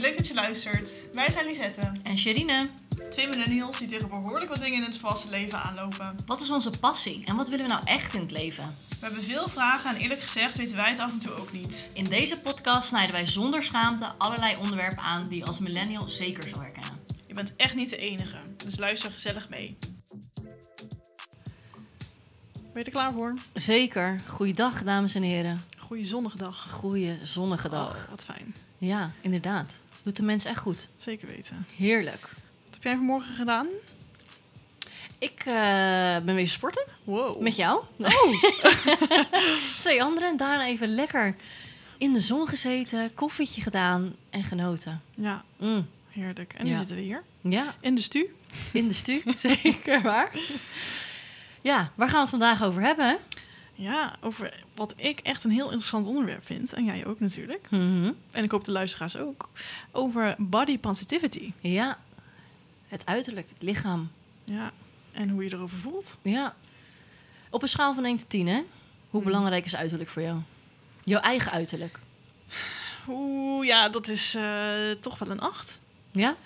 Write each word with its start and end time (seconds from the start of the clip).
leuk 0.00 0.16
dat 0.16 0.26
je 0.26 0.34
luistert. 0.34 1.08
Wij 1.12 1.30
zijn 1.30 1.46
Lisette. 1.46 1.92
En 2.02 2.18
Sherine, 2.18 2.68
Twee 3.10 3.28
millennials 3.28 3.78
die 3.78 3.88
tegen 3.88 4.08
behoorlijk 4.08 4.50
wat 4.50 4.60
dingen 4.60 4.78
in 4.78 4.84
het 4.84 4.98
volwassen 4.98 5.30
leven 5.30 5.62
aanlopen. 5.62 6.16
wat 6.26 6.40
is 6.40 6.50
onze 6.50 6.70
passie 6.80 7.24
en 7.24 7.36
wat 7.36 7.48
willen 7.48 7.66
we 7.66 7.72
nou 7.72 7.84
echt 7.84 8.14
in 8.14 8.20
het 8.20 8.30
leven? 8.30 8.64
We 8.88 8.96
hebben 9.06 9.22
veel 9.22 9.48
vragen 9.48 9.90
en 9.90 9.96
eerlijk 9.96 10.20
gezegd 10.20 10.56
weten 10.56 10.76
wij 10.76 10.90
het 10.90 10.98
af 10.98 11.12
en 11.12 11.18
toe 11.18 11.32
ook 11.32 11.52
niet. 11.52 11.90
In 11.92 12.04
deze 12.04 12.38
podcast 12.38 12.88
snijden 12.88 13.12
wij 13.12 13.26
zonder 13.26 13.62
schaamte 13.62 14.12
allerlei 14.18 14.56
onderwerpen 14.56 15.02
aan 15.02 15.28
die 15.28 15.38
je 15.38 15.44
als 15.44 15.60
millennial 15.60 16.08
zeker 16.08 16.42
zal 16.42 16.60
herkennen. 16.60 16.92
Je 17.26 17.34
bent 17.34 17.56
echt 17.56 17.74
niet 17.74 17.90
de 17.90 17.96
enige, 17.96 18.36
dus 18.56 18.78
luister 18.78 19.10
gezellig 19.10 19.48
mee. 19.48 19.78
Ben 22.54 22.82
je 22.82 22.84
er 22.84 22.90
klaar 22.90 23.12
voor? 23.12 23.34
Zeker. 23.54 24.20
Goeiedag, 24.26 24.82
dames 24.82 25.14
en 25.14 25.22
heren. 25.22 25.64
Goeie 25.78 26.04
zonnige 26.04 26.36
dag. 26.36 26.70
Goeie 26.70 27.18
zonnige 27.22 27.68
dag. 27.68 28.02
Oh, 28.04 28.10
wat 28.10 28.24
fijn. 28.24 28.54
Ja, 28.78 29.10
inderdaad. 29.20 29.80
Doet 30.02 30.16
de 30.16 30.22
mens 30.22 30.44
echt 30.44 30.58
goed. 30.58 30.88
Zeker 30.96 31.28
weten. 31.28 31.66
Heerlijk. 31.76 32.20
Wat 32.64 32.74
heb 32.74 32.82
jij 32.82 32.94
vanmorgen 32.94 33.34
gedaan? 33.34 33.66
Ik 35.18 35.42
eh, 35.46 36.16
ben 36.24 36.34
weer 36.34 36.48
sporten 36.48 36.84
Wow. 37.04 37.40
met 37.40 37.56
jou. 37.56 37.82
Oh, 37.98 38.42
Twee 39.80 40.02
anderen 40.02 40.28
en 40.30 40.36
daarna 40.36 40.66
even 40.66 40.94
lekker 40.94 41.36
in 41.98 42.12
de 42.12 42.20
zon 42.20 42.48
gezeten, 42.48 43.14
koffietje 43.14 43.60
gedaan 43.62 44.14
en 44.30 44.42
genoten. 44.42 45.02
ja, 45.14 45.44
Mm. 45.56 45.88
heerlijk. 46.08 46.52
En 46.56 46.64
nu 46.64 46.70
Ja. 46.70 46.78
zitten 46.78 46.96
we 46.96 47.02
hier. 47.02 47.22
Ja, 47.40 47.74
In 47.80 47.94
de 47.94 48.00
stu. 48.00 48.34
in 48.72 48.88
de 48.88 48.94
stu. 48.94 49.22
Zeker 49.62 50.02
waar. 50.02 50.30
Ja, 51.60 51.92
waar 51.94 52.06
gaan 52.08 52.14
we 52.16 52.20
het 52.20 52.30
vandaag 52.30 52.62
over 52.62 52.82
hebben? 52.82 53.18
Ja, 53.80 54.16
over 54.20 54.64
wat 54.74 54.94
ik 54.96 55.20
echt 55.20 55.44
een 55.44 55.50
heel 55.50 55.64
interessant 55.66 56.06
onderwerp 56.06 56.44
vind. 56.44 56.72
En 56.72 56.84
jij 56.84 57.06
ook 57.06 57.20
natuurlijk. 57.20 57.70
Mhm. 57.70 58.12
En 58.30 58.44
ik 58.44 58.50
hoop 58.50 58.64
de 58.64 58.72
luisteraars 58.72 59.16
ook. 59.16 59.48
Over 59.90 60.34
body 60.38 60.78
positivity. 60.78 61.52
Ja, 61.60 61.98
het 62.88 63.06
uiterlijk, 63.06 63.48
het 63.48 63.62
lichaam. 63.62 64.10
Ja. 64.44 64.72
En 65.12 65.28
hoe 65.28 65.44
je 65.44 65.54
erover 65.54 65.78
voelt. 65.78 66.18
Ja. 66.22 66.56
Op 67.50 67.62
een 67.62 67.68
schaal 67.68 67.94
van 67.94 68.04
1 68.04 68.16
tot 68.16 68.28
10, 68.30 68.46
hè? 68.48 68.54
Hoe 68.54 68.64
Hmm. 69.10 69.22
belangrijk 69.30 69.64
is 69.64 69.76
uiterlijk 69.76 70.10
voor 70.10 70.22
jou? 70.22 70.38
Jouw 71.04 71.20
eigen 71.20 71.52
uiterlijk. 71.52 71.98
Oeh, 73.08 73.66
ja, 73.66 73.88
dat 73.88 74.08
is 74.08 74.34
eh, 74.34 74.90
toch 75.00 75.18
wel 75.18 75.30
een 75.30 75.40
acht. 75.40 75.80
Ja? 76.10 76.36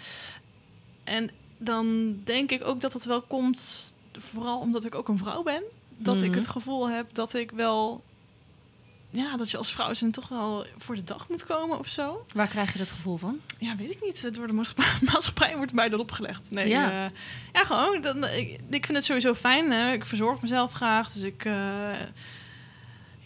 En 1.05 1.31
dan 1.59 2.17
denk 2.25 2.51
ik 2.51 2.65
ook 2.65 2.81
dat 2.81 2.93
het 2.93 3.05
wel 3.05 3.23
komt, 3.23 3.95
vooral 4.13 4.59
omdat 4.59 4.85
ik 4.85 4.95
ook 4.95 5.09
een 5.09 5.19
vrouw 5.19 5.43
ben. 5.43 5.63
Dat 5.99 6.21
ik 6.23 6.29
Mhm. 6.31 6.39
het 6.39 6.49
gevoel 6.49 6.89
heb 6.91 7.15
dat 7.15 7.35
ik 7.35 7.51
wel... 7.51 8.05
Ja, 9.11 9.37
dat 9.37 9.51
je 9.51 9.57
als 9.57 9.73
vrouw 9.73 9.95
zijn 9.95 10.11
toch 10.11 10.29
wel 10.29 10.67
voor 10.79 10.95
de 10.95 11.05
dag 11.05 11.29
moet 11.29 11.45
komen 11.47 11.79
of 11.79 11.89
zo. 11.89 12.25
Waar 12.35 12.47
krijg 12.49 12.73
je 12.73 12.79
dat 12.79 12.91
gevoel 12.91 13.17
van? 13.17 13.41
Ja, 13.59 13.77
weet 13.77 13.91
ik 13.91 14.03
niet. 14.03 14.35
Door 14.35 14.47
de 14.47 14.53
maatschappij, 15.13 15.57
wordt 15.57 15.73
mij 15.73 15.89
dat 15.89 16.01
opgelegd. 16.01 16.51
Nee, 16.51 16.69
Ja. 16.69 16.91
ja, 16.91 17.11
ja 17.53 17.65
gewoon. 17.65 18.01
Dan, 18.01 18.25
ik, 18.25 18.59
ik 18.71 18.85
vind 18.87 18.97
het 18.97 19.05
sowieso 19.05 19.35
fijn. 19.35 19.71
Hè. 19.73 19.93
Ik 19.93 20.07
verzorg 20.07 20.41
mezelf 20.43 20.73
graag. 20.73 21.13
Dus 21.13 21.23
ik... 21.23 21.45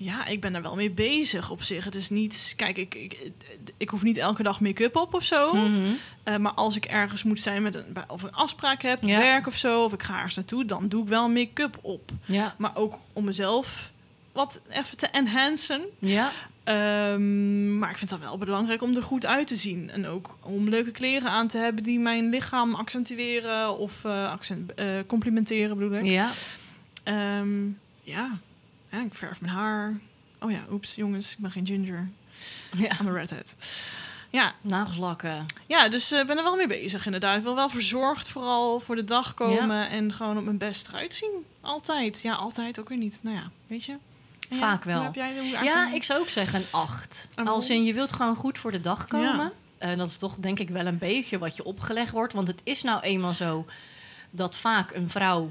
ja, 0.00 0.26
ik 0.26 0.40
ben 0.40 0.54
er 0.54 0.62
wel 0.62 0.74
mee 0.74 0.90
bezig 0.90 1.50
op 1.50 1.62
zich. 1.62 1.84
Het 1.84 1.94
is 1.94 2.10
niet... 2.10 2.52
Kijk, 2.56 2.76
ik, 2.78 2.94
ik, 2.94 3.30
ik 3.76 3.88
hoef 3.88 4.02
niet 4.02 4.16
elke 4.16 4.42
dag 4.42 4.60
make-up 4.60 4.96
op 4.96 5.14
of 5.14 5.24
zo. 5.24 5.54
Mhm. 5.54 5.82
Eh, 6.22 6.36
maar 6.36 6.52
als 6.52 6.76
ik 6.76 6.84
ergens 6.84 7.22
moet 7.22 7.40
zijn 7.40 7.62
met 7.62 7.74
een, 7.74 7.96
of 8.08 8.22
een 8.22 8.34
afspraak 8.34 8.82
heb, 8.82 9.02
Ja. 9.02 9.18
werk 9.18 9.46
of 9.46 9.56
zo, 9.56 9.84
of 9.84 9.92
ik 9.92 10.02
ga 10.02 10.16
ergens 10.16 10.34
naartoe, 10.36 10.64
dan 10.64 10.88
doe 10.88 11.02
ik 11.02 11.08
wel 11.08 11.28
make-up 11.28 11.78
op. 11.82 12.10
Ja. 12.24 12.54
Maar 12.58 12.76
ook 12.76 12.98
om 13.12 13.24
mezelf 13.24 13.92
wat 14.32 14.62
even 14.70 14.96
te 14.96 15.06
enhancen. 15.06 15.80
Ja. 15.98 16.30
Ehm, 16.64 17.78
maar 17.78 17.90
ik 17.90 17.98
vind 17.98 18.10
het 18.10 18.20
wel 18.20 18.38
belangrijk 18.38 18.82
om 18.82 18.96
er 18.96 19.02
goed 19.02 19.26
uit 19.26 19.46
te 19.46 19.56
zien. 19.56 19.90
En 19.90 20.06
ook 20.06 20.36
om 20.42 20.68
leuke 20.68 20.90
kleren 20.90 21.30
aan 21.30 21.48
te 21.48 21.58
hebben 21.58 21.82
die 21.82 21.98
mijn 21.98 22.28
lichaam 22.28 22.74
accentueren 22.74 23.78
of 23.78 24.04
eh, 24.04 24.30
accent, 24.30 24.74
eh, 24.74 24.86
complimenteren, 25.06 25.78
bedoel 25.78 25.98
ik. 25.98 26.04
Ja. 26.04 26.30
Ehm, 27.04 27.66
ja, 28.02 28.38
en 28.88 29.04
ik 29.04 29.14
verf 29.14 29.40
mijn 29.40 29.52
haar. 29.52 29.98
Oh 30.40 30.50
ja, 30.50 30.64
oeps, 30.70 30.94
jongens, 30.94 31.32
ik 31.32 31.38
ben 31.38 31.50
geen 31.50 31.66
ginger. 31.66 32.08
ja. 32.78 33.00
I'm 33.00 33.08
a 33.08 33.12
redhead. 33.12 33.56
Ja, 34.30 34.54
Nagelslakken. 34.60 35.46
Ja, 35.66 35.88
dus 35.88 36.12
ik 36.12 36.26
ben 36.26 36.36
er 36.36 36.42
wel 36.42 36.56
mee 36.56 36.66
bezig 36.66 37.04
inderdaad. 37.04 37.36
Ik 37.36 37.42
wil 37.42 37.54
wel 37.54 37.68
verzorgd 37.68 38.28
vooral 38.28 38.80
voor 38.80 38.96
de 38.96 39.04
dag 39.04 39.34
komen 39.34 39.88
en 39.88 40.12
gewoon 40.12 40.38
op 40.38 40.44
mijn 40.44 40.58
best 40.58 40.88
eruit 40.88 41.14
zien. 41.14 41.44
Altijd. 41.60 42.22
Ja, 42.22 42.34
altijd 42.34 42.80
ook 42.80 42.88
weer 42.88 42.98
niet. 42.98 43.20
Nou 43.22 43.36
ja, 43.36 43.50
weet 43.66 43.84
je. 43.84 43.96
En? 44.48 44.56
Vaak 44.56 44.84
wel. 44.84 45.02
Heb 45.02 45.14
jij 45.14 45.44
Ja, 45.62 45.92
ik 45.92 46.04
zou 46.04 46.20
ook 46.20 46.28
zeggen 46.28 46.58
een 46.58 46.66
8. 46.70 47.28
En 47.34 47.48
Als 47.48 47.70
in 47.70 47.84
je 47.84 47.94
wilt 47.94 48.12
gewoon 48.12 48.36
goed 48.36 48.58
voor 48.58 48.70
de 48.70 48.80
dag 48.80 49.04
komen. 49.04 49.36
Ja. 49.36 49.52
En 49.78 49.98
dat 49.98 50.08
is 50.08 50.16
toch 50.16 50.36
denk 50.36 50.58
ik 50.58 50.70
wel 50.70 50.86
een 50.86 50.98
beetje 50.98 51.38
wat 51.38 51.56
je 51.56 51.64
opgelegd 51.64 52.10
wordt. 52.10 52.32
Want 52.32 52.48
het 52.48 52.60
is 52.64 52.82
nou 52.82 53.00
eenmaal 53.02 53.32
zo 53.32 53.66
dat 54.30 54.56
vaak 54.56 54.90
een 54.94 55.10
vrouw 55.10 55.50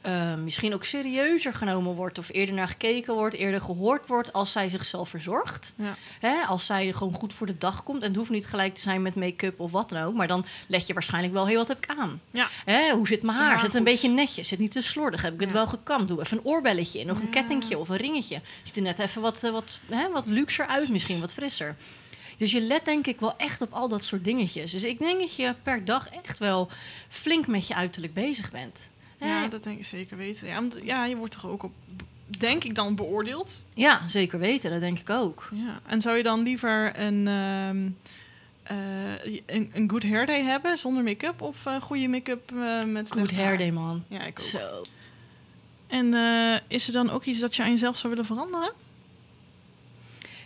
eh, 0.00 0.34
misschien 0.34 0.74
ook 0.74 0.84
serieuzer 0.84 1.54
genomen 1.54 1.94
wordt. 1.94 2.18
Of 2.18 2.32
eerder 2.32 2.54
naar 2.54 2.68
gekeken 2.68 3.14
wordt, 3.14 3.34
eerder 3.34 3.60
gehoord 3.60 4.06
wordt 4.06 4.32
als 4.32 4.52
zij 4.52 4.68
zichzelf 4.68 5.08
verzorgt. 5.08 5.72
Ja. 5.76 5.94
Hè, 6.20 6.42
als 6.46 6.66
zij 6.66 6.88
er 6.88 6.94
gewoon 6.94 7.14
goed 7.14 7.34
voor 7.34 7.46
de 7.46 7.58
dag 7.58 7.82
komt. 7.82 8.02
En 8.02 8.08
het 8.08 8.16
hoeft 8.16 8.30
niet 8.30 8.46
gelijk 8.46 8.74
te 8.74 8.80
zijn 8.80 9.02
met 9.02 9.14
make-up 9.14 9.60
of 9.60 9.70
wat 9.70 9.88
dan 9.88 10.02
ook. 10.02 10.14
Maar 10.14 10.26
dan 10.26 10.44
let 10.66 10.86
je 10.86 10.92
waarschijnlijk 10.92 11.32
wel 11.32 11.46
heel 11.46 11.58
wat 11.58 11.68
heb 11.68 11.84
ik 11.84 11.98
aan. 11.98 12.20
Ja. 12.30 12.48
Hè, 12.64 12.90
hoe 12.90 13.06
zit 13.06 13.22
mijn 13.22 13.38
haar? 13.38 13.58
Zit 13.58 13.66
het 13.66 13.76
een 13.76 13.84
beetje 13.84 14.08
netjes? 14.08 14.48
Zit 14.48 14.58
niet 14.58 14.70
te 14.70 14.82
slordig? 14.82 15.22
Heb 15.22 15.34
ik 15.34 15.40
het 15.40 15.52
wel 15.52 15.66
gekamd? 15.66 16.08
Doe 16.08 16.20
even 16.20 16.36
een 16.36 16.44
oorbelletje 16.44 17.00
in. 17.00 17.10
Of 17.10 17.20
een 17.20 17.30
kettingje 17.30 17.78
of 17.78 17.88
een 17.88 17.96
ringetje. 17.96 18.40
Ziet 18.62 18.76
er 18.76 18.82
net 18.82 18.98
even 18.98 19.22
wat, 19.22 19.44
eh, 19.44 19.50
wat, 19.50 19.80
hè, 19.86 20.10
wat 20.10 20.28
luxer 20.28 20.66
uit 20.66 20.88
misschien. 20.88 21.20
Wat 21.20 21.32
frisser. 21.32 21.76
Dus 22.36 22.52
je 22.52 22.60
let 22.60 22.84
denk 22.84 23.06
ik 23.06 23.20
wel 23.20 23.36
echt 23.36 23.60
op 23.60 23.72
al 23.72 23.88
dat 23.88 24.04
soort 24.04 24.24
dingetjes. 24.24 24.72
Dus 24.72 24.84
ik 24.84 24.98
denk 24.98 25.20
dat 25.20 25.36
je 25.36 25.54
per 25.62 25.84
dag 25.84 26.08
echt 26.08 26.38
wel 26.38 26.68
flink 27.08 27.46
met 27.46 27.66
je 27.66 27.74
uiterlijk 27.74 28.14
bezig 28.14 28.50
bent. 28.50 28.90
Ja, 29.20 29.48
dat 29.48 29.62
denk 29.62 29.78
ik 29.78 29.84
zeker 29.84 30.16
weten. 30.16 30.46
Ja, 30.46 30.54
want, 30.54 30.80
ja, 30.82 31.04
je 31.04 31.16
wordt 31.16 31.32
toch 31.32 31.46
ook 31.46 31.62
op, 31.62 31.72
denk 32.26 32.64
ik 32.64 32.74
dan, 32.74 32.94
beoordeeld. 32.94 33.64
ja, 33.74 34.08
zeker 34.08 34.38
weten. 34.38 34.70
Dat 34.70 34.80
denk 34.80 34.98
ik 34.98 35.10
ook. 35.10 35.48
Ja. 35.52 35.80
En 35.86 36.00
zou 36.00 36.16
je 36.16 36.22
dan 36.22 36.42
liever 36.42 37.00
een, 37.00 37.28
ehm, 37.28 37.88
eh, 38.70 39.40
een, 39.46 39.70
een 39.74 39.90
good 39.90 40.02
hair 40.02 40.26
day 40.26 40.42
hebben 40.42 40.78
zonder 40.78 41.02
make-up 41.02 41.42
of 41.42 41.66
eh, 41.66 41.80
goede 41.80 42.08
make-up 42.08 42.52
eh, 42.52 42.84
met 42.84 43.14
haar? 43.14 43.34
hair 43.34 43.58
day, 43.58 43.70
man. 43.70 44.04
Ja, 44.08 44.20
ik 44.20 44.38
ook. 44.38 44.44
Zo. 44.44 44.82
En 45.86 46.14
is 46.68 46.86
er 46.86 46.92
dan 46.92 47.10
ook 47.10 47.24
iets 47.24 47.38
dat 47.38 47.56
je 47.56 47.62
aan 47.62 47.70
jezelf 47.70 47.96
zou 47.96 48.12
willen 48.12 48.26
veranderen? 48.26 48.72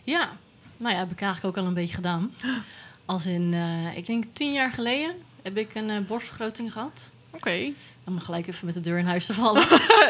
Ja, 0.05 0.37
nou 0.77 0.93
ja, 0.93 0.99
heb 0.99 1.11
ik 1.11 1.21
eigenlijk 1.21 1.56
ook 1.56 1.62
al 1.62 1.69
een 1.69 1.75
beetje 1.75 1.95
gedaan. 1.95 2.35
Als 3.05 3.27
in, 3.27 3.55
ik 3.97 4.06
denk 4.06 4.25
tien 4.33 4.53
jaar 4.53 4.71
geleden 4.71 5.15
heb 5.43 5.56
ik 5.56 5.75
een 5.75 6.06
borstvergroting 6.06 6.73
gehad. 6.73 7.12
Oké. 7.34 7.72
Om 8.05 8.21
gelijk 8.21 8.47
even 8.47 8.67
met 8.67 8.75
de 8.75 8.81
deur 8.81 8.99
in 8.99 9.06
huis 9.06 9.27
te 9.27 9.34
vallen. 9.34 9.61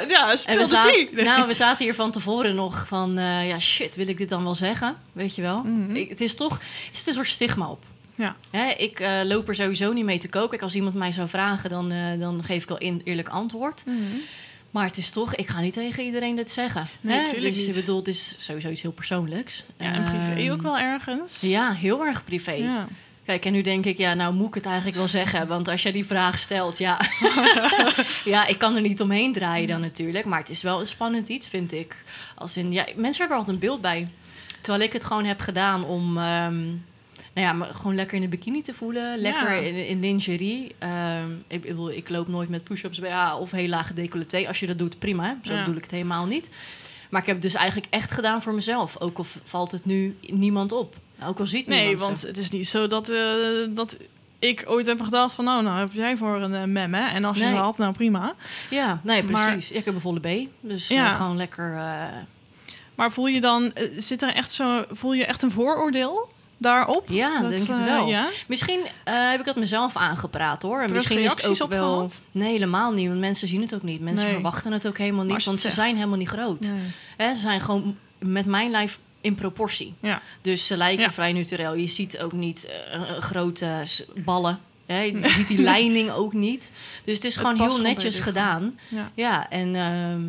ja, 0.09 0.25
En 0.25 0.31
we, 0.31 0.37
speel 0.37 0.59
de 0.59 0.67
zaten, 0.67 1.09
nou, 1.25 1.47
we 1.47 1.55
zaten 1.55 1.85
hier 1.85 1.95
van 1.95 2.11
tevoren 2.11 2.55
nog 2.55 2.87
van, 2.87 3.19
eh, 3.19 3.49
ja 3.49 3.59
shit, 3.59 3.97
wil 3.97 4.09
ik 4.09 4.19
dit 4.19 4.29
dan 4.29 4.45
wel 4.45 4.55
zeggen? 4.55 4.97
Weet 5.12 5.34
je 5.34 5.43
wel? 5.43 5.63
Mhm. 5.63 5.97
Ik, 5.97 6.09
het 6.09 6.21
is 6.21 6.34
toch, 6.34 6.59
er 6.59 6.65
zit 6.93 7.07
een 7.07 7.15
soort 7.15 7.27
stigma 7.27 7.71
op. 7.71 7.84
Ja. 8.15 8.37
Hè, 8.51 8.71
ik 8.71 9.01
eh, 9.01 9.11
loop 9.25 9.49
er 9.49 9.55
sowieso 9.55 9.93
niet 9.93 10.05
mee 10.05 10.19
te 10.19 10.29
koken. 10.29 10.61
Als 10.61 10.75
iemand 10.75 10.95
mij 10.95 11.13
zou 11.13 11.29
vragen, 11.29 11.71
dan, 11.71 11.93
eh, 11.93 12.21
dan 12.21 12.45
geef 12.45 12.63
ik 12.63 12.71
al 12.71 12.79
in, 12.79 13.01
eerlijk 13.05 13.29
antwoord. 13.29 13.84
Maar 14.71 14.87
het 14.87 14.97
is 14.97 15.11
toch, 15.11 15.34
ik 15.34 15.49
ga 15.49 15.61
niet 15.61 15.73
tegen 15.73 16.05
iedereen 16.05 16.37
dit 16.37 16.51
zeggen. 16.51 16.89
Nee, 17.01 17.19
hè? 17.19 17.25
tuurlijk 17.25 17.55
dus 17.55 17.67
niet. 17.67 17.75
bedoel, 17.75 17.97
het 17.97 18.09
is 18.09 18.34
sowieso 18.39 18.69
iets 18.69 18.83
heel 18.83 18.93
persoonlijks. 18.93 19.65
Ja, 19.79 19.93
en 19.93 20.05
privé 20.05 20.41
Ehm, 20.41 20.53
ook 20.53 20.63
wel 20.63 20.79
ergens. 20.79 21.41
Ja, 21.41 21.73
heel 21.73 22.05
erg 22.05 22.25
privé. 22.25 22.53
Ja. 22.53 22.89
Kijk, 23.27 23.45
en 23.45 23.53
nu 23.53 23.62
denk 23.62 23.85
ik, 23.85 23.97
ja, 23.99 24.15
nou 24.15 24.35
moet 24.35 24.49
ik 24.49 24.55
het 24.55 24.67
eigenlijk 24.67 24.97
wel 24.97 25.09
zeggen. 25.09 25.47
Want 25.47 25.69
als 25.69 25.83
jij 25.83 25.93
die 25.93 26.05
vraag 26.05 26.39
stelt, 26.39 26.79
ja. 26.79 27.01
ja, 28.25 28.47
ik 28.47 28.59
kan 28.59 28.75
er 28.75 28.81
niet 28.81 29.01
omheen 29.01 29.33
draaien 29.33 29.67
dan 29.69 29.81
natuurlijk. 29.81 30.25
Maar 30.25 30.39
het 30.39 30.49
is 30.51 30.62
wel 30.62 30.81
een 30.81 30.87
spannend 30.87 31.29
iets, 31.29 31.49
vind 31.49 31.73
ik. 31.73 32.05
Als 32.34 32.57
in, 32.57 32.73
ja, 32.73 32.83
mensen 32.84 33.03
hebben 33.05 33.29
er 33.29 33.37
altijd 33.37 33.55
een 33.57 33.59
beeld 33.69 33.81
bij. 33.81 34.09
Terwijl 34.60 34.84
ik 34.84 34.93
het 34.93 35.04
gewoon 35.04 35.25
heb 35.25 35.41
gedaan 35.41 35.84
om, 35.84 36.16
ehm, 36.19 36.65
nou 37.34 37.47
ja, 37.47 37.53
me 37.53 37.65
gewoon 37.65 37.95
lekker 37.95 38.15
in 38.16 38.22
de 38.22 38.28
bikini 38.28 38.63
te 38.63 38.75
voelen. 38.75 39.19
Lekker 39.19 39.53
Ja. 39.53 39.59
in, 39.69 39.87
in 39.87 40.01
lingerie. 40.01 40.75
Ehm, 40.78 41.31
ik, 41.48 41.65
ik, 41.65 41.77
ik 41.91 42.09
loop 42.09 42.28
nooit 42.28 42.48
met 42.48 42.65
push-ups 42.65 42.98
BH 43.01 43.37
of 43.41 43.51
heel 43.51 43.69
lage 43.69 43.95
decolleté. 43.95 44.47
Als 44.47 44.60
je 44.60 44.66
dat 44.66 44.78
doet, 44.78 44.98
prima. 44.98 45.39
Zo 45.43 45.53
Ja. 45.53 45.59
bedoel 45.60 45.77
ik 45.77 45.83
het 45.83 45.91
helemaal 45.91 46.27
niet. 46.27 46.51
Maar 47.10 47.21
ik 47.21 47.27
heb 47.27 47.37
het 47.37 47.45
dus 47.45 47.54
eigenlijk 47.54 47.87
echt 47.95 48.13
gedaan 48.13 48.43
voor 48.43 48.54
mezelf. 48.54 49.01
Ook 49.01 49.19
al 49.19 49.25
valt 49.45 49.71
het 49.72 49.84
nu 49.84 50.16
niemand 50.21 50.72
op. 50.72 50.97
Ook 51.22 51.39
al 51.39 51.47
ziet 51.47 51.66
Nee, 51.66 51.97
want 51.97 52.22
het 52.22 52.39
is 52.39 52.51
niet 52.51 52.66
zo 52.69 52.87
dat, 52.87 53.09
eh, 53.09 53.19
dat 53.71 53.97
ik 54.39 54.63
ooit 54.66 54.87
heb 54.87 55.01
gedacht 55.01 55.34
van... 55.34 55.45
nou, 55.45 55.63
nou 55.63 55.78
heb 55.78 55.93
jij 55.93 56.16
voor 56.16 56.43
een 56.43 56.55
eh, 56.55 56.65
mem, 56.65 56.95
hè? 56.95 57.07
En 57.09 57.25
als 57.25 57.37
je 57.39 57.45
Nee. 57.45 57.53
ze 57.53 57.59
had, 57.59 57.78
nou 57.78 57.93
prima. 57.93 58.34
Ja, 58.71 59.01
nee, 59.03 59.22
Maar- 59.22 59.53
precies. 59.53 59.71
ik 59.71 59.84
heb 59.84 59.95
een 59.95 60.01
volle 60.01 60.21
B. 60.21 60.49
Dus 60.61 60.89
Ja. 60.89 61.11
eh, 61.11 61.16
gewoon 61.16 61.37
lekker... 61.37 61.81
Maar 62.95 63.13
voel 63.13 63.27
je 63.27 63.41
dan... 63.41 63.72
zit 63.97 64.22
er 64.22 64.34
echt 64.34 64.51
zo... 64.51 64.84
Voel 64.91 65.13
je 65.13 65.25
echt 65.27 65.43
een 65.43 65.51
vooroordeel 65.51 66.28
daarop? 66.59 67.09
ja, 67.09 67.41
Dat, 67.41 67.51
denk 67.51 67.63
ik 67.63 67.69
het 67.69 67.84
wel. 67.84 68.07
ja? 68.09 68.28
Misschien 68.49 68.81
heb 69.05 69.41
ik 69.41 69.47
dat 69.47 69.57
mezelf 69.57 69.97
aangepraat, 69.97 70.63
hoor. 70.63 70.81
En 70.83 70.93
misschien 70.93 71.19
is 71.19 71.33
het 71.33 71.47
ook 71.47 71.60
op 71.63 71.71
wel... 71.71 71.93
gehad? 71.95 72.21
Nee, 72.33 72.53
helemaal 72.53 72.93
niet. 72.93 73.09
Want 73.09 73.21
mensen 73.21 73.49
zien 73.49 73.60
het 73.60 73.75
ook 73.75 73.83
niet. 73.83 74.01
Mensen 74.01 74.25
Nee. 74.25 74.34
verwachten 74.34 74.72
het 74.72 74.87
ook 74.87 74.99
helemaal 74.99 75.25
niet. 75.25 75.45
Want 75.45 75.57
ze 75.57 75.63
zegt. 75.63 75.75
zijn 75.75 75.95
helemaal 75.95 76.19
niet 76.19 76.28
groot. 76.28 76.60
Nee. 77.19 77.28
Ze 77.34 77.41
zijn 77.41 77.60
gewoon 77.60 77.97
met 78.19 78.47
mijn 78.47 78.71
lijf 78.71 78.99
in 79.24 79.34
proportie. 79.34 79.94
Ja. 80.00 80.22
Dus 80.41 80.66
ze 80.66 80.76
lijken 80.76 81.03
Ja. 81.04 81.10
vrij 81.12 81.32
naturel. 81.32 81.74
Je 81.74 81.86
ziet 81.86 82.18
ook 82.18 82.32
niet 82.32 82.66
eh, 82.92 83.03
grote 83.18 83.82
ballen. 84.24 84.59
Hè? 84.86 85.00
Je 85.00 85.28
ziet 85.28 85.48
die 85.48 85.60
lijning 85.72 86.10
ook 86.10 86.32
niet. 86.32 86.72
Dus 87.04 87.15
het 87.15 87.24
is 87.24 87.36
Het 87.36 87.47
gewoon 87.47 87.68
heel 87.68 87.80
netjes 87.80 88.15
het 88.15 88.22
gedaan. 88.24 88.78
Ja. 88.88 89.10
Ja, 89.15 89.50
en 89.50 89.74
ehm, 89.76 90.21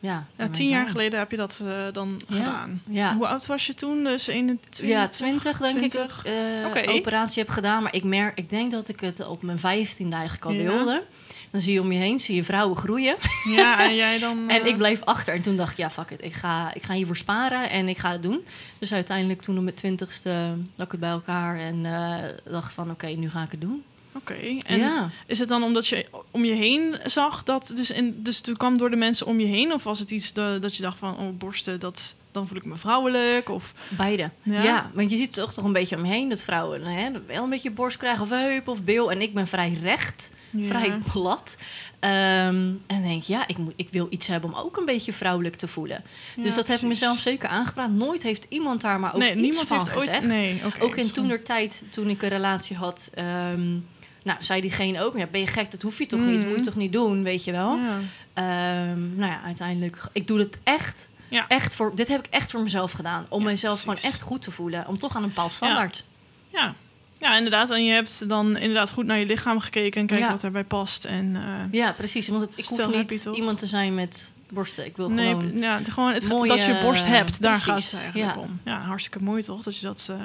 ja. 0.00 0.26
Ja, 0.38 0.48
tien 0.48 0.68
jaar 0.68 0.88
geleden 0.88 1.18
heb 1.18 1.30
je 1.30 1.36
dat 1.36 1.62
eh, 1.64 1.72
dan 1.92 2.20
Ja, 2.28 2.36
gedaan. 2.36 2.82
ja. 2.88 3.14
Hoe 3.14 3.26
oud 3.28 3.46
was 3.46 3.66
je 3.66 3.74
toen? 3.74 4.04
Dus 4.04 4.26
21? 4.26 4.86
Ja, 4.88 5.08
20 5.08 5.58
denk 5.58 5.76
20. 5.78 6.18
ik. 6.24 6.32
eh 6.32 6.66
Oké. 6.66 6.90
Operatie 6.90 7.42
heb 7.42 7.52
gedaan. 7.52 7.82
Maar 7.82 7.94
ik, 7.94 8.04
merk, 8.04 8.38
ik 8.38 8.50
denk 8.50 8.70
dat 8.70 8.88
ik 8.88 9.00
het 9.00 9.26
op 9.26 9.42
mijn 9.42 9.58
15 9.58 10.12
eigenlijk 10.12 10.44
al 10.44 10.52
Ja. 10.52 10.62
wilde. 10.62 11.02
Dan 11.50 11.60
zie 11.60 11.72
je 11.72 11.80
om 11.80 11.92
je 11.92 11.98
heen, 11.98 12.20
zie 12.20 12.34
je 12.34 12.44
vrouwen 12.44 12.76
groeien. 12.76 13.16
Ja, 13.48 13.84
en 13.84 13.94
jij 13.94 14.18
dan... 14.18 14.44
En 14.48 14.60
eh, 14.60 14.66
ik 14.66 14.76
bleef 14.76 15.02
achter. 15.02 15.34
En 15.34 15.42
toen 15.42 15.56
dacht 15.56 15.72
ik, 15.72 15.78
ja, 15.78 15.90
fuck 15.90 16.10
it. 16.10 16.24
Ik 16.24 16.32
ga, 16.32 16.74
ik 16.74 16.82
ga 16.82 16.94
hiervoor 16.94 17.16
sparen 17.16 17.70
en 17.70 17.88
ik 17.88 17.98
ga 17.98 18.12
het 18.12 18.22
doen. 18.22 18.44
Dus 18.78 18.92
uiteindelijk 18.92 19.42
toen 19.42 19.56
op 19.56 19.62
mijn 19.62 19.74
twintigste 19.74 20.56
lag 20.76 20.86
ik 20.86 20.92
het 20.92 21.00
bij 21.00 21.10
elkaar. 21.10 21.58
En 21.58 21.86
eh, 21.86 22.52
dacht 22.52 22.74
van, 22.74 22.90
oké, 22.90 23.06
nu 23.06 23.30
ga 23.30 23.42
ik 23.42 23.50
het 23.50 23.60
doen. 23.60 23.84
Oké. 24.12 24.58
En 24.66 24.78
ja. 24.78 25.10
is 25.26 25.38
het 25.38 25.48
dan 25.48 25.62
omdat 25.62 25.86
je 25.86 26.06
om 26.30 26.44
je 26.44 26.54
heen 26.54 26.98
zag 27.04 27.42
dat... 27.42 27.72
Dus, 27.74 27.90
in, 27.90 28.22
dus 28.22 28.36
het 28.36 28.56
kwam 28.56 28.78
door 28.78 28.90
de 28.90 28.96
mensen 28.96 29.26
om 29.26 29.40
je 29.40 29.46
heen? 29.46 29.72
Of 29.72 29.84
was 29.84 29.98
het 29.98 30.10
iets 30.10 30.32
de- 30.32 30.58
dat 30.60 30.76
je 30.76 30.82
dacht 30.82 30.98
van... 30.98 31.18
Oh, 31.18 31.38
borsten, 31.38 31.80
dat, 31.80 32.14
dan 32.36 32.46
voel 32.46 32.56
ik 32.56 32.64
me 32.64 32.76
vrouwelijk? 32.76 33.48
Of... 33.48 33.74
Beide. 33.88 34.30
Ja? 34.42 34.62
Ja? 34.62 34.90
want 34.94 35.10
je 35.10 35.16
ziet 35.16 35.32
toch 35.32 35.54
toch 35.54 35.64
een 35.64 35.72
beetje 35.72 35.96
om 35.96 36.04
je 36.04 36.12
heen 36.12 36.28
dat 36.28 36.42
vrouwen 36.42 36.82
hè, 36.82 37.10
wel 37.26 37.44
een 37.44 37.50
beetje 37.50 37.70
borst 37.70 37.96
krijgen 37.96 38.22
of 38.22 38.30
heup 38.30 38.68
of 38.68 38.84
bil. 38.84 39.10
En 39.10 39.20
ik 39.22 39.34
ben 39.34 39.46
vrij 39.46 39.78
recht, 39.82 40.32
Ja. 40.50 40.66
vrij 40.66 40.98
plat. 41.12 41.56
Ehm, 42.00 42.14
en 42.14 42.80
dan 42.86 43.02
denk 43.02 43.20
ik, 43.20 43.26
ja, 43.26 43.46
ik, 43.48 43.58
moet, 43.58 43.72
ik 43.76 43.88
wil 43.90 44.06
iets 44.10 44.26
hebben 44.26 44.50
om 44.50 44.56
ook 44.56 44.76
een 44.76 44.84
beetje 44.84 45.12
vrouwelijk 45.12 45.56
te 45.56 45.68
voelen. 45.68 46.02
Ja, 46.36 46.42
dus 46.42 46.54
dat 46.54 46.66
heb 46.66 46.80
ik 46.80 46.86
mezelf 46.86 47.18
zeker 47.18 47.48
aangepraat. 47.48 47.90
Nooit 47.90 48.22
heeft 48.22 48.46
iemand 48.48 48.80
daar 48.80 49.00
maar 49.00 49.14
ook 49.14 49.20
nee, 49.20 49.32
iets 49.32 49.40
niemand 49.40 49.66
van 49.66 49.78
heeft 49.78 49.92
gezegd. 49.92 50.22
ooit... 50.22 50.32
Nee. 50.32 50.60
Ook 50.80 50.96
in 50.96 51.12
toen 51.12 51.42
tijd, 51.42 51.84
toen 51.90 52.08
ik 52.08 52.22
een 52.22 52.28
relatie 52.28 52.76
had, 52.76 53.10
ehm, 53.14 53.78
nou, 54.26 54.38
zei 54.38 54.60
diegene 54.60 55.02
ook, 55.02 55.16
ja, 55.16 55.26
ben 55.26 55.40
je 55.40 55.46
gek, 55.46 55.70
dat 55.70 55.82
hoef 55.82 55.98
je 55.98 56.06
toch 56.06 56.20
niet, 56.20 56.38
dat 56.38 56.48
moet 56.48 56.58
je 56.58 56.64
toch 56.64 56.76
niet 56.76 56.92
doen, 56.92 57.22
weet 57.22 57.44
je 57.44 57.52
wel. 57.52 57.78
Ja. 57.78 57.98
Ehm, 58.32 59.16
nou 59.16 59.30
ja, 59.30 59.42
uiteindelijk, 59.42 60.08
ik 60.12 60.26
doe 60.26 60.38
het 60.38 60.58
echt, 60.64 61.08
Ja. 61.28 61.44
echt 61.48 61.74
voor, 61.74 61.94
dit 61.94 62.08
heb 62.08 62.26
ik 62.26 62.32
echt 62.32 62.50
voor 62.50 62.62
mezelf 62.62 62.92
gedaan, 62.92 63.26
om 63.28 63.40
Ja, 63.42 63.46
mezelf 63.48 63.84
precies. 63.84 64.00
gewoon 64.00 64.12
echt 64.14 64.22
goed 64.22 64.42
te 64.42 64.50
voelen, 64.50 64.86
om 64.86 64.98
toch 64.98 65.16
aan 65.16 65.22
een 65.22 65.28
bepaald 65.28 65.52
standaard. 65.52 66.04
Ja. 66.48 66.74
ja, 67.18 67.36
inderdaad. 67.36 67.70
En 67.70 67.84
je 67.84 67.92
hebt 67.92 68.28
dan 68.28 68.56
inderdaad 68.56 68.90
goed 68.90 69.06
naar 69.06 69.18
je 69.18 69.26
lichaam 69.26 69.60
gekeken... 69.60 70.00
en 70.00 70.06
kijken 70.06 70.26
Ja. 70.26 70.32
wat 70.32 70.44
erbij 70.44 70.64
past. 70.64 71.04
En, 71.04 71.36
eh, 71.36 71.72
Ja, 71.80 71.92
precies, 71.92 72.28
want 72.28 72.40
het, 72.42 72.52
ik 72.58 72.66
hoef 72.66 72.88
niet 72.94 73.28
iemand 73.34 73.58
te 73.58 73.66
zijn 73.66 73.94
met 73.94 74.32
borsten, 74.50 74.84
ik 74.86 74.96
wil 74.96 75.10
nee, 75.10 75.28
gewoon... 75.28 75.58
ja, 75.58 75.80
gewoon 75.84 76.12
het, 76.12 76.28
mooie- 76.28 76.48
dat 76.48 76.64
je 76.64 76.78
borst 76.82 77.06
hebt, 77.06 77.42
daar 77.42 77.60
precies, 77.60 77.66
gaat 77.90 77.90
het 78.00 78.00
eigenlijk 78.12 78.34
ja. 78.34 78.40
om. 78.40 78.60
Ja, 78.64 78.78
hartstikke 78.80 79.22
mooi 79.22 79.42
toch, 79.42 79.62
dat 79.62 79.76
je 79.78 79.86
dat 79.86 80.08
eh, 80.10 80.16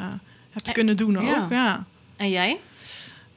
hebt 0.51 0.67
En- 0.67 0.73
kunnen 0.73 0.97
doen 0.97 1.17
ook. 1.17 1.25
ja. 1.25 1.47
Ja. 1.49 1.85
En 2.17 2.29
jij? 2.29 2.59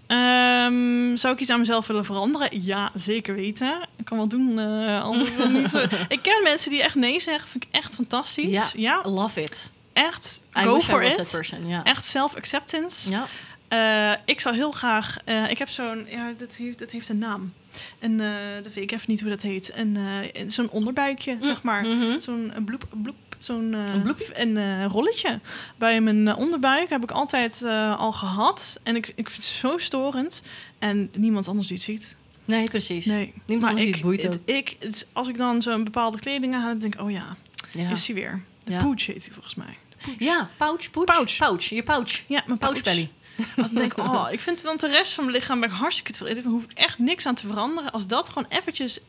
Ehm, 0.06 1.17
zou 1.17 1.35
ik 1.35 1.41
iets 1.41 1.51
aan 1.51 1.59
mezelf 1.59 1.87
willen 1.87 2.05
veranderen? 2.05 2.62
Ja, 2.62 2.91
zeker 2.95 3.35
weten. 3.35 3.89
Ik 3.97 4.05
kan 4.05 4.17
wel 4.17 4.29
doen 4.29 4.59
eh 4.59 5.03
alsof 5.03 5.37
het 5.37 5.53
niet 5.53 5.69
zo... 5.71 5.79
Ik 6.09 6.19
ken 6.23 6.43
mensen 6.43 6.71
die 6.71 6.83
echt 6.83 6.95
nee 6.95 7.21
zeggen, 7.21 7.49
vind 7.49 7.65
ik 7.65 7.71
echt 7.73 7.95
fantastisch. 7.95 8.73
Ja. 8.73 9.01
Ja, 9.03 9.11
Love 9.11 9.43
it. 9.43 9.73
echt. 9.93 10.43
I 10.59 10.62
Go 10.62 10.81
for 10.81 11.03
it. 11.03 11.17
person. 11.31 11.83
Echt 11.85 12.05
self-acceptance. 12.05 13.11
Ja. 13.11 13.27
Eh, 13.69 14.19
ik 14.25 14.41
zou 14.41 14.55
heel 14.55 14.73
graag... 14.73 15.17
eh, 15.25 15.51
ik 15.51 15.59
heb 15.59 15.69
zo'n... 15.69 16.06
Ja, 16.11 16.33
dat 16.37 16.56
heeft, 16.56 16.79
dat 16.79 16.91
heeft 16.91 17.09
een 17.09 17.19
naam. 17.19 17.53
En 17.99 18.21
eh 18.21 18.29
dat 18.62 18.75
weet 18.75 18.85
ik 18.85 18.93
even 18.93 19.11
niet 19.11 19.21
hoe 19.21 19.31
dat 19.31 19.43
heet. 19.43 19.71
En 19.71 19.97
eh, 19.97 20.43
zo'n 20.47 20.71
onderbuikje, 20.71 21.39
zeg 21.41 21.62
maar. 21.62 21.85
Mhm. 21.87 22.21
Zo'n 22.21 22.53
eh, 22.55 22.65
bloep, 22.65 22.85
bloep, 23.03 23.17
zo'n 23.44 23.75
eh, 23.75 24.41
Een 24.43 24.56
eh, 24.56 24.85
rolletje. 24.87 25.41
Bij 25.76 26.00
mijn 26.00 26.29
eh, 26.29 26.38
onderbuik 26.38 26.91
heb 26.91 27.02
ik 27.02 27.11
altijd 27.11 27.62
al 27.96 28.12
gehad. 28.12 28.81
En 28.82 28.96
ik, 28.96 29.06
ik 29.14 29.31
vind 29.31 29.43
het 29.44 29.52
zo 29.52 29.79
storend. 29.79 30.43
En 30.79 31.11
niemand 31.17 31.49
anders 31.49 31.67
die 31.69 31.76
het 31.76 31.85
ziet. 31.87 32.17
Nee, 32.44 32.64
precies. 32.64 33.05
Nee. 33.06 33.32
Niemand 33.46 33.69
anders 33.69 33.85
die 33.85 33.94
het 33.94 34.02
boeit 34.02 34.23
het- 34.23 34.38
ik, 34.44 34.76
het- 34.81 35.08
Als 35.12 35.29
ik 35.29 35.37
dan 35.37 35.62
zo'n 35.62 35.85
bepaalde 35.85 36.19
kleding 36.19 36.55
aan 36.55 36.61
heb, 36.61 36.70
dan 36.70 36.79
denk 36.81 36.94
ik, 36.94 37.00
oh 37.00 37.11
ja, 37.11 37.37
Ja. 37.73 37.91
is 37.91 38.06
hij 38.06 38.14
weer. 38.17 38.43
De 38.64 38.70
Ja. 38.73 38.88
Heet 38.96 39.06
hij 39.06 39.32
volgens 39.32 39.55
mij. 39.55 39.76
Ja, 40.19 40.50
pouch, 40.56 40.91
pouch, 40.91 41.06
Pouch. 41.06 41.37
pouch, 41.37 41.64
je 41.64 41.82
pouch. 41.82 42.23
Ja, 42.26 42.43
mijn 42.46 42.58
pouch. 42.58 42.82
Pouchbelly. 42.82 43.11
Als 43.56 43.69
ik 43.69 43.76
denk, 43.76 43.99
oh, 44.08 44.26
ik 44.31 44.41
vind 44.41 44.62
dan 44.62 44.76
de 44.76 44.88
rest 44.88 45.12
van 45.12 45.25
mijn 45.25 45.37
lichaam 45.37 45.61
ben 45.61 45.69
ik 45.69 45.75
hartstikke 45.75 46.12
tevreden. 46.12 46.43
Daar 46.43 46.52
hoef 46.52 46.64
ik 46.64 46.73
echt 46.73 46.99
niks 46.99 47.26
aan 47.26 47.35
te 47.35 47.46
veranderen. 47.46 47.91
Als 47.93 48.06
dat 48.06 48.29
gewoon 48.29 48.46
eventjes 48.49 49.00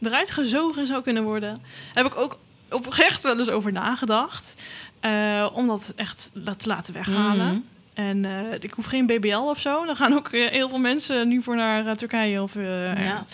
eruit 0.00 0.30
gezogen 0.30 0.86
zou 0.86 1.02
kunnen 1.02 1.22
worden, 1.22 1.58
heb 1.94 2.06
ik 2.06 2.16
ook 2.16 2.38
oprecht 2.70 3.22
wel 3.22 3.38
eens 3.38 3.50
over 3.50 3.72
nagedacht. 3.72 4.54
Eh, 5.00 5.46
om 5.52 5.66
dat 5.66 5.92
echt 5.96 6.30
te 6.32 6.68
laten 6.68 6.94
weghalen. 6.94 7.46
Mhm. 7.46 7.60
En 7.94 8.24
eh, 8.24 8.52
ik 8.60 8.72
hoef 8.72 8.86
geen 8.86 9.06
BBL 9.06 9.36
of 9.36 9.60
zo. 9.60 9.84
Dan 9.84 9.96
gaan 9.96 10.12
ook 10.12 10.28
eh, 10.28 10.50
heel 10.50 10.68
veel 10.68 10.78
mensen 10.78 11.28
nu 11.28 11.42
voor 11.42 11.56
naar 11.56 11.96
Turkije 11.96 12.42
of. 12.42 12.54
Ja. 12.54 13.24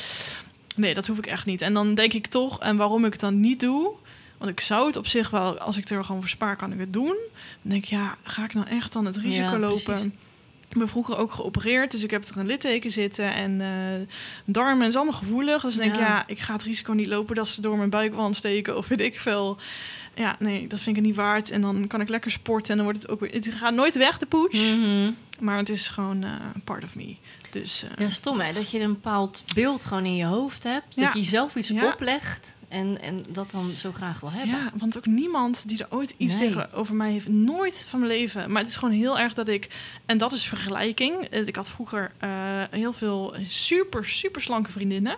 Nee, 0.77 0.95
dat 0.95 1.07
hoef 1.07 1.19
ik 1.19 1.27
echt 1.27 1.47
niet. 1.47 1.61
En 1.61 1.75
dan 1.75 1.95
denk 1.95 2.13
ik 2.13 2.27
toch, 2.27 2.61
en 2.61 2.77
waarom 2.77 3.05
ik 3.05 3.13
het 3.13 3.21
dan 3.21 3.41
niet 3.41 3.61
doe. 3.61 3.91
Want 4.39 4.51
ik 4.51 4.61
zou 4.61 4.87
het 4.87 4.97
op 4.97 5.07
zich 5.07 5.31
wel, 5.31 5.59
als 5.59 5.77
ik 5.77 5.89
er 5.89 6.05
gewoon 6.05 6.21
voor 6.21 6.31
spaar, 6.31 6.57
kan 6.57 6.73
ik 6.73 6.79
het 6.79 6.93
doen. 6.93 7.17
Dan 7.63 7.71
denk 7.73 7.85
ik, 7.85 7.91
ja, 7.91 8.17
ga 8.23 8.45
ik 8.45 8.55
nou 8.55 8.67
echt 8.69 8.93
dan 8.93 9.05
het 9.05 9.17
risico 9.17 9.51
Ja, 9.51 9.59
lopen? 9.59 9.83
precies. 9.83 10.11
Ik 10.73 10.79
ben 10.79 10.89
vroeger 10.89 11.17
ook 11.17 11.33
geopereerd, 11.33 11.91
dus 11.91 12.03
ik 12.03 12.11
heb 12.11 12.25
er 12.25 12.37
een 12.37 12.47
litteken 12.47 12.91
zitten 12.91 13.35
en 13.35 13.61
eh 13.61 13.69
darmen 14.45 14.87
is 14.87 14.95
allemaal 14.97 15.15
gevoelig. 15.15 15.63
Dus 15.63 15.75
dan 15.75 15.83
denk 15.85 15.95
ik, 15.97 16.01
Ja. 16.07 16.25
ik 16.27 16.39
ga 16.39 16.53
het 16.53 16.63
risico 16.63 16.93
niet 16.93 17.07
lopen 17.07 17.35
dat 17.35 17.49
ze 17.49 17.61
door 17.61 17.77
mijn 17.77 17.91
buikwand 17.91 18.37
steken 18.37 18.77
of 18.77 18.89
weet 18.89 19.01
ik 19.01 19.21
veel. 19.21 19.59
Ja, 20.15 20.37
nee, 20.39 20.67
dat 20.67 20.81
vind 20.81 20.97
ik 20.97 21.03
niet 21.03 21.15
waard. 21.17 21.51
En 21.51 21.61
dan 21.61 21.87
kan 21.87 22.01
ik 22.01 22.09
lekker 22.09 22.31
sporten 22.31 22.71
en 22.71 22.77
dan 22.77 22.85
wordt 22.85 23.03
het 23.03 23.11
ook 23.11 23.21
weer... 23.21 23.31
Het 23.33 23.49
gaat 23.55 23.75
nooit 23.75 23.95
weg, 23.97 24.19
de 24.19 24.27
poets. 24.27 24.61
Mhm. 24.75 25.11
Maar 25.41 25.57
het 25.59 25.69
is 25.69 25.89
gewoon 25.89 26.23
eh, 26.25 26.31
part 26.65 26.85
of 26.85 26.97
me. 26.97 27.17
Dus, 27.51 27.83
eh, 27.97 28.05
Ja, 28.05 28.11
stom 28.11 28.41
hè, 28.41 28.53
dat 28.53 28.71
je 28.71 28.81
een 28.81 28.93
bepaald 28.93 29.45
beeld 29.55 29.85
gewoon 29.85 30.05
in 30.05 30.17
je 30.17 30.25
hoofd 30.25 30.65
hebt. 30.65 30.97
Ja. 30.97 31.05
Dat 31.05 31.13
je 31.13 31.19
jezelf 31.19 31.55
iets 31.57 31.69
Ja. 31.69 31.87
oplegt 31.93 32.55
en, 32.73 33.03
en 33.03 33.25
dat 33.29 33.51
dan 33.51 33.71
zo 33.77 33.93
graag 33.93 34.21
wil 34.21 34.31
hebben. 34.33 34.57
Ja, 34.57 34.71
want 34.77 34.97
ook 34.97 35.07
niemand 35.07 35.69
die 35.69 35.79
er 35.79 35.87
ooit 35.91 36.15
iets 36.17 36.39
Nee. 36.39 36.49
tegen 36.49 36.73
over 36.73 36.95
mij 36.95 37.13
heeft, 37.13 37.29
nooit 37.29 37.87
van 37.89 37.99
mijn 38.01 38.13
leven. 38.13 38.51
Maar 38.51 38.61
het 38.63 38.71
is 38.71 38.77
gewoon 38.77 38.95
heel 38.95 39.19
erg 39.19 39.33
dat 39.33 39.49
ik, 39.49 39.69
en 40.07 40.19
dat 40.19 40.33
is 40.33 40.45
vergelijking. 40.45 41.25
Eh, 41.25 41.47
Ik 41.47 41.57
had 41.57 41.71
vroeger 41.71 42.13
eh, 42.19 42.31
heel 42.71 42.93
veel 42.93 43.35
super, 43.49 44.05
super 44.05 44.41
slanke 44.43 44.71
vriendinnen. 44.71 45.17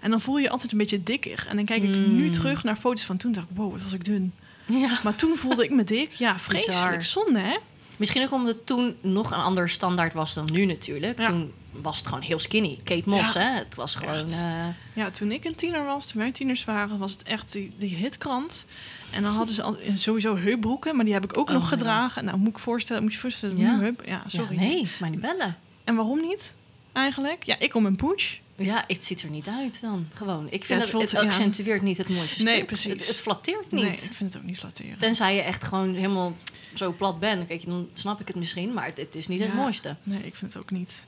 En 0.00 0.10
dan 0.10 0.20
voel 0.20 0.36
je 0.36 0.42
je 0.42 0.50
altijd 0.50 0.72
een 0.72 0.78
beetje 0.78 1.02
dikker. 1.02 1.46
En 1.48 1.56
dan 1.56 1.64
kijk 1.64 1.82
ik 1.82 1.88
Mm. 1.96 2.16
nu 2.16 2.30
terug 2.30 2.64
naar 2.64 2.76
foto's 2.76 3.04
van 3.04 3.16
toen. 3.16 3.32
dacht 3.32 3.50
ik, 3.50 3.56
wow, 3.56 3.72
wat 3.72 3.82
was 3.82 3.92
ik 3.92 4.04
dun. 4.04 4.32
Ja. 4.66 4.98
Maar 5.02 5.14
toen 5.14 5.36
voelde 5.36 5.64
ik 5.64 5.70
me 5.70 5.84
dik. 5.84 6.12
Ja, 6.12 6.38
vreselijk. 6.38 6.78
Bizar. 6.96 7.04
Zonde, 7.04 7.38
hè? 7.38 7.56
Misschien 7.96 8.22
ook 8.22 8.32
omdat 8.32 8.56
toen 8.66 8.96
nog 9.02 9.30
een 9.30 9.38
ander 9.38 9.68
standaard 9.70 10.12
was 10.14 10.34
dan 10.34 10.48
nu 10.52 10.64
natuurlijk. 10.64 11.18
Ja. 11.18 11.24
Toen 11.24 11.52
was 11.72 11.98
het 11.98 12.06
gewoon 12.06 12.22
heel 12.22 12.38
skinny. 12.38 12.78
Kate 12.84 13.08
Moss, 13.08 13.32
Ja. 13.32 13.40
hè? 13.40 13.58
Het 13.58 13.74
was 13.74 13.94
gewoon... 13.94 14.26
Eh, 14.26 14.66
Ja, 14.92 15.10
toen 15.10 15.32
ik 15.32 15.44
een 15.44 15.54
tiener 15.54 15.84
was, 15.84 16.06
toen 16.06 16.20
wij 16.20 16.32
tieners 16.32 16.64
waren, 16.64 16.98
was 16.98 17.12
het 17.12 17.22
echt 17.22 17.52
die, 17.52 17.70
die 17.78 17.94
hitkrant. 17.96 18.66
En 19.10 19.22
dan 19.22 19.34
hadden 19.34 19.54
ze 19.54 19.62
al, 19.62 19.76
sowieso 19.94 20.36
heupbroeken, 20.36 20.96
maar 20.96 21.04
die 21.04 21.14
heb 21.14 21.24
ik 21.24 21.38
ook 21.38 21.48
Oh 21.48 21.54
nog 21.54 21.68
gedragen. 21.68 22.24
Nou, 22.24 22.38
moet 22.38 22.48
ik 22.48 22.58
voorstellen, 22.58 23.02
moet 23.02 23.12
je 23.12 23.18
voorstellen, 23.18 23.56
Ja. 23.56 23.78
heup. 23.78 24.02
Ja, 24.06 24.22
sorry. 24.26 24.54
Ja, 24.54 24.60
nee, 24.60 24.88
maar 25.00 25.10
niet 25.10 25.20
bellen. 25.20 25.56
En 25.84 25.94
waarom 25.94 26.20
niet? 26.20 26.54
Eigenlijk? 26.92 27.44
Ja, 27.44 27.58
ik 27.58 27.74
om 27.74 27.86
een 27.86 27.96
pooch. 27.96 28.38
Ja, 28.56 28.84
het 28.86 29.04
ziet 29.04 29.22
er 29.22 29.30
niet 29.30 29.48
uit 29.48 29.80
dan. 29.80 30.08
Gewoon. 30.14 30.46
Ik 30.50 30.60
Ja, 30.60 30.66
vind 30.66 30.82
het 30.84 30.92
het, 30.92 31.00
het, 31.00 31.10
ja. 31.10 31.20
accentueert 31.20 31.82
niet 31.82 31.98
het 31.98 32.08
mooiste 32.08 32.42
Nee, 32.42 32.54
stuk. 32.54 32.66
precies. 32.66 32.92
Het, 32.92 33.06
het 33.06 33.16
flatteert 33.20 33.70
niet. 33.72 33.82
Nee, 33.82 33.92
ik 33.92 33.98
vind 33.98 34.32
het 34.32 34.36
ook 34.36 34.42
niet 34.48 34.58
flatteren. 34.58 34.98
Tenzij 34.98 35.34
je 35.34 35.40
echt 35.40 35.64
gewoon 35.64 35.94
helemaal 35.94 36.36
zo 36.74 36.92
plat 36.92 37.20
bent. 37.20 37.46
Kijk, 37.46 37.64
dan 37.66 37.88
snap 37.94 38.20
ik 38.20 38.26
het 38.26 38.36
misschien, 38.36 38.72
maar 38.74 38.86
het, 38.86 38.96
het 38.96 39.14
is 39.14 39.28
niet 39.28 39.38
het 39.40 39.48
Ja. 39.48 39.54
mooiste. 39.54 39.96
Nee, 40.02 40.22
ik 40.26 40.36
vind 40.36 40.52
het 40.52 40.62
ook 40.62 40.70
niet. 40.70 41.06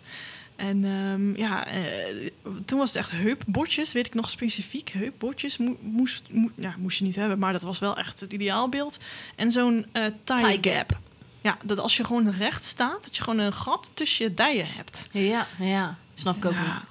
En 0.69 0.85
ehm, 0.85 1.37
ja, 1.37 1.67
eh, 1.67 2.31
toen 2.65 2.79
was 2.79 2.89
het 2.89 2.97
echt 2.99 3.11
heupbordjes, 3.11 3.93
weet 3.93 4.07
ik 4.07 4.15
nog 4.15 4.31
specifiek. 4.31 4.89
Heupbordjes 4.91 5.57
mo- 5.57 5.77
moest, 5.81 6.25
mo- 6.31 6.51
ja, 6.55 6.75
moest 6.79 6.99
je 6.99 7.05
niet 7.05 7.17
hebben, 7.17 7.39
maar 7.39 7.53
dat 7.53 7.63
was 7.63 7.79
wel 7.79 7.97
echt 7.97 8.21
het 8.21 8.33
ideaalbeeld. 8.33 8.99
En 9.37 9.53
zo'n 9.53 9.87
eh 9.93 10.05
tie, 10.25 10.37
Tie 10.37 10.73
gap. 10.73 10.75
gap. 10.91 10.99
Ja, 11.41 11.57
dat 11.65 11.79
als 11.79 11.97
je 11.97 12.05
gewoon 12.05 12.31
recht 12.31 12.65
staat, 12.65 13.03
dat 13.05 13.17
je 13.17 13.23
gewoon 13.23 13.39
een 13.39 13.53
gat 13.53 13.91
tussen 13.95 14.25
je 14.25 14.35
dijen 14.35 14.67
hebt. 14.69 15.09
Ja, 15.13 15.47
ja. 15.59 15.97
Snap 16.15 16.37
ik 16.37 16.45
ook 16.45 16.53
niet. 16.55 16.83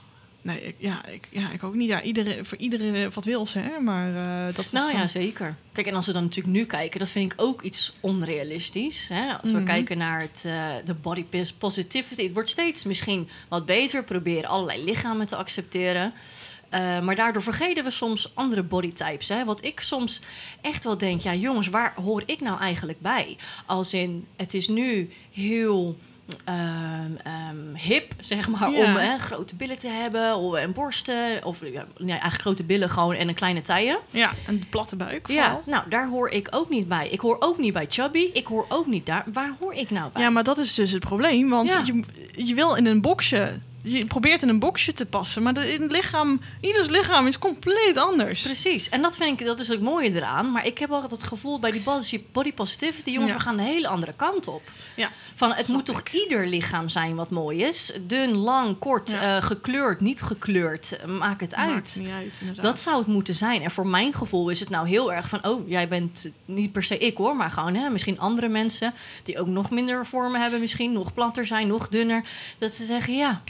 Nee, 0.44 0.62
ik, 0.62 0.76
ja, 0.78 1.06
ik, 1.06 1.28
ja, 1.30 1.52
ik 1.52 1.64
ook 1.64 1.74
niet. 1.76 1.88
Ja, 1.88 2.02
iedereen, 2.02 2.46
voor 2.46 2.58
iedereen 2.58 3.12
wat 3.14 3.26
wil 3.26 3.46
ze, 3.46 3.60
hè? 3.60 3.80
Maar 3.80 4.16
eh, 4.16 4.46
dat 4.46 4.56
was 4.56 4.72
Nou 4.72 4.98
ja, 4.98 5.08
zeker. 5.08 5.56
Kijk, 5.74 5.88
en 5.88 5.96
als 5.96 6.06
we 6.06 6.14
dan 6.14 6.24
natuurlijk 6.24 6.56
nu 6.56 6.66
kijken, 6.66 7.00
dat 7.00 7.10
vind 7.10 7.32
ik 7.34 7.42
ook 7.42 7.62
iets 7.62 7.94
onrealistisch. 8.00 9.08
Hè? 9.14 9.32
Als 9.34 9.52
we 9.52 9.58
Mhm. 9.58 9.66
kijken 9.66 9.98
naar 9.98 10.22
het, 10.22 10.44
eh, 10.46 10.66
de 10.86 10.94
body 10.94 11.24
pos- 11.24 11.54
positivity, 11.54 12.24
het 12.24 12.34
wordt 12.34 12.50
steeds 12.50 12.84
misschien 12.84 13.30
wat 13.50 13.66
beter. 13.66 14.04
Proberen 14.04 14.50
allerlei 14.50 14.84
lichamen 14.84 15.26
te 15.26 15.36
accepteren. 15.36 16.14
Eh, 16.70 17.02
maar 17.02 17.16
daardoor 17.16 17.42
vergeten 17.44 17.84
we 17.84 17.92
soms 17.92 18.32
andere 18.34 18.64
bodytypes. 18.64 19.30
Hè? 19.30 19.46
Wat 19.46 19.64
ik 19.66 19.80
soms 19.80 20.22
echt 20.62 20.84
wel 20.84 20.98
denk, 20.98 21.22
ja 21.22 21.34
jongens, 21.36 21.68
waar 21.68 21.94
hoor 21.96 22.24
ik 22.26 22.42
nou 22.42 22.60
eigenlijk 22.60 23.00
bij? 23.02 23.38
Als 23.66 23.94
in, 23.94 24.28
het 24.36 24.54
is 24.54 24.68
nu 24.68 25.10
heel 25.32 25.98
ehm, 26.44 27.12
ehm, 27.24 27.76
hip, 27.76 28.14
zeg 28.20 28.48
maar, 28.48 28.72
Ja. 28.72 28.78
om 28.86 28.96
hè, 28.96 29.18
grote 29.18 29.56
billen 29.56 29.78
te 29.78 29.88
hebben 29.88 30.36
of, 30.36 30.56
en 30.56 30.74
borsten. 30.74 31.46
Of 31.46 31.60
ja, 31.74 31.86
eigenlijk 31.98 32.42
grote 32.42 32.64
billen 32.64 32.90
gewoon 32.90 33.16
en 33.16 33.28
een 33.28 33.34
kleine 33.36 33.62
taille. 33.62 34.00
Ja, 34.10 34.32
en 34.48 34.60
de 34.60 34.66
platte 34.68 34.96
buik 34.96 35.28
Ja, 35.28 35.44
vooral. 35.44 35.64
nou, 35.66 35.90
daar 35.90 36.08
hoor 36.08 36.30
ik 36.30 36.48
ook 36.52 36.70
niet 36.70 36.88
bij. 36.88 37.10
Ik 37.10 37.20
hoor 37.20 37.36
ook 37.40 37.58
niet 37.58 37.74
bij 37.74 37.86
Chubby. 37.90 38.30
Ik 38.34 38.46
hoor 38.48 38.66
ook 38.70 38.88
niet 38.88 39.06
daar. 39.06 39.24
Waar 39.34 39.52
hoor 39.60 39.74
ik 39.74 39.90
nou 39.90 40.12
bij? 40.12 40.22
Ja, 40.22 40.30
maar 40.30 40.44
dat 40.44 40.58
is 40.58 40.74
dus 40.74 40.92
het 40.92 41.04
probleem. 41.04 41.50
Want 41.50 41.70
Ja. 41.70 41.82
je, 41.86 42.04
je 42.46 42.54
wil 42.56 42.76
in 42.76 42.86
een 42.86 43.02
boxje... 43.02 43.60
Je 43.84 44.06
probeert 44.06 44.42
in 44.44 44.50
een 44.50 44.60
boxje 44.60 44.94
te 44.94 45.06
passen. 45.06 45.44
Maar 45.44 45.66
in 45.66 45.82
het 45.82 45.92
lichaam... 45.92 46.42
Ieders 46.62 46.88
lichaam 46.88 47.28
is 47.28 47.40
compleet 47.40 47.98
anders. 47.98 48.42
Precies, 48.42 48.90
en 48.90 49.02
dat 49.02 49.18
vind 49.18 49.40
ik, 49.40 49.46
dat 49.46 49.60
is 49.60 49.68
het 49.68 49.82
mooie 49.82 50.16
eraan. 50.16 50.52
Maar 50.52 50.66
ik 50.66 50.78
heb 50.78 50.92
altijd 50.92 51.12
het 51.12 51.24
gevoel 51.24 51.60
bij 51.60 51.72
die 51.72 51.84
body, 52.32 52.54
positivity, 52.54 53.10
jongens, 53.10 53.32
Ja. 53.32 53.38
we 53.38 53.44
gaan 53.44 53.56
de 53.58 53.64
hele 53.64 53.88
andere 53.88 54.14
kant 54.14 54.48
op. 54.48 54.62
Ja. 54.96 55.10
Van 55.36 55.54
het 55.54 55.68
moet 55.68 55.86
toch 55.86 56.04
ieder 56.12 56.48
lichaam 56.48 56.90
zijn 56.90 57.16
wat 57.16 57.30
mooi 57.30 57.64
is? 57.64 57.92
Dun, 58.08 58.38
lang, 58.38 58.80
kort, 58.80 59.12
Ja. 59.12 59.36
eh, 59.38 59.44
gekleurd, 59.44 60.02
niet 60.02 60.22
gekleurd, 60.22 60.98
eh, 60.98 61.06
maakt 61.06 61.42
het 61.42 61.56
uit. 61.56 61.70
Maakt 61.74 62.00
niet 62.00 62.10
uit, 62.10 62.38
inderdaad. 62.42 62.66
Dat 62.66 62.80
zou 62.80 62.98
het 62.98 63.08
moeten 63.08 63.34
zijn. 63.34 63.62
En 63.62 63.72
voor 63.72 63.88
mijn 63.88 64.14
gevoel 64.14 64.50
is 64.50 64.60
het 64.60 64.70
nou 64.70 64.88
heel 64.88 65.14
erg 65.14 65.30
van... 65.30 65.46
oh, 65.46 65.70
jij 65.70 65.88
bent 65.88 66.32
niet 66.46 66.72
per 66.72 66.84
se 66.84 66.98
ik 66.98 67.18
hoor... 67.18 67.36
maar 67.36 67.52
gewoon 67.52 67.76
hè, 67.76 67.90
misschien 67.90 68.20
andere 68.20 68.48
mensen... 68.48 68.94
die 69.24 69.40
ook 69.40 69.48
nog 69.48 69.70
minder 69.70 70.06
vormen 70.06 70.42
hebben 70.42 70.60
misschien... 70.60 70.92
nog 70.92 71.14
platter 71.14 71.46
zijn, 71.46 71.68
nog 71.68 71.88
dunner. 71.88 72.24
Dat 72.58 72.74
ze 72.74 72.86
zeggen, 72.86 73.16
ja, 73.16 73.42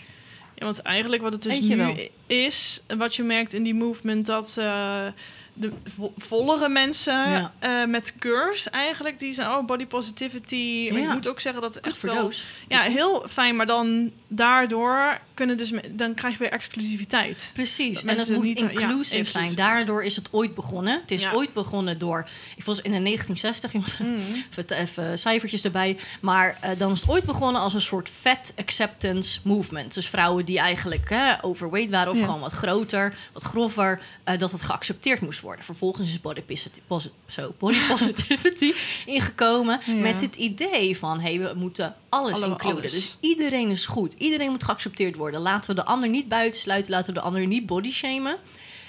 Ja, 0.62 0.68
want 0.68 0.82
eigenlijk 0.82 1.22
wat 1.22 1.34
het 1.34 1.42
dus 1.42 1.60
nu 1.60 1.78
wel. 1.78 1.96
is, 2.28 2.82
wat 2.98 3.16
je 3.16 3.24
merkt 3.24 3.54
in 3.54 3.64
die 3.64 3.74
movement, 3.76 4.26
dat 4.26 4.56
eh, 4.60 5.08
de 5.54 5.72
vo- 5.86 6.14
vollere 6.18 6.70
mensen 6.70 7.30
Ja. 7.30 7.54
eh, 7.60 7.86
met 7.86 8.16
curves 8.20 8.70
eigenlijk, 8.70 9.20
die 9.20 9.34
zijn, 9.34 9.50
oh, 9.50 9.66
body 9.66 9.86
positivity. 9.86 10.90
Maar 10.92 11.02
ik 11.02 11.14
moet 11.14 11.28
ook 11.28 11.40
zeggen 11.40 11.62
dat 11.62 11.74
goed 11.76 11.86
echt 11.86 12.02
wel... 12.02 12.32
Ja, 12.68 12.82
heel 12.82 13.26
fijn, 13.30 13.56
maar 13.56 13.66
dan 13.68 14.12
daardoor 14.28 15.20
kunnen 15.42 15.58
dus, 15.58 15.72
dan 15.92 16.14
krijg 16.14 16.34
je 16.34 16.40
weer 16.40 16.52
exclusiviteit. 16.52 17.52
Precies, 17.54 17.94
Dat 17.94 18.02
en 18.02 18.08
het 18.08 18.18
mensen 18.18 18.36
moet 18.36 18.44
niet- 18.44 18.60
ja, 18.60 18.64
inclusive 18.70 18.88
inclusive. 19.18 19.26
zijn. 19.32 19.56
Daardoor 19.56 20.04
is 20.04 20.16
het 20.16 20.28
ooit 20.32 20.56
begonnen. 20.56 21.00
Het 21.02 21.12
is 21.12 21.22
Ja. 21.22 21.34
ooit 21.34 21.54
begonnen 21.54 21.98
door... 21.98 22.28
Ik 22.56 22.64
was 22.64 22.78
in 22.82 22.92
de 22.92 23.02
1960, 23.02 23.72
jongens. 23.72 23.98
Mm. 23.98 24.16
Even, 24.52 24.78
even 24.78 25.20
cijfertjes 25.20 25.64
erbij. 25.64 25.98
Maar 26.22 26.58
eh, 26.62 26.70
dan 26.78 26.92
is 26.92 27.02
het 27.02 27.10
ooit 27.10 27.24
begonnen 27.24 27.62
als 27.62 27.74
een 27.74 27.82
soort 27.82 28.10
fat 28.10 28.54
acceptance 28.56 29.40
movement. 29.44 29.94
Dus 29.94 30.08
vrouwen 30.08 30.46
die 30.46 30.60
eigenlijk 30.60 31.10
hè, 31.10 31.44
overweight 31.44 31.92
waren 31.92 32.12
of 32.12 32.18
Ja. 32.18 32.26
gewoon 32.26 32.40
wat 32.40 32.52
groter, 32.52 33.18
wat 33.34 33.44
grover, 33.44 34.02
eh, 34.24 34.38
dat 34.38 34.52
het 34.52 34.62
geaccepteerd 34.62 35.22
moest 35.22 35.42
worden. 35.42 35.66
Vervolgens 35.66 36.10
is 36.10 36.22
body, 36.22 36.42
posit- 36.42 36.82
posi- 36.88 37.12
zo, 37.28 37.54
body 37.58 37.78
positivity 37.94 38.74
ingekomen 39.06 39.80
met 40.02 40.22
het 40.22 40.36
idee 40.36 40.98
van 40.98 41.20
hey, 41.20 41.40
we 41.40 41.54
moeten 41.56 41.96
alles 42.10 42.42
Alle- 42.42 42.46
includen. 42.52 42.80
alles. 42.80 42.92
Dus 42.94 43.18
iedereen 43.20 43.70
is 43.70 43.86
goed. 43.86 44.14
Iedereen 44.18 44.50
moet 44.52 44.64
geaccepteerd 44.64 45.16
worden. 45.16 45.31
Laten 45.40 45.76
we 45.76 45.82
de 45.82 45.88
ander 45.88 46.10
niet 46.10 46.28
buitensluiten, 46.28 46.92
laten 46.92 47.14
we 47.14 47.20
de 47.20 47.26
ander 47.26 47.48
niet 47.48 47.66
body 47.66 47.92
shamen. 47.92 48.38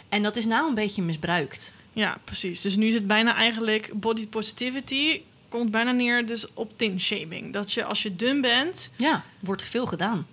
En 0.08 0.22
dat 0.22 0.37
is 0.37 0.44
nou 0.44 0.68
een 0.68 0.75
beetje 0.75 1.02
misbruikt. 1.02 1.72
Ja, 1.92 2.18
precies. 2.25 2.61
Dus 2.61 2.76
nu 2.76 2.87
is 2.87 2.94
het 2.94 3.06
bijna 3.06 3.34
eigenlijk 3.37 3.90
body 3.94 4.28
positivity 4.28 5.20
komt 5.52 5.70
bijna 5.70 5.92
neer 5.92 6.26
dus 6.26 6.46
op 6.54 6.78
tin 6.78 7.00
shaming. 7.00 7.52
Dat 7.52 7.72
je 7.72 7.84
als 7.84 8.02
je 8.02 8.16
dun 8.16 8.40
bent, 8.40 8.92
Ja, 8.96 9.25
wordt 9.40 9.62
veel 9.62 9.87
gedaan. 9.87 10.26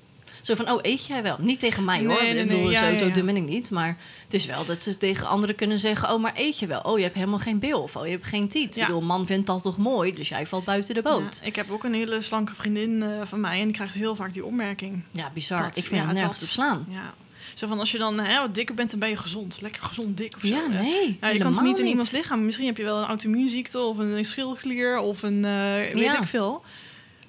Zo 0.50 0.63
van, 0.63 0.70
oh, 0.72 0.79
eet 0.82 1.06
jij 1.06 1.24
wel? 1.24 1.36
Niet 1.39 1.60
tegen 1.60 1.86
mij 1.86 2.00
hoor. 2.06 2.22
Nee, 2.24 2.46
bedoel, 2.46 2.60
nee, 2.62 2.70
ja, 2.70 2.91
zo, 2.91 2.98
zo 3.06 3.12
dun 3.12 3.25
ben 3.25 3.36
ik 3.36 3.44
niet. 3.48 3.70
Maar 3.70 3.98
het 4.24 4.34
is 4.34 4.46
wel 4.46 4.65
dat 4.65 4.77
ze 4.77 4.98
tegen 4.98 5.27
anderen 5.27 5.56
kunnen 5.56 5.79
zeggen... 5.79 6.13
oh, 6.13 6.22
maar 6.22 6.32
eet 6.36 6.60
je 6.60 6.68
wel? 6.68 6.79
Oh, 6.82 6.98
je 6.98 7.03
hebt 7.03 7.15
helemaal 7.15 7.39
geen 7.39 7.60
bil. 7.60 7.82
Of 7.82 7.96
oh, 7.96 8.06
je 8.06 8.12
hebt 8.12 8.27
geen 8.27 8.48
tiet. 8.48 8.75
Ik 8.75 8.86
bedoel, 8.86 9.01
man 9.01 9.25
vindt 9.25 9.48
dat 9.48 9.62
toch 9.62 9.77
mooi? 9.77 10.13
Dus 10.13 10.29
jij 10.29 10.48
valt 10.48 10.65
buiten 10.65 10.96
de 10.96 11.01
boot. 11.01 11.41
Ik 11.44 11.56
heb 11.56 11.72
ook 11.72 11.84
een 11.84 11.94
hele 11.94 12.22
slanke 12.22 12.56
vriendin 12.56 13.03
eh, 13.03 13.10
van 13.24 13.39
mij 13.39 13.60
en 13.60 13.65
die 13.65 13.74
krijgt 13.74 13.94
heel 13.94 14.15
vaak 14.15 14.34
die 14.34 14.46
opmerking. 14.46 15.03
Ja, 15.12 15.32
bizar. 15.34 15.62
Dat- 15.62 15.77
ik 15.77 15.84
vind 15.86 16.06
het 16.06 16.13
nergens 16.13 16.41
op 16.41 16.48
slaan. 16.48 16.86
Ja. 16.89 17.13
Zo 17.53 17.68
van 17.68 17.79
als 17.79 17.91
je 17.91 17.98
dan 17.98 18.20
hè, 18.20 18.39
wat 18.39 18.56
dikker 18.56 18.75
bent, 18.75 18.89
dan 18.89 19.00
ben 19.00 19.10
je 19.10 19.18
gezond. 19.18 19.62
Lekker 19.62 19.84
gezond 19.84 20.18
dik 20.18 20.36
of 20.36 20.41
zo. 20.41 20.48
Ja, 20.48 20.68
nee. 20.68 21.18
Ja, 21.22 21.27
je 21.29 21.38
kan 21.38 21.48
helemaal 21.48 21.63
niet 21.63 21.79
in 21.79 21.86
iemands 21.86 22.12
lichaam. 22.12 22.46
Misschien 22.46 22.65
heb 22.65 22.77
je 22.77 22.84
wel 22.84 22.98
een 23.01 23.08
auto-immuunziekte 23.08 23.79
of 23.79 23.98
een 23.98 24.25
schildklier 24.25 24.98
of 25.00 25.24
een 25.24 25.46
eh, 25.46 25.51
weet 25.94 25.98
Ja. 25.98 26.22
ik 26.22 26.27
veel. 26.27 26.63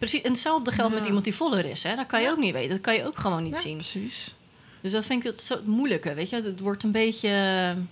Precies. 0.01 0.21
En 0.23 0.31
hetzelfde 0.31 0.73
geldt 0.73 0.91
Ja. 0.93 0.97
met 0.99 1.07
iemand 1.07 1.25
die 1.25 1.35
voller 1.35 1.65
is. 1.65 1.83
Hè? 1.83 1.97
Dat 1.97 2.07
kan 2.07 2.21
je 2.21 2.27
Ja. 2.27 2.33
ook 2.33 2.39
niet 2.39 2.53
weten. 2.53 2.71
Dat 2.71 2.81
kan 2.81 2.95
je 2.95 3.07
ook 3.07 3.19
gewoon 3.19 3.43
niet 3.43 3.59
zien. 3.59 3.77
precies. 3.77 4.35
Dus 4.81 4.93
dat 4.93 5.05
vind 5.05 5.25
ik 5.25 5.31
het 5.31 5.43
zo 5.43 5.55
het 5.55 5.67
moeilijke, 5.67 6.15
weet 6.15 6.29
je. 6.31 6.37
Het 6.37 6.61
wordt 6.61 6.83
een 6.83 6.93
beetje... 6.93 7.29
eh, 7.29 7.83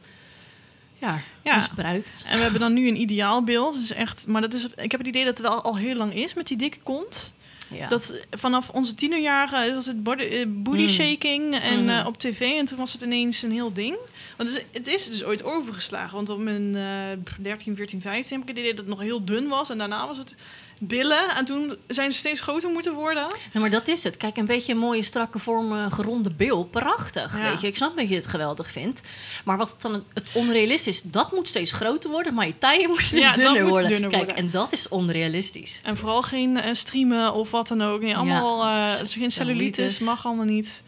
Ja, 1.01 1.21
Ja. 1.45 1.57
misbruikt. 1.57 2.25
En 2.29 2.37
we 2.37 2.43
hebben 2.43 2.61
dan 2.61 2.73
nu 2.73 2.89
een 2.89 3.01
ideaalbeeld. 3.01 3.75
Dus 3.75 3.91
echt, 3.93 4.27
maar 4.27 4.41
dat 4.41 4.55
is, 4.55 4.67
ik 4.77 4.91
heb 4.91 5.01
het 5.01 5.09
idee 5.09 5.25
dat 5.25 5.39
het 5.39 5.47
wel 5.49 5.63
al 5.63 5.77
heel 5.77 5.95
lang 5.95 6.15
is 6.15 6.35
met 6.35 6.47
die 6.47 6.57
dikke 6.57 6.79
kont. 6.83 7.33
Ja. 7.71 7.89
Dat 7.89 8.25
vanaf 8.31 8.69
onze 8.71 8.95
tienerjaren 8.95 9.75
was 9.75 9.87
het 9.87 10.03
body, 10.03 10.23
eh, 10.23 10.47
Mm. 10.47 10.89
shaking 10.89 11.61
en 11.61 11.85
Mhm. 11.85 11.89
eh, 11.99 12.07
op 12.07 12.19
tv. 12.19 12.41
En 12.41 12.65
toen 12.65 12.79
was 12.79 12.93
het 12.93 13.03
ineens 13.03 13.43
een 13.43 13.53
heel 13.53 13.73
ding. 13.73 13.97
Want 14.37 14.49
het 14.51 14.59
is, 14.59 14.65
het 14.73 14.87
is 14.87 15.11
dus 15.11 15.25
ooit 15.25 15.43
overgeslagen. 15.45 16.15
Want 16.17 16.31
op 16.31 16.39
mijn 16.39 16.77
eh 16.77 17.35
13, 17.41 17.77
14, 17.77 18.01
15 18.01 18.39
heb 18.39 18.49
ik 18.49 18.55
het 18.57 18.59
idee 18.65 18.75
dat 18.75 18.85
het 18.87 18.95
nog 18.95 19.01
heel 19.05 19.25
dun 19.25 19.49
was. 19.49 19.71
En 19.71 19.79
daarna 19.79 20.07
was 20.07 20.19
het 20.19 20.35
billen. 20.81 21.37
En 21.37 21.45
toen 21.45 21.77
zijn 21.87 22.13
ze 22.13 22.19
steeds 22.19 22.41
groter 22.41 22.71
moeten 22.71 22.93
worden. 22.95 23.23
Nou, 23.23 23.39
maar 23.61 23.71
dat 23.71 23.89
is 23.89 24.05
het. 24.05 24.17
Kijk, 24.17 24.37
een 24.37 24.45
beetje 24.45 24.73
een 24.73 24.79
mooie, 24.79 25.03
strakke 25.03 25.39
vorm, 25.39 25.73
eh, 25.73 25.93
geronde 25.93 26.31
bil. 26.31 26.65
Prachtig, 26.65 27.37
Ja. 27.39 27.51
weet 27.51 27.61
je. 27.61 27.67
Ik 27.67 27.77
snap 27.77 27.97
dat 27.97 28.09
je 28.09 28.15
het 28.15 28.27
geweldig 28.27 28.71
vindt. 28.71 29.03
Maar 29.45 29.57
wat 29.57 29.71
het 29.71 29.81
dan 29.81 30.05
het, 30.15 30.31
onrealistisch 30.35 31.03
is, 31.03 31.11
dat 31.11 31.33
moet 31.33 31.49
steeds 31.49 31.73
groter 31.73 32.11
worden. 32.11 32.35
Maar 32.35 32.47
je 32.47 32.59
taille 32.59 32.89
moet 32.89 33.01
steeds 33.03 33.23
Ja, 33.23 33.35
dunner 33.35 33.61
moet 33.63 33.71
worden. 33.71 33.89
dunner 33.89 34.11
Kijk, 34.11 34.25
worden. 34.25 34.45
en 34.45 34.51
dat 34.51 34.73
is 34.73 34.89
onrealistisch. 34.89 35.81
En 35.83 35.97
vooral 35.97 36.23
geen 36.23 36.57
eh, 36.61 36.75
streamen 36.75 37.33
of 37.33 37.51
wat 37.51 37.69
dan 37.69 37.83
ook. 37.83 38.01
Nee, 38.01 38.17
allemaal 38.17 38.65
eh, 38.65 38.95
geen. 39.05 39.31
Cellulitis. 39.31 39.99
Mag 39.99 40.27
allemaal 40.27 40.45
niet. 40.45 40.83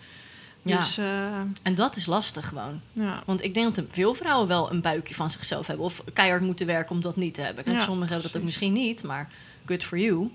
Ja. 0.62 0.76
Dus 0.76 0.98
eh, 0.98 1.38
En 1.62 1.74
dat 1.74 1.96
is 1.96 2.06
lastig 2.06 2.48
gewoon. 2.48 2.80
ja. 2.92 3.22
Want 3.26 3.44
ik 3.44 3.54
denk 3.54 3.74
dat 3.74 3.84
veel 3.88 4.14
vrouwen 4.14 4.48
wel 4.48 4.70
een 4.70 4.80
buikje 4.80 5.14
van 5.14 5.30
zichzelf 5.30 5.66
hebben. 5.66 5.84
Of 5.84 6.04
keihard 6.12 6.42
moeten 6.42 6.66
werken 6.66 6.94
om 6.94 7.00
dat 7.02 7.16
niet 7.16 7.34
te 7.34 7.40
hebben. 7.42 7.64
Kijk, 7.64 7.76
Ja, 7.76 7.82
sommigen 7.82 8.12
hebben 8.12 8.26
dat 8.32 8.36
ook 8.40 8.46
misschien 8.46 8.72
niet. 8.72 9.02
Maar 9.04 9.28
good 9.66 9.84
for 9.84 9.98
you. 9.98 10.30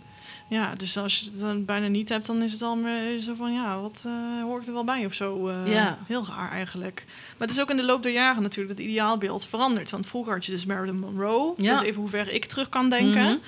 ja, 0.50 0.75
dus 0.75 0.98
als 0.98 1.20
je 1.20 1.25
het 1.32 1.39
dan 1.39 1.65
bijna 1.65 1.88
niet 1.88 2.10
hebt, 2.10 2.25
dan 2.25 2.41
is 2.41 2.51
het 2.51 2.60
dan 2.60 2.84
weer 2.84 3.20
zo 3.20 3.34
van 3.36 3.53
ja, 3.53 3.79
wat 3.82 4.03
eh, 4.08 4.44
hoort 4.44 4.67
er 4.67 4.74
wel 4.74 4.84
bij 4.84 5.05
of 5.05 5.13
zo. 5.13 5.48
eh, 5.50 5.67
Ja. 5.74 5.98
Heel 6.08 6.25
raar 6.27 6.51
eigenlijk. 6.51 7.03
Maar 7.08 7.48
het 7.48 7.58
is 7.58 7.62
ook 7.63 7.70
in 7.70 7.77
de 7.77 7.84
loop 7.86 8.03
der 8.03 8.12
jaren 8.12 8.41
natuurlijk 8.41 8.77
dat 8.77 8.86
ideaalbeeld 8.88 9.46
verandert. 9.48 9.91
Want 9.91 10.08
vroeger 10.08 10.34
had 10.34 10.46
je 10.46 10.51
dus 10.51 10.65
Marilyn 10.65 11.00
Monroe. 11.00 11.53
Ja. 11.58 11.72
Dat 11.74 11.82
is 11.82 11.88
even 11.88 12.01
hoe 12.01 12.10
ver 12.10 12.32
ik 12.32 12.46
terug 12.46 12.70
kan 12.70 12.89
denken. 12.89 13.41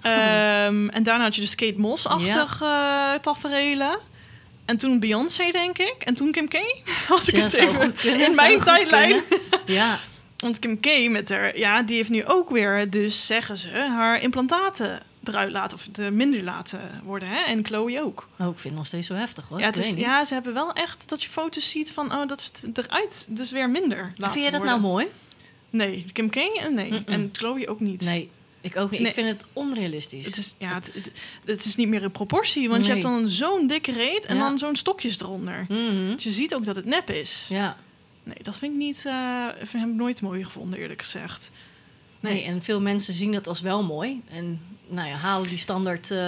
Ehm, 0.00 0.88
en 0.88 1.02
daarna 1.02 1.24
had 1.24 1.34
je 1.34 1.40
de 1.40 1.54
Kate 1.54 1.80
Moss-achtig 1.80 2.62
taferelen. 3.20 3.98
En 4.72 4.78
toen 4.78 5.00
Beyoncé, 5.00 5.50
denk 5.50 5.78
ik. 5.78 5.94
En 5.98 6.14
toen 6.14 6.30
Kim 6.32 6.48
K. 6.48 6.54
Als 7.08 7.28
ik 7.28 7.36
Ja, 7.36 7.42
het 7.42 7.52
even 7.54 7.92
kunnen, 7.92 8.26
in 8.26 8.34
mijn 8.34 8.62
tijdlijn. 8.62 9.22
Ja, 9.66 9.98
Want 10.36 10.58
Kim 10.58 10.80
K 10.80 11.08
met 11.08 11.28
haar, 11.28 11.58
ja, 11.58 11.82
die 11.82 11.96
heeft 11.96 12.10
nu 12.10 12.24
ook 12.26 12.50
weer, 12.50 12.90
dus 12.90 13.26
zeggen 13.26 13.56
ze, 13.56 13.68
haar 13.68 14.22
implantaten 14.22 15.02
eruit 15.24 15.52
laten 15.52 15.76
of 15.78 15.88
de 15.92 16.10
minder 16.10 16.42
laten 16.42 16.80
worden. 17.04 17.28
Hè? 17.28 17.40
En 17.42 17.64
Chloe 17.64 18.02
ook. 18.02 18.28
oh, 18.38 18.46
ik 18.46 18.52
vind 18.52 18.62
het 18.64 18.74
nog 18.74 18.86
steeds 18.86 19.06
zo 19.06 19.14
heftig 19.14 19.48
hoor. 19.48 19.58
ja, 19.58 19.66
het 19.66 19.78
is, 19.78 19.90
ja, 19.90 20.24
ze 20.24 20.34
hebben 20.34 20.54
wel 20.54 20.72
echt 20.72 21.08
dat 21.08 21.22
je 21.22 21.28
foto's 21.28 21.70
ziet 21.70 21.92
van, 21.92 22.12
oh, 22.12 22.28
dat 22.28 22.52
het 22.62 22.78
eruit, 22.78 23.26
dus 23.30 23.50
weer 23.50 23.70
minder 23.70 24.12
laten 24.14 24.32
Vind 24.32 24.42
jij 24.42 24.50
dat 24.52 24.60
worden. 24.60 24.80
nou 24.80 24.92
mooi? 24.92 25.06
Nee, 25.70 26.06
Kim 26.12 26.30
K, 26.30 26.36
eh, 26.36 26.68
nee. 26.68 27.02
En 27.06 27.28
Chloe 27.32 27.68
ook 27.68 27.80
niet. 27.80 28.00
Nee, 28.00 28.30
ik 28.62 28.76
ook 28.76 28.90
niet. 28.90 29.00
Nee. 29.00 29.08
Ik 29.08 29.14
vind 29.14 29.28
het 29.28 29.44
onrealistisch. 29.52 30.26
Het 30.26 30.36
is, 30.38 30.54
ja, 30.58 30.74
het, 30.74 30.90
het, 30.94 31.10
het 31.44 31.64
is 31.64 31.76
niet 31.76 31.88
meer 31.88 32.02
in 32.02 32.10
proportie, 32.10 32.68
want 32.68 32.82
je 32.84 32.90
hebt 32.90 33.02
dan 33.02 33.28
zo'n 33.30 33.66
dikke 33.66 33.92
reet 33.92 34.26
en 34.26 34.36
Ja. 34.36 34.42
dan 34.48 34.58
zo'n 34.58 34.76
stokjes 34.76 35.20
eronder. 35.20 35.66
Mhm. 35.68 36.14
Dus 36.14 36.24
je 36.24 36.30
ziet 36.30 36.54
ook 36.54 36.64
dat 36.64 36.76
het 36.76 36.84
nep 36.84 37.10
is. 37.10 37.46
Ja, 37.48 37.76
Nee, 38.24 38.36
dat 38.42 38.58
vind 38.58 38.72
ik 38.72 38.78
niet, 38.78 39.02
eh 39.06 39.46
vind, 39.58 39.82
heb 39.82 39.88
ik 39.92 39.94
nooit 39.98 40.20
mooi 40.20 40.44
gevonden, 40.44 40.78
eerlijk 40.78 41.00
gezegd. 41.02 41.50
nee. 42.20 42.42
en 42.44 42.62
veel 42.62 42.80
mensen 42.80 43.14
zien 43.14 43.32
dat 43.32 43.48
als 43.48 43.60
wel 43.60 43.82
mooi. 43.82 44.22
En 44.30 44.60
nou 44.88 45.08
ja, 45.08 45.14
halen 45.14 45.48
die 45.48 45.58
standaard... 45.58 46.10
eh, 46.10 46.18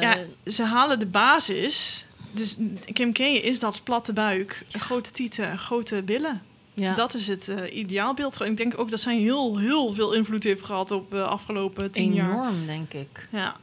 Ja, 0.00 0.18
ze 0.46 0.62
halen 0.64 0.98
de 0.98 1.06
basis. 1.06 2.06
Dus 2.34 2.56
Kim 2.92 3.12
K 3.12 3.18
is 3.18 3.58
dat 3.58 3.84
platte 3.84 4.12
buik, 4.12 4.64
grote 4.70 5.10
tieten, 5.10 5.58
grote 5.58 6.02
billen. 6.02 6.42
Ja. 6.74 6.94
Dat 6.94 7.14
is 7.14 7.26
het 7.26 7.48
eh, 7.48 7.76
ideaalbeeld. 7.76 8.40
Ik 8.40 8.56
denk 8.56 8.78
ook 8.78 8.90
dat 8.90 9.00
zij 9.00 9.16
heel, 9.16 9.58
heel 9.58 9.94
veel 9.94 10.12
invloed 10.12 10.42
heeft 10.44 10.64
gehad 10.64 10.90
op 10.90 11.10
de 11.10 11.24
afgelopen 11.24 11.90
tien 11.90 12.14
jaar. 12.14 12.30
enorm, 12.30 12.66
denk 12.66 12.92
ik. 12.92 13.28
Ja. 13.30 13.56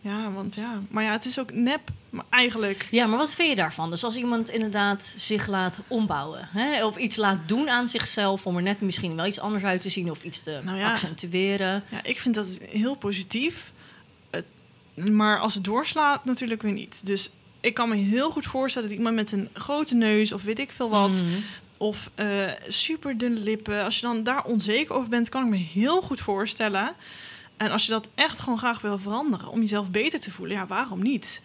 ja, 0.00 0.30
want 0.32 0.54
ja. 0.54 0.80
Maar 0.90 1.04
ja, 1.04 1.12
het 1.12 1.24
is 1.24 1.38
ook 1.38 1.52
nep, 1.52 1.80
maar 2.10 2.24
eigenlijk. 2.30 2.86
Ja, 2.90 3.06
maar 3.06 3.18
wat 3.18 3.34
vind 3.34 3.48
je 3.48 3.56
daarvan? 3.56 3.90
Dus 3.90 4.04
als 4.04 4.16
iemand 4.16 4.48
inderdaad 4.50 5.14
zich 5.16 5.46
laat 5.46 5.80
ombouwen... 5.88 6.48
Hè, 6.52 6.84
of 6.84 6.96
iets 6.96 7.16
laat 7.16 7.38
doen 7.46 7.70
aan 7.70 7.88
zichzelf... 7.88 8.46
om 8.46 8.56
er 8.56 8.62
net 8.62 8.80
misschien 8.80 9.16
wel 9.16 9.26
iets 9.26 9.40
anders 9.40 9.64
uit 9.64 9.82
te 9.82 9.90
zien... 9.90 10.10
of 10.10 10.22
iets 10.24 10.40
te 10.42 10.60
Nou 10.64 10.78
ja. 10.78 10.90
accentueren. 10.90 11.82
Ja, 11.90 12.00
ik 12.02 12.20
vind 12.20 12.34
dat 12.34 12.58
heel 12.62 12.94
positief. 12.94 13.72
Maar 15.10 15.38
als 15.38 15.54
het 15.54 15.64
doorslaat, 15.64 16.24
natuurlijk 16.24 16.62
weer 16.62 16.72
niet. 16.72 17.06
Dus 17.06 17.30
ik 17.60 17.74
kan 17.74 17.88
me 17.88 17.96
heel 17.96 18.30
goed 18.30 18.46
voorstellen 18.46 18.88
dat 18.88 18.96
iemand 18.98 19.14
met 19.14 19.32
een 19.32 19.48
grote 19.52 19.94
neus 19.94 20.32
of 20.32 20.42
weet 20.42 20.58
ik 20.58 20.70
veel 20.70 20.90
wat, 20.90 21.10
Mhm. 21.22 21.40
Of 21.82 22.10
eh 22.14 22.26
super 22.68 23.18
dunne 23.18 23.40
lippen, 23.40 23.84
als 23.84 23.96
je 23.96 24.02
dan 24.06 24.22
daar 24.22 24.44
onzeker 24.44 24.94
over 24.94 25.08
bent, 25.08 25.28
kan 25.28 25.42
ik 25.44 25.50
me 25.50 25.56
heel 25.56 26.02
goed 26.02 26.20
voorstellen. 26.20 26.92
En 27.56 27.70
als 27.70 27.84
je 27.86 27.92
dat 27.92 28.08
echt 28.14 28.38
gewoon 28.38 28.58
graag 28.58 28.80
wil 28.80 28.98
veranderen 28.98 29.48
om 29.48 29.60
jezelf 29.60 29.90
beter 29.90 30.20
te 30.20 30.30
voelen, 30.30 30.56
ja, 30.56 30.66
waarom 30.66 31.02
niet? 31.02 31.42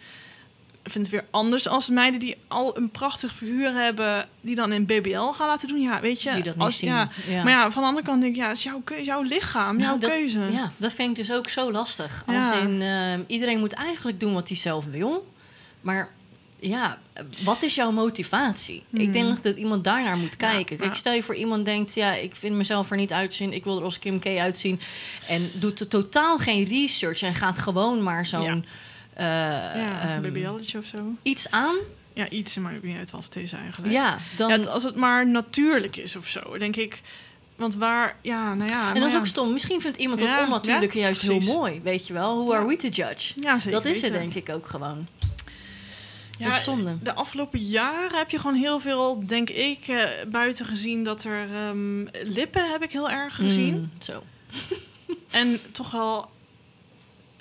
vind 0.88 1.06
het 1.06 1.14
weer 1.14 1.24
anders 1.30 1.68
als 1.68 1.88
meiden 1.88 2.20
die 2.20 2.36
al 2.48 2.76
een 2.76 2.90
prachtig 2.90 3.34
figuur 3.34 3.72
hebben, 3.74 4.28
die 4.40 4.54
dan 4.54 4.72
in 4.72 4.86
BBL 4.86 5.18
gaan 5.30 5.46
laten 5.46 5.68
doen. 5.68 5.80
Ja, 5.80 6.00
weet 6.00 6.22
je. 6.22 6.32
Die 6.34 6.42
dat 6.42 6.54
niet 6.54 6.64
als, 6.64 6.78
zien. 6.78 6.90
Ja, 6.90 7.08
Ja. 7.28 7.42
Maar 7.42 7.52
ja, 7.52 7.70
van 7.70 7.82
de 7.82 7.88
andere 7.88 8.06
kant 8.06 8.20
denk 8.20 8.34
ik, 8.34 8.40
ja, 8.40 8.48
het 8.48 8.56
is 8.56 8.62
jouw, 8.62 8.82
jouw 9.02 9.22
lichaam, 9.22 9.76
Nou, 9.76 9.88
jouw 9.88 9.98
dat- 9.98 10.10
keuze. 10.10 10.40
Ja, 10.52 10.72
dat 10.76 10.92
vind 10.92 11.10
ik 11.10 11.16
dus 11.26 11.36
ook 11.36 11.48
zo 11.48 11.70
lastig. 11.72 12.22
Als 12.26 12.48
Ja. 12.48 12.54
in, 12.54 12.82
ehm, 12.82 13.20
iedereen 13.26 13.58
moet 13.58 13.72
eigenlijk 13.72 14.20
doen 14.20 14.34
wat 14.34 14.48
hij 14.48 14.56
zelf 14.56 14.84
wil. 14.84 15.32
Maar 15.80 16.10
ja, 16.60 16.98
wat 17.44 17.62
is 17.62 17.74
jouw 17.74 17.90
motivatie? 17.90 18.82
Ik 18.92 19.12
denk 19.12 19.42
dat 19.42 19.56
iemand 19.56 19.84
daarnaar 19.84 20.16
moet 20.16 20.34
Hmm. 20.38 20.46
Ja, 20.48 20.52
kijken. 20.54 20.76
Kijk, 20.76 20.88
ja. 20.90 20.96
stel 20.96 21.12
je 21.12 21.22
voor 21.22 21.34
iemand 21.34 21.64
denkt, 21.64 21.94
ja, 21.94 22.14
ik 22.14 22.36
vind 22.36 22.54
mezelf 22.54 22.90
er 22.90 22.96
niet 22.96 23.12
uitzien. 23.12 23.52
Ik 23.52 23.64
wil 23.64 23.76
er 23.78 23.84
als 23.84 23.98
Kim 23.98 24.18
K 24.18 24.26
uitzien. 24.26 24.80
En 25.28 25.50
doet 25.54 25.80
er 25.80 25.88
totaal 25.88 26.38
geen 26.38 26.64
research 26.64 27.22
en 27.22 27.34
gaat 27.34 27.58
gewoon 27.58 28.02
maar 28.02 28.26
zo'n... 28.26 28.64
eh, 29.14 29.24
Ja, 29.26 30.00
ehm, 30.02 30.24
een 30.24 30.32
BBL'tje 30.32 30.78
of 30.78 30.84
zo. 30.84 30.98
iets 31.22 31.50
aan. 31.50 31.74
Ja, 32.14 32.28
iets, 32.28 32.56
maar 32.56 32.74
ik 32.74 32.80
weet 32.80 32.90
niet 32.90 32.98
uit 33.00 33.10
wat 33.10 33.24
het 33.24 33.36
is 33.36 33.52
eigenlijk. 33.52 33.92
Ja, 33.92 34.18
dan... 34.36 34.48
Ja, 34.48 34.56
het- 34.56 34.68
als 34.68 34.82
het 34.82 34.94
maar 34.96 35.26
natuurlijk 35.28 35.96
is 35.96 36.16
of 36.16 36.28
zo, 36.28 36.58
denk 36.58 36.76
ik. 36.76 37.00
Want 37.56 37.74
waar, 37.74 38.16
ja, 38.22 38.54
nou 38.54 38.70
ja. 38.70 38.88
en 38.88 38.94
dat 38.94 39.06
is 39.06 39.12
ja. 39.12 39.18
ook 39.18 39.26
stom. 39.26 39.52
Misschien 39.52 39.80
vindt 39.80 39.96
iemand 39.96 40.20
het 40.20 40.28
Ja, 40.28 40.44
onnatuurlijke 40.44 40.98
ja, 40.98 41.04
juist 41.04 41.22
heel 41.22 41.40
mooi. 41.40 41.80
Weet 41.82 42.06
je 42.06 42.12
wel? 42.12 42.36
Who 42.36 42.52
are 42.52 42.60
Ja. 42.62 42.68
we 42.68 42.76
to 42.76 42.88
judge? 42.88 43.32
Ja, 43.40 43.58
zeker 43.58 43.82
dat 43.82 43.84
is 43.94 44.00
het 44.02 44.12
denk 44.12 44.34
ik 44.34 44.50
ook 44.50 44.66
gewoon. 44.68 45.06
Ja, 46.38 46.44
dat 46.46 46.54
is 46.56 46.64
zonde. 46.64 46.98
De 47.02 47.14
afgelopen 47.14 47.58
jaren 47.58 48.18
heb 48.18 48.30
je 48.30 48.38
gewoon 48.38 48.56
heel 48.56 48.80
veel, 48.80 49.26
denk 49.26 49.50
ik, 49.50 49.88
eh, 49.88 50.04
buiten 50.28 50.66
gezien 50.66 51.04
dat 51.04 51.24
er 51.24 51.54
ehm, 51.54 52.00
lippen 52.22 52.70
heb 52.70 52.82
ik 52.82 52.92
heel 52.92 53.10
erg 53.10 53.34
gezien. 53.34 53.74
Mm, 53.74 53.90
zo. 54.02 54.22
En 55.30 55.60
toch 55.72 55.90
wel 55.90 56.30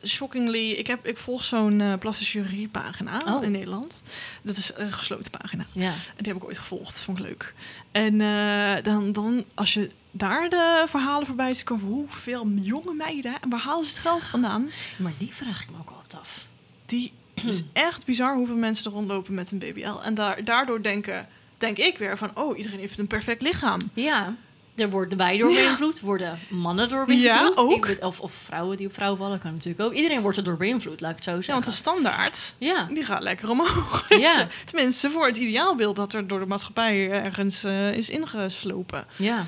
shockingly, 0.06 0.72
ik, 0.72 0.88
heb, 0.88 1.06
ik 1.08 1.18
volg 1.18 1.44
zo'n 1.44 1.82
eh 1.82 1.94
plastische 2.00 2.32
chirurgie 2.32 2.68
pagina 2.70 3.22
Oh. 3.28 3.44
in 3.44 3.52
Nederland. 3.52 4.02
Dat 4.42 4.58
is 4.58 4.72
een 4.76 4.94
gesloten 4.94 5.32
pagina. 5.32 5.66
Ja. 5.74 5.90
En 5.92 5.94
die 6.24 6.28
heb 6.28 6.36
ik 6.36 6.44
ooit 6.44 6.58
gevolgd, 6.58 7.02
vond 7.02 7.18
ik 7.20 7.24
leuk. 7.26 7.54
En 7.92 8.22
eh, 8.22 8.84
dan, 8.84 9.12
dan, 9.12 9.44
als 9.54 9.74
je 9.74 9.90
daar 10.12 10.50
de 10.50 10.84
verhalen 10.88 11.28
voorbij 11.28 11.54
ziet 11.54 11.64
komen, 11.64 11.84
van 11.86 11.94
hoeveel 11.94 12.48
jonge 12.48 12.94
meiden, 12.94 13.42
en 13.42 13.50
waar 13.50 13.60
halen 13.60 13.84
ze 13.84 13.90
het 13.90 14.00
geld 14.00 14.24
vandaan? 14.24 14.70
Maar 14.98 15.14
die 15.18 15.34
vraag 15.34 15.62
ik 15.62 15.70
me 15.72 15.78
ook 15.80 15.90
altijd 15.96 16.22
af. 16.22 16.48
Die 16.86 17.14
is 17.46 17.64
echt 17.74 18.06
bizar 18.06 18.36
hoeveel 18.36 18.56
mensen 18.56 18.86
er 18.86 18.92
rondlopen 18.92 19.34
met 19.34 19.52
een 19.52 19.58
BBL. 19.60 20.00
En 20.04 20.14
daar, 20.14 20.44
daardoor 20.44 20.82
denken, 20.84 21.28
denk 21.58 21.78
ik 21.78 21.98
weer 21.98 22.18
van, 22.18 22.32
oh, 22.34 22.58
iedereen 22.58 22.80
heeft 22.80 22.98
een 22.98 23.08
perfect 23.08 23.42
lichaam. 23.42 23.80
Ja, 23.94 24.36
er 24.76 24.90
worden 24.90 25.18
wij 25.18 25.38
door 25.38 25.50
Ja. 25.50 25.56
beïnvloed, 25.56 26.00
worden 26.00 26.40
mannen 26.50 26.90
door 26.90 27.06
beïnvloed. 27.06 27.28
Ja, 27.28 27.52
ook. 27.56 27.88
Ik 27.88 28.04
of, 28.04 28.20
of 28.20 28.32
vrouwen 28.34 28.78
die 28.78 28.88
op 28.88 28.94
vrouwen 28.94 29.18
vallen, 29.20 29.40
kan 29.40 29.52
natuurlijk 29.54 29.84
ook. 29.84 29.94
Iedereen 29.94 30.22
wordt 30.22 30.38
er 30.38 30.44
door 30.44 30.58
beïnvloed, 30.58 31.02
laat 31.02 31.10
ik 31.10 31.16
het 31.16 31.26
zo 31.26 31.32
Ja, 31.32 31.36
zeggen. 31.36 31.54
want 31.54 31.66
de 31.66 31.72
standaard, 31.72 32.56
Ja, 32.58 32.88
die 32.92 33.04
gaat 33.04 33.22
lekker 33.24 33.50
omhoog. 33.50 34.06
Ja. 34.20 34.48
Tenminste, 34.66 35.10
voor 35.10 35.26
het 35.28 35.38
ideaalbeeld 35.38 35.96
dat 35.96 36.14
er 36.14 36.28
door 36.28 36.40
de 36.40 36.46
maatschappij 36.46 37.10
ergens 37.12 37.64
eh, 37.64 37.92
is 37.92 38.10
ingeslopen. 38.10 39.06
ja. 39.16 39.46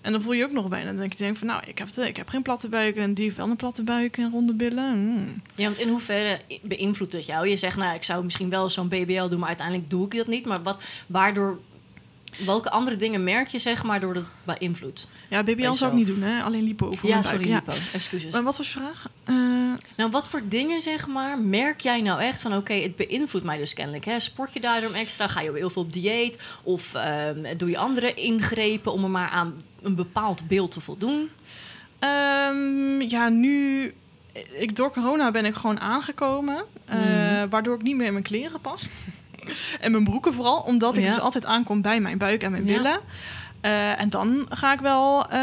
En 0.00 0.12
dan 0.12 0.20
voel 0.20 0.32
je 0.32 0.44
ook 0.44 0.52
nog 0.52 0.68
bijna. 0.68 0.86
Dan 0.86 0.96
denk 0.96 1.12
je 1.12 1.18
denk 1.18 1.36
van, 1.36 1.46
nou, 1.46 1.62
ik 1.66 1.78
heb, 1.78 1.88
ik 1.88 2.16
heb 2.16 2.28
geen 2.28 2.42
platte 2.42 2.68
buik 2.68 2.96
en 2.96 3.14
die 3.14 3.24
heeft 3.24 3.36
wel 3.36 3.50
een 3.50 3.56
platte 3.56 3.82
buik 3.82 4.16
en 4.16 4.30
ronde 4.30 4.54
billen. 4.54 4.92
Hmm. 4.92 5.42
ja, 5.54 5.64
want 5.64 5.78
in 5.78 5.88
hoeverre 5.88 6.38
beïnvloedt 6.62 7.12
het 7.12 7.26
jou? 7.26 7.48
Je 7.48 7.56
zegt, 7.56 7.76
nou, 7.76 7.94
ik 7.94 8.04
zou 8.04 8.24
misschien 8.24 8.50
wel 8.50 8.68
zo'n 8.68 8.88
BBL 8.88 9.28
doen, 9.28 9.38
maar 9.38 9.48
uiteindelijk 9.48 9.90
doe 9.90 10.04
ik 10.04 10.16
dat 10.16 10.26
niet. 10.26 10.46
Maar 10.46 10.62
wat, 10.62 10.82
waardoor, 11.06 11.58
welke 12.44 12.70
andere 12.70 12.96
dingen 12.96 13.24
merk 13.24 13.48
je, 13.48 13.58
zeg 13.58 13.82
maar, 13.82 14.00
door 14.00 14.14
dat 14.14 14.24
beïnvloed? 14.44 15.06
Ja, 15.28 15.42
BBL 15.42 15.72
zou 15.72 15.90
ik 15.90 15.96
niet 15.96 16.06
doen, 16.06 16.22
hè? 16.22 16.42
Alleen 16.42 16.62
lipo 16.62 16.92
voor 16.92 17.08
Ja, 17.08 17.22
sorry, 17.22 17.48
Ja. 17.48 17.54
Lipo. 17.54 17.72
Excuses. 17.92 18.32
Maar 18.32 18.42
wat 18.42 18.56
was 18.56 18.72
je 18.72 18.78
vraag? 18.78 19.08
Eh, 19.24 19.34
Nou, 19.96 20.10
wat 20.10 20.28
voor 20.28 20.42
dingen, 20.48 20.82
zeg 20.82 21.06
maar, 21.06 21.38
merk 21.38 21.80
jij 21.80 22.00
nou 22.00 22.20
echt 22.20 22.40
van... 22.40 22.56
oké, 22.56 22.72
het 22.74 22.96
beïnvloedt 22.96 23.44
mij 23.46 23.56
dus 23.58 23.74
kennelijk. 23.74 24.04
Hè? 24.04 24.20
Sport 24.20 24.52
je 24.52 24.60
daarom 24.60 24.92
extra? 24.92 25.26
Ga 25.28 25.40
je 25.40 25.52
heel 25.52 25.70
veel 25.70 25.82
op 25.82 25.92
dieet? 25.92 26.42
Of 26.62 26.94
ehm, 26.94 27.56
doe 27.56 27.70
je 27.70 27.78
andere 27.78 28.14
ingrepen 28.14 28.92
om 28.92 29.04
er 29.04 29.10
maar 29.10 29.28
aan 29.28 29.62
een 29.82 29.94
bepaald 29.94 30.48
beeld 30.48 30.70
te 30.70 30.80
voldoen? 30.80 31.28
Ehm, 31.98 33.00
ja, 33.00 33.28
nu... 33.28 33.94
Ik, 34.52 34.76
door 34.76 34.92
corona 34.92 35.30
ben 35.30 35.44
ik 35.44 35.54
gewoon 35.54 35.80
aangekomen. 35.80 36.64
eh, 36.84 36.96
Mhm. 36.98 37.48
Waardoor 37.48 37.74
ik 37.74 37.82
niet 37.82 37.96
meer 37.96 38.06
in 38.06 38.12
mijn 38.12 38.24
kleren 38.24 38.60
pas. 38.60 38.86
en 39.80 39.90
mijn 39.92 40.04
broeken 40.04 40.32
vooral. 40.32 40.60
Omdat 40.60 40.96
ik 40.96 41.02
Ja. 41.02 41.08
dus 41.08 41.20
altijd 41.20 41.44
aankom 41.46 41.82
bij 41.82 42.00
mijn 42.00 42.18
buik 42.18 42.42
en 42.42 42.50
mijn 42.50 42.64
billen. 42.64 43.00
Eh, 43.60 44.00
en 44.00 44.08
dan 44.10 44.46
ga 44.48 44.72
ik 44.72 44.80
wel 44.80 45.26
eh, 45.28 45.38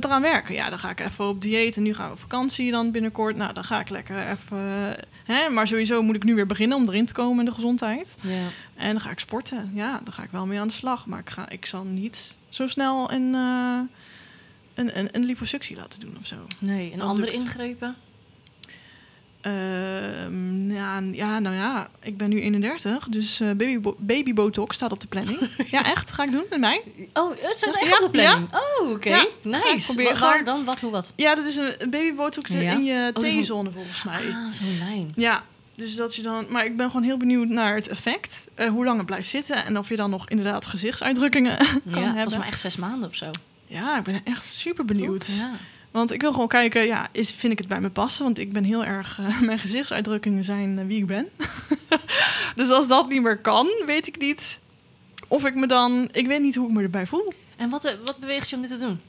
eraan 0.00 0.22
werken. 0.22 0.54
Ja, 0.54 0.70
dan 0.70 0.78
ga 0.78 0.90
ik 0.90 1.00
even 1.00 1.28
op 1.28 1.42
dieet. 1.42 1.76
En 1.76 1.82
nu 1.82 1.94
gaan 1.94 2.06
we 2.06 2.12
op 2.12 2.18
vakantie 2.18 2.70
dan 2.70 2.90
binnenkort. 2.90 3.36
Nou, 3.36 3.52
dan 3.52 3.64
ga 3.64 3.80
ik 3.80 3.88
lekker 3.88 4.28
even... 4.28 4.94
hè? 5.24 5.48
Maar 5.48 5.66
sowieso 5.66 6.02
moet 6.02 6.16
ik 6.16 6.24
nu 6.24 6.34
weer 6.34 6.46
beginnen 6.46 6.76
om 6.76 6.88
erin 6.88 7.06
te 7.06 7.12
komen 7.12 7.38
in 7.38 7.44
de 7.44 7.52
gezondheid. 7.54 8.16
Ja. 8.20 8.30
En 8.76 8.92
dan 8.92 9.00
ga 9.00 9.10
ik 9.10 9.18
sporten. 9.18 9.70
Ja, 9.74 10.00
dan 10.04 10.12
ga 10.12 10.22
ik 10.22 10.30
wel 10.30 10.46
mee 10.46 10.60
aan 10.60 10.68
de 10.68 10.74
slag. 10.74 11.06
Maar 11.06 11.18
ik, 11.18 11.30
ga, 11.30 11.48
ik 11.48 11.66
zal 11.66 11.84
niet 11.84 12.36
zo 12.48 12.66
snel 12.66 13.12
een, 13.12 13.34
eh, 13.34 13.78
een, 14.74 14.98
een, 14.98 15.08
een 15.12 15.24
liposuctie 15.24 15.76
laten 15.76 16.00
doen 16.00 16.16
of 16.20 16.26
zo. 16.26 16.36
Nee, 16.60 16.92
en 16.92 17.00
andere 17.00 17.32
ingrepen? 17.32 17.96
Ehm, 19.52 20.70
ja, 20.70 21.00
ja, 21.12 21.38
nou 21.38 21.54
ja, 21.56 21.88
ik 22.02 22.16
ben 22.16 22.28
nu 22.28 22.40
31, 22.40 23.08
dus 23.08 23.40
eh 23.40 23.46
baby, 23.48 23.78
babybotox 23.98 24.76
staat 24.76 24.92
op 24.92 25.00
de 25.00 25.06
planning. 25.06 25.38
ja, 25.70 25.84
echt? 25.84 26.10
Ga 26.12 26.22
ik 26.24 26.32
doen 26.32 26.44
met 26.50 26.60
mij? 26.60 26.82
Oh, 27.12 27.30
het 27.40 27.56
staat 27.56 27.74
echt 27.76 27.88
Ja, 27.88 27.94
op 27.96 28.00
de 28.00 28.10
planning. 28.10 28.48
Oh, 28.80 28.90
oké. 28.90 29.08
Ik 29.16 29.30
nice. 29.42 29.84
proberen. 29.86 30.12
Wa- 30.20 30.26
Waar 30.26 30.44
dan? 30.44 30.64
Wat, 30.64 30.80
hoe, 30.80 30.90
wat? 30.90 31.12
Ja, 31.16 31.34
dat 31.34 31.46
is 31.46 31.56
een, 31.56 31.74
babybotox 31.90 32.52
Ja? 32.52 32.58
in 32.72 32.84
je 32.84 33.12
een- 33.14 33.40
T-zone 33.42 33.70
volgens 33.70 34.02
mij. 34.02 34.14
Ah, 34.28 34.52
zo'n 34.52 34.78
lijn. 34.78 35.12
Ja, 35.14 35.42
dus 35.74 35.96
dat 35.96 36.14
je 36.16 36.22
dan... 36.22 36.46
Maar 36.48 36.64
ik 36.64 36.76
ben 36.76 36.86
gewoon 36.86 37.02
heel 37.02 37.16
benieuwd 37.16 37.48
naar 37.48 37.74
het 37.74 37.88
effect. 37.88 38.48
eh, 38.54 38.68
hoe 38.68 38.84
lang 38.84 38.96
het 38.96 39.06
blijft 39.06 39.28
zitten 39.28 39.64
en 39.64 39.78
of 39.78 39.88
je 39.88 39.96
dan 39.96 40.10
nog 40.10 40.28
inderdaad 40.28 40.66
gezichtsuitdrukkingen 40.66 41.56
kan 41.58 41.66
Ja, 41.66 41.80
volgens 41.92 42.14
hebben. 42.14 42.38
mij 42.38 42.46
echt 42.48 42.60
zes 42.60 42.76
maanden 42.76 43.08
of 43.08 43.14
zo. 43.14 43.30
Ja, 43.66 43.98
ik 43.98 44.04
ben 44.04 44.20
echt 44.24 44.44
super 44.44 44.84
benieuwd. 44.84 45.26
Ja. 45.26 45.50
Want 45.90 46.12
ik 46.12 46.20
wil 46.20 46.32
gewoon 46.32 46.48
kijken, 46.48 46.86
ja, 46.86 47.08
is, 47.12 47.30
vind 47.32 47.52
ik 47.52 47.58
het 47.58 47.68
bij 47.68 47.80
me 47.80 47.90
passen? 47.90 48.24
Want 48.24 48.38
ik 48.38 48.52
ben 48.52 48.64
heel 48.64 48.84
erg, 48.84 49.18
eh, 49.18 49.40
mijn 49.48 49.58
gezichtsuitdrukkingen 49.58 50.44
zijn 50.44 50.78
eh, 50.78 50.86
wie 50.86 50.98
ik 50.98 51.06
ben. 51.06 51.28
dus 52.56 52.70
als 52.70 52.88
dat 52.88 53.08
niet 53.08 53.22
meer 53.22 53.38
kan, 53.38 53.68
weet 53.86 54.06
ik 54.06 54.18
niet 54.20 54.60
of 55.28 55.44
ik 55.46 55.54
me 55.54 55.66
dan, 55.66 56.08
ik 56.12 56.26
weet 56.26 56.40
niet 56.40 56.54
hoe 56.54 56.68
ik 56.68 56.74
me 56.74 56.82
erbij 56.82 57.06
voel. 57.06 57.32
En 57.56 57.70
wat, 57.70 57.84
eh, 57.84 57.92
wat 58.04 58.18
beweegt 58.18 58.50
je 58.50 58.56
om 58.56 58.62
dit 58.62 58.70
te 58.70 58.78
doen? 58.78 59.00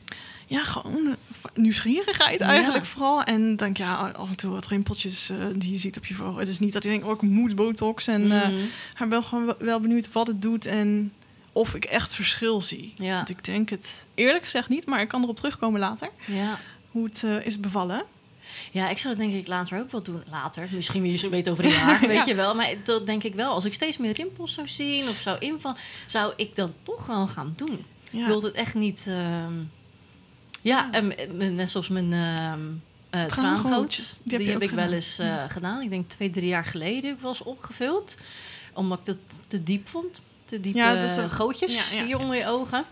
Ja, 0.47 0.63
gewoon 0.63 1.15
nieuwsgierigheid 1.53 2.39
Ja. 2.39 2.45
eigenlijk 2.45 2.85
vooral. 2.85 3.23
En 3.23 3.55
denk 3.55 3.77
ja, 3.77 4.11
af 4.15 4.29
en 4.29 4.35
toe 4.35 4.51
wat 4.51 4.67
rimpeltjes 4.67 5.31
die 5.55 5.71
je 5.71 5.77
ziet 5.77 5.97
op 5.97 6.05
je 6.05 6.13
voorhoofd. 6.13 6.39
Het 6.39 6.47
is 6.47 6.59
niet 6.59 6.73
dat 6.73 6.83
je 6.83 6.89
denkt, 6.89 7.05
oh, 7.05 7.11
ik 7.11 7.21
moet 7.21 7.55
botox. 7.55 8.07
En 8.07 8.21
Mhm. 8.21 8.29
maar 8.29 8.49
ik 9.03 9.09
ben 9.09 9.23
gewoon 9.23 9.45
wel- 9.45 9.55
wel 9.59 9.79
benieuwd 9.79 10.11
wat 10.11 10.27
het 10.27 10.41
doet 10.41 10.65
en 10.65 11.13
of 11.59 11.75
ik 11.75 11.85
echt 11.85 12.13
verschil 12.13 12.61
zie. 12.61 12.93
Ja. 12.95 13.15
Want 13.15 13.29
ik 13.29 13.43
denk 13.45 13.69
het 13.69 14.05
eerlijk 14.15 14.43
gezegd 14.43 14.69
niet, 14.69 14.85
maar 14.85 15.01
ik 15.01 15.07
kan 15.07 15.23
erop 15.23 15.35
terugkomen 15.35 15.79
later. 15.79 16.09
Ja. 16.25 16.57
Hoe 16.91 17.05
het 17.05 17.23
eh, 17.23 17.45
is 17.45 17.59
bevallen. 17.59 18.03
Ja, 18.71 18.89
ik 18.89 18.97
zou 18.97 19.15
dat 19.15 19.23
denk 19.23 19.35
ik 19.35 19.47
later 19.47 19.79
ook 19.79 19.91
wel 19.91 20.03
doen. 20.03 20.23
Later, 20.29 20.67
misschien 20.71 21.01
weer 21.01 21.17
zo 21.17 21.29
weet 21.29 21.49
over 21.49 21.63
een 21.65 21.69
jaar, 21.71 21.99
weet 22.07 22.15
Ja. 22.15 22.25
je 22.25 22.35
wel. 22.35 22.55
Maar 22.55 22.73
dat 22.83 23.05
denk 23.05 23.23
ik 23.23 23.35
wel. 23.35 23.51
Als 23.53 23.65
ik 23.65 23.73
steeds 23.73 23.97
meer 23.97 24.13
rimpels 24.13 24.53
zou 24.53 24.67
zien 24.67 25.07
of 25.07 25.15
zou 25.15 25.39
invallen, 25.39 25.77
zou 26.05 26.33
ik 26.35 26.55
dat 26.55 26.71
toch 26.83 27.05
wel 27.05 27.27
gaan 27.27 27.53
doen. 27.55 27.85
Ja. 28.11 28.19
Ik 28.21 28.25
wil 28.27 28.41
het 28.41 28.53
echt 28.53 28.73
niet... 28.75 29.05
ehm, 29.07 29.53
Ja, 30.61 30.91
en 30.91 31.13
net 31.55 31.69
zoals 31.69 31.87
mijn 31.87 32.09
Traangootjes, 32.09 33.35
traangootjes. 33.37 34.19
die 34.23 34.49
heb 34.49 34.61
ik 34.61 34.69
wel 34.71 34.91
eens 34.91 35.19
eh, 35.19 35.43
gedaan. 35.47 35.81
Ik 35.81 35.89
denk 35.89 36.09
twee, 36.09 36.29
drie 36.29 36.47
jaar 36.47 36.65
geleden 36.65 37.05
heb 37.05 37.15
ik 37.15 37.21
wel 37.21 37.29
eens 37.31 37.43
opgevuld. 37.43 38.17
Omdat 38.73 38.99
ik 38.99 39.05
dat 39.05 39.17
te 39.47 39.63
diep 39.63 39.87
vond. 39.87 40.21
Te 40.49 40.59
diepe 40.59 40.77
Ja, 40.77 40.95
dat 40.95 41.31
gootjes 41.31 41.89
ja, 41.91 41.97
ja. 41.97 42.05
hier 42.05 42.17
onder 42.17 42.37
je 42.37 42.47
ogen. 42.47 42.85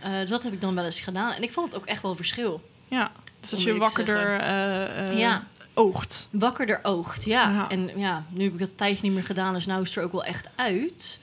Eh, 0.00 0.20
dus 0.20 0.28
dat 0.28 0.42
heb 0.42 0.52
ik 0.52 0.60
dan 0.60 0.74
wel 0.74 0.84
eens 0.84 1.00
gedaan. 1.00 1.32
En 1.32 1.42
ik 1.42 1.52
vond 1.52 1.72
het 1.72 1.80
ook 1.80 1.86
echt 1.86 2.02
wel 2.02 2.14
verschil. 2.14 2.68
Ja, 2.88 3.10
dus 3.40 3.52
als 3.52 3.66
Om 3.66 3.72
je 3.72 3.78
wakkerder 3.78 4.40
eh 4.40 5.08
eh, 5.08 5.18
Ja. 5.18 5.46
oogt. 5.74 6.28
Wakkerder 6.32 6.80
oogt, 6.82 7.24
ja. 7.24 7.68
En 7.68 7.90
ja, 7.96 8.24
nu 8.30 8.44
heb 8.44 8.52
ik 8.52 8.60
het 8.60 8.70
een 8.70 8.76
tijdje 8.76 9.02
niet 9.02 9.12
meer 9.12 9.24
gedaan, 9.24 9.52
dus 9.52 9.66
nu 9.66 9.80
is 9.80 9.88
het 9.88 9.96
er 9.96 10.02
ook 10.02 10.12
wel 10.12 10.24
echt 10.24 10.48
uit. 10.54 11.20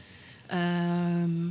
Ehm, 0.48 1.48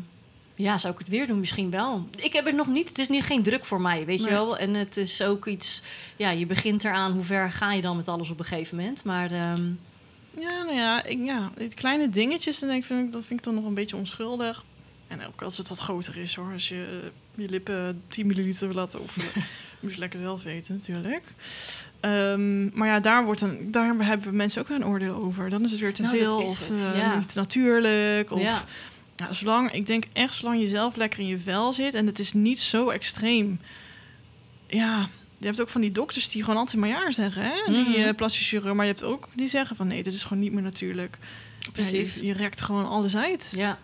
ja, 0.55 0.79
zou 0.79 0.93
ik 0.93 0.99
het 0.99 1.09
weer 1.09 1.27
doen? 1.27 1.41
Misschien 1.41 1.71
wel. 1.71 2.09
Ik 2.17 2.33
heb 2.33 2.45
het 2.45 2.55
nog 2.55 2.67
niet. 2.67 2.89
Het 2.89 2.99
is 2.99 3.09
nu 3.09 3.21
geen 3.21 3.43
druk 3.43 3.65
voor 3.65 3.81
mij, 3.81 4.05
weet 4.05 4.25
je 4.25 4.31
wel. 4.31 4.59
En 4.59 4.75
het 4.75 4.97
is 4.97 5.23
ook 5.23 5.47
iets... 5.47 5.83
Ja, 6.17 6.31
je 6.31 6.47
begint 6.47 6.85
eraan. 6.85 7.13
Hoe 7.13 7.25
ver 7.25 7.51
ga 7.51 7.73
je 7.73 7.83
dan 7.83 7.97
met 7.97 8.09
alles 8.09 8.31
op 8.31 8.39
een 8.39 8.45
gegeven 8.45 8.77
moment? 8.77 9.05
Maar 9.05 9.31
ehm, 9.31 9.71
Ja, 10.39 10.63
nou 10.63 10.75
ja, 10.75 11.05
ik, 11.05 11.19
ja, 11.25 11.51
die 11.57 11.75
kleine 11.75 12.09
dingetjes, 12.09 12.59
dan 12.59 12.69
denk 12.69 12.81
ik, 12.81 12.87
vind 12.87 13.07
ik, 13.07 13.13
dat 13.13 13.25
vind 13.25 13.39
ik 13.39 13.45
dan 13.45 13.55
nog 13.55 13.65
een 13.65 13.75
beetje 13.75 13.97
onschuldig. 13.97 14.65
En 15.09 15.27
ook 15.27 15.43
als 15.43 15.59
het 15.59 15.69
wat 15.69 15.79
groter 15.79 16.17
is 16.17 16.35
hoor. 16.35 16.53
Als 16.53 16.69
je 16.69 17.01
eh, 17.35 17.43
je 17.45 17.51
lippen 17.51 18.03
10 18.09 18.27
milliliter 18.27 18.67
wil 18.67 18.77
laten 18.77 19.01
oefenen. 19.01 19.29
moet 19.81 19.93
je 19.93 19.99
lekker 19.99 20.19
zelf 20.19 20.43
weten 20.43 20.75
natuurlijk. 20.75 21.25
Ehm, 22.01 22.79
maar 22.79 22.89
ja, 22.89 23.01
daar, 23.01 23.25
wordt 23.25 23.41
een, 23.41 23.71
daar 23.71 23.95
hebben 24.07 24.37
mensen 24.37 24.63
ook 24.63 24.69
een 24.69 24.87
oordeel 24.87 25.15
over. 25.15 25.51
Dan 25.51 25.65
is 25.65 25.71
het 25.71 25.81
weer 25.81 25.95
te 25.95 26.03
Nou, 26.03 26.17
veel 26.17 26.43
of 26.43 26.71
eh, 26.71 26.97
ja. 26.97 27.19
niet 27.19 27.35
natuurlijk. 27.35 28.31
Of, 28.31 28.41
ja. 28.41 28.65
Nou, 29.17 29.35
zolang, 29.35 29.73
ik 29.73 29.87
denk 29.87 30.05
echt, 30.13 30.35
zolang 30.35 30.61
je 30.61 30.67
zelf 30.67 30.97
lekker 30.97 31.21
in 31.21 31.27
je 31.27 31.39
vel 31.39 31.73
zit 31.73 31.95
en 31.95 32.07
het 32.07 32.19
is 32.19 32.33
niet 32.33 32.61
zo 32.61 32.89
extreem. 32.89 33.61
Ja, 34.67 35.09
je 35.45 35.51
hebt 35.51 35.61
ook 35.63 35.69
van 35.73 35.81
die 35.81 35.93
dokters 35.93 36.29
die 36.29 36.43
gewoon 36.45 36.59
altijd 36.59 36.77
maar 36.77 36.89
ja 36.89 37.13
zeggen, 37.13 37.43
hè? 37.43 37.73
Die 37.73 37.83
Mhm. 37.85 37.93
eh 38.09 38.15
plastische 38.15 38.49
chirurg, 38.49 38.75
maar 38.75 38.87
je 38.87 38.91
hebt 38.93 39.05
ook 39.05 39.29
die 39.35 39.47
zeggen 39.49 39.77
van 39.77 39.87
nee, 39.87 40.03
dit 40.03 40.15
is 40.15 40.23
gewoon 40.25 40.43
niet 40.43 40.53
meer 40.53 40.63
natuurlijk. 40.63 41.19
Precies. 41.73 42.15
Ja, 42.15 42.21
je, 42.21 42.27
je 42.27 42.33
rekt 42.33 42.61
gewoon 42.61 42.89
alles 42.89 43.17
uit. 43.17 43.53
Ja. 43.57 43.79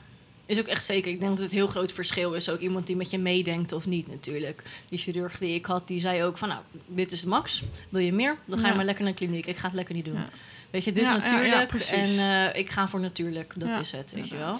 Is 0.46 0.59
ook 0.59 0.66
echt 0.66 0.85
zeker. 0.85 1.11
Ik 1.11 1.18
denk 1.20 1.31
dat 1.31 1.40
het 1.40 1.51
een 1.51 1.57
heel 1.57 1.66
groot 1.66 1.92
verschil 1.92 2.33
is. 2.33 2.49
Ook 2.49 2.61
iemand 2.61 2.87
die 2.87 2.96
met 2.96 3.11
je 3.11 3.18
meedenkt 3.18 3.73
of 3.73 3.87
niet 3.87 4.09
natuurlijk. 4.09 4.62
Die 4.88 4.99
chirurg 4.99 5.38
die 5.38 5.55
ik 5.55 5.66
had, 5.66 5.88
die 5.88 6.01
zei 6.01 6.25
ook 6.25 6.38
van... 6.38 6.49
nou, 6.49 6.61
dit 6.87 7.12
is 7.12 7.25
max. 7.25 7.62
Wil 7.88 8.01
je 8.01 8.12
meer? 8.12 8.37
Dan 8.46 8.59
ga 8.59 8.64
je 8.64 8.70
Ja. 8.70 8.77
maar 8.77 8.85
lekker 8.85 9.05
naar 9.05 9.12
de 9.12 9.18
kliniek. 9.18 9.46
Ik 9.46 9.57
ga 9.57 9.66
het 9.66 9.75
lekker 9.77 9.94
niet 9.94 10.05
doen. 10.05 10.14
Ja. 10.14 10.29
Weet 10.70 10.85
je, 10.85 10.92
dit 10.92 11.03
is 11.03 11.09
natuurlijk. 11.09 11.73
en 11.90 12.18
eh, 12.53 12.61
ik 12.61 12.70
ga 12.70 12.88
voor 12.88 13.01
natuurlijk. 13.01 13.53
Dat 13.57 13.81
is 13.81 13.92
het, 13.92 14.12
weet 14.12 14.29
je 14.29 14.37
wel. 14.37 14.55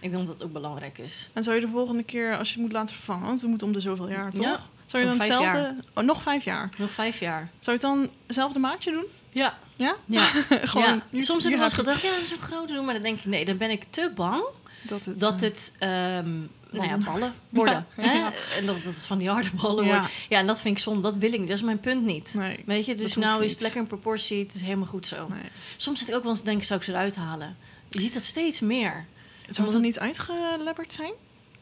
Ik 0.00 0.10
denk 0.10 0.26
dat 0.26 0.38
dat 0.38 0.42
ook 0.46 0.52
belangrijk 0.52 0.98
is. 0.98 1.28
En 1.32 1.42
zou 1.42 1.56
je 1.56 1.62
de 1.62 1.68
volgende 1.68 2.02
keer, 2.02 2.36
als 2.38 2.48
je 2.48 2.54
het 2.54 2.62
moet 2.62 2.72
laten 2.72 2.94
vervangen, 2.94 3.26
want 3.26 3.40
we 3.40 3.46
moeten 3.46 3.66
om 3.66 3.72
de 3.72 3.80
zoveel 3.80 4.08
jaar, 4.08 4.30
toch? 4.32 4.70
Zou 4.92 5.02
je 5.02 5.08
dan 5.08 5.18
vijf 5.26 5.38
hetzelfde... 5.38 5.74
Oh, 5.94 6.04
nog 6.04 6.22
vijf 6.22 6.44
jaar. 6.44 6.68
Nog 6.78 6.90
vijf 6.90 7.20
jaar. 7.20 7.50
Zou 7.58 7.78
je 7.78 7.86
het 7.86 7.94
dan 7.96 8.10
hetzelfde 8.26 8.58
maatje 8.58 8.90
doen? 8.90 9.04
Ja. 9.30 9.58
Ja? 9.76 9.96
Ja. 10.06 10.24
Gewoon, 10.72 11.02
ja. 11.10 11.20
Soms 11.20 11.42
heb 11.42 11.52
ik 11.52 11.58
wel 11.58 11.66
eens 11.68 11.74
gedacht, 11.78 12.02
ja, 12.02 12.10
dat 12.10 12.22
is 12.22 12.34
ook 12.34 12.42
groter 12.42 12.76
doen. 12.76 12.84
Maar 12.84 12.94
dan 12.94 13.02
denk 13.02 13.18
ik, 13.18 13.24
nee, 13.24 13.44
dan 13.44 13.56
ben 13.56 13.70
ik 13.70 13.84
te 13.90 14.10
bang 14.14 14.42
Dat 14.82 15.04
het... 15.04 15.20
dat 15.20 15.42
eh, 15.42 15.48
het, 15.48 15.72
ehm, 15.78 16.38
nou 16.70 16.86
ja, 16.88 16.96
ballen. 17.12 17.34
worden. 17.48 17.86
Ja, 17.96 18.02
hè? 18.02 18.12
ja. 18.12 18.32
En 18.56 18.66
dat 18.66 18.80
het 18.80 19.04
van 19.04 19.18
die 19.18 19.28
harde 19.28 19.50
ballen 19.62 19.84
Ja. 19.84 19.98
wordt. 19.98 20.12
Ja, 20.28 20.38
en 20.38 20.46
dat 20.46 20.60
vind 20.60 20.76
ik 20.76 20.82
zonde. 20.82 21.00
Dat 21.00 21.16
wil 21.16 21.32
ik 21.32 21.38
niet. 21.38 21.48
Dat 21.48 21.56
is 21.56 21.62
mijn 21.64 21.80
punt 21.80 22.04
niet. 22.04 22.34
Nee. 22.36 22.62
Weet 22.66 22.86
je, 22.86 22.94
dus 22.94 23.16
nou 23.16 23.44
is 23.44 23.50
het 23.50 23.60
lekker 23.60 23.80
in 23.80 23.86
proportie. 23.86 24.42
Het 24.42 24.54
is 24.54 24.60
helemaal 24.62 24.86
goed 24.86 25.06
zo. 25.06 25.28
nee. 25.28 25.42
Soms 25.76 25.98
zit 25.98 26.08
ik 26.08 26.14
ook 26.14 26.22
wel 26.22 26.30
eens 26.30 26.40
te 26.40 26.46
denken, 26.46 26.66
zou 26.66 26.78
ik 26.78 26.84
ze 26.84 26.92
eruit 26.92 27.16
halen? 27.16 27.56
Je 27.88 28.00
ziet 28.00 28.14
dat 28.14 28.22
steeds 28.22 28.60
meer. 28.60 29.06
Zou 29.48 29.62
het 29.66 29.72
dan 29.76 29.82
niet 29.82 29.98
uitgelebberd 29.98 30.92
zijn? 30.92 31.12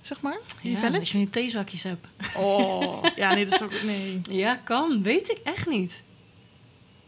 Zeg 0.01 0.21
maar? 0.21 0.39
Die 0.63 0.79
Ja, 0.79 0.91
dat 0.91 1.09
je 1.09 1.19
niet 1.19 1.33
theezakjes 1.33 1.83
hebt. 1.83 2.07
Oh. 2.37 3.05
ja, 3.17 3.35
nee, 3.35 3.45
dat 3.45 3.55
is 3.55 3.63
ook... 3.63 3.83
Nee. 3.83 4.21
Ja, 4.43 4.57
kan. 4.57 5.03
Weet 5.03 5.31
ik 5.31 5.39
echt 5.45 5.69
niet. 5.69 6.03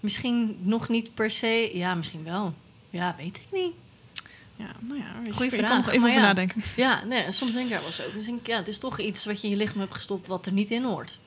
Misschien 0.01 0.59
nog 0.63 0.89
niet 0.89 1.15
per 1.15 1.31
se. 1.31 1.71
Ja, 1.75 1.95
misschien 1.95 2.25
wel. 2.25 2.55
Ja, 2.91 3.15
weet 3.19 3.43
ik 3.47 3.53
niet. 3.59 3.73
Ja, 4.57 4.73
nou 4.81 5.01
ja. 5.01 5.15
Weet 5.17 5.27
je, 5.27 5.33
Goeie 5.33 5.53
ik 5.53 5.59
kan 5.59 5.69
vraag, 5.69 5.85
nog 5.85 5.89
even 5.89 6.09
over 6.09 6.21
ja. 6.21 6.27
nadenken. 6.27 6.63
Ja, 6.77 7.05
nee, 7.05 7.23
en 7.23 7.33
soms 7.33 7.53
denk 7.53 7.65
ik 7.65 7.71
daar 7.71 7.81
wel 7.81 7.89
eens 7.89 8.01
over. 8.01 8.17
Dus 8.17 8.27
denk 8.27 8.41
ik, 8.41 8.47
ja, 8.47 8.57
het 8.57 8.69
is 8.69 8.79
toch 8.79 8.99
iets 8.99 9.25
wat 9.25 9.41
je 9.41 9.47
in 9.47 9.53
je 9.53 9.59
lichaam 9.59 9.81
hebt 9.81 9.95
gestopt 9.95 10.27
wat 10.27 10.47
er 10.47 10.53
niet 10.53 10.71
in 10.71 10.85
hoort. 10.85 11.19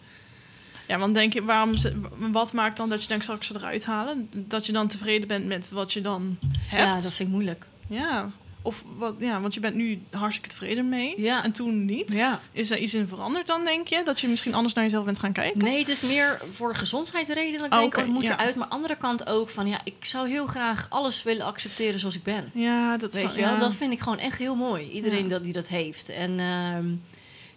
Ja, 0.87 0.97
want 0.97 1.13
denk 1.13 1.33
je, 1.33 1.43
waarom 1.43 1.71
wat 2.17 2.53
maakt 2.53 2.77
dan 2.77 2.89
dat 2.89 3.01
je 3.01 3.07
denkt, 3.07 3.25
zal 3.25 3.35
ik 3.35 3.43
ze 3.43 3.55
eruit 3.55 3.85
halen? 3.85 4.29
Dat 4.47 4.65
je 4.65 4.71
dan 4.71 4.87
tevreden 4.87 5.27
bent 5.27 5.45
met 5.45 5.69
wat 5.69 5.93
je 5.93 6.01
dan 6.01 6.37
hebt? 6.67 6.83
Ja, 6.83 6.93
dat 6.93 7.01
vind 7.01 7.19
ik 7.19 7.27
moeilijk. 7.27 7.65
Ja. 7.87 8.31
Of 8.65 8.83
wat, 8.97 9.15
ja, 9.19 9.41
want 9.41 9.53
je 9.53 9.59
bent 9.59 9.75
nu 9.75 10.01
hartstikke 10.11 10.49
tevreden 10.49 10.89
mee. 10.89 11.21
Ja. 11.21 11.43
En 11.43 11.51
toen 11.51 11.85
niet. 11.85 12.13
Ja. 12.15 12.39
Is 12.51 12.71
er 12.71 12.77
iets 12.77 12.93
in 12.93 13.07
veranderd 13.07 13.47
dan, 13.47 13.63
denk 13.63 13.87
je? 13.87 14.01
Dat 14.03 14.19
je 14.19 14.27
misschien 14.27 14.53
anders 14.53 14.73
naar 14.73 14.83
jezelf 14.83 15.05
bent 15.05 15.19
gaan 15.19 15.31
kijken? 15.31 15.63
Nee, 15.63 15.79
het 15.79 15.87
is 15.87 16.01
meer 16.01 16.41
voor 16.51 16.75
gezondheidsredenen. 16.75 17.57
Dat 17.59 17.67
ik 17.67 17.73
Oh, 17.73 17.79
denk, 17.79 17.93
oh, 17.95 18.01
het 18.01 18.11
moet 18.11 18.23
ja. 18.23 18.33
eruit. 18.33 18.55
Maar 18.55 18.63
aan 18.63 18.69
de 18.69 18.75
andere 18.75 18.95
kant 18.95 19.27
ook 19.27 19.49
van, 19.49 19.67
ja, 19.67 19.77
ik 19.83 19.95
zou 20.05 20.29
heel 20.29 20.45
graag 20.45 20.87
alles 20.89 21.23
willen 21.23 21.45
accepteren 21.45 21.99
zoals 21.99 22.15
ik 22.15 22.23
ben. 22.23 22.51
Ja, 22.53 22.97
dat 22.97 23.13
Weet 23.13 23.21
zou- 23.21 23.35
je 23.35 23.41
wel, 23.41 23.59
dat 23.59 23.75
vind 23.75 23.93
ik 23.93 23.99
gewoon 23.99 24.19
echt 24.19 24.37
heel 24.37 24.55
mooi. 24.55 24.89
Iedereen 24.89 25.27
dat, 25.27 25.43
die 25.43 25.53
dat 25.53 25.67
heeft. 25.67 26.09
En 26.09 26.39
ehm, 26.39 26.85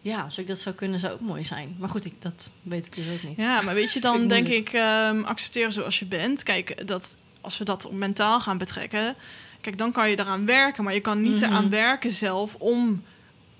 ja, 0.01 0.23
als 0.23 0.39
ik 0.39 0.47
dat 0.47 0.59
zou 0.59 0.75
kunnen, 0.75 1.01
zou 1.01 1.13
ook 1.13 1.21
mooi 1.21 1.45
zijn. 1.45 1.77
Maar 1.79 1.89
goed, 1.89 2.05
ik, 2.05 2.23
dat 2.23 2.51
weet 2.63 2.87
ik 2.87 2.95
dus 2.95 3.05
ook 3.15 3.23
niet. 3.23 3.39
Ja, 3.39 3.61
maar 3.61 3.75
weet 3.75 3.93
je, 3.93 4.01
dan 4.09 4.23
ik 4.23 4.29
denk 4.29 4.49
ik 4.49 4.69
ehm, 4.73 5.23
accepteren 5.25 5.73
zoals 5.73 5.99
je 5.99 6.07
bent. 6.07 6.43
Kijk, 6.43 6.87
dat, 6.87 7.17
als 7.41 7.59
we 7.59 7.65
dat 7.65 7.93
mentaal 7.93 8.41
gaan 8.41 8.59
betrekken, 8.59 9.15
kijk, 9.61 9.79
dan 9.79 9.93
kan 9.93 10.11
je 10.11 10.19
eraan 10.19 10.47
werken. 10.47 10.85
Maar 10.85 10.95
je 10.95 11.01
kan 11.01 11.23
niet 11.23 11.35
Mhm. 11.41 11.45
eraan 11.45 11.71
werken 11.71 12.11
zelf 12.11 12.55
om 12.55 13.03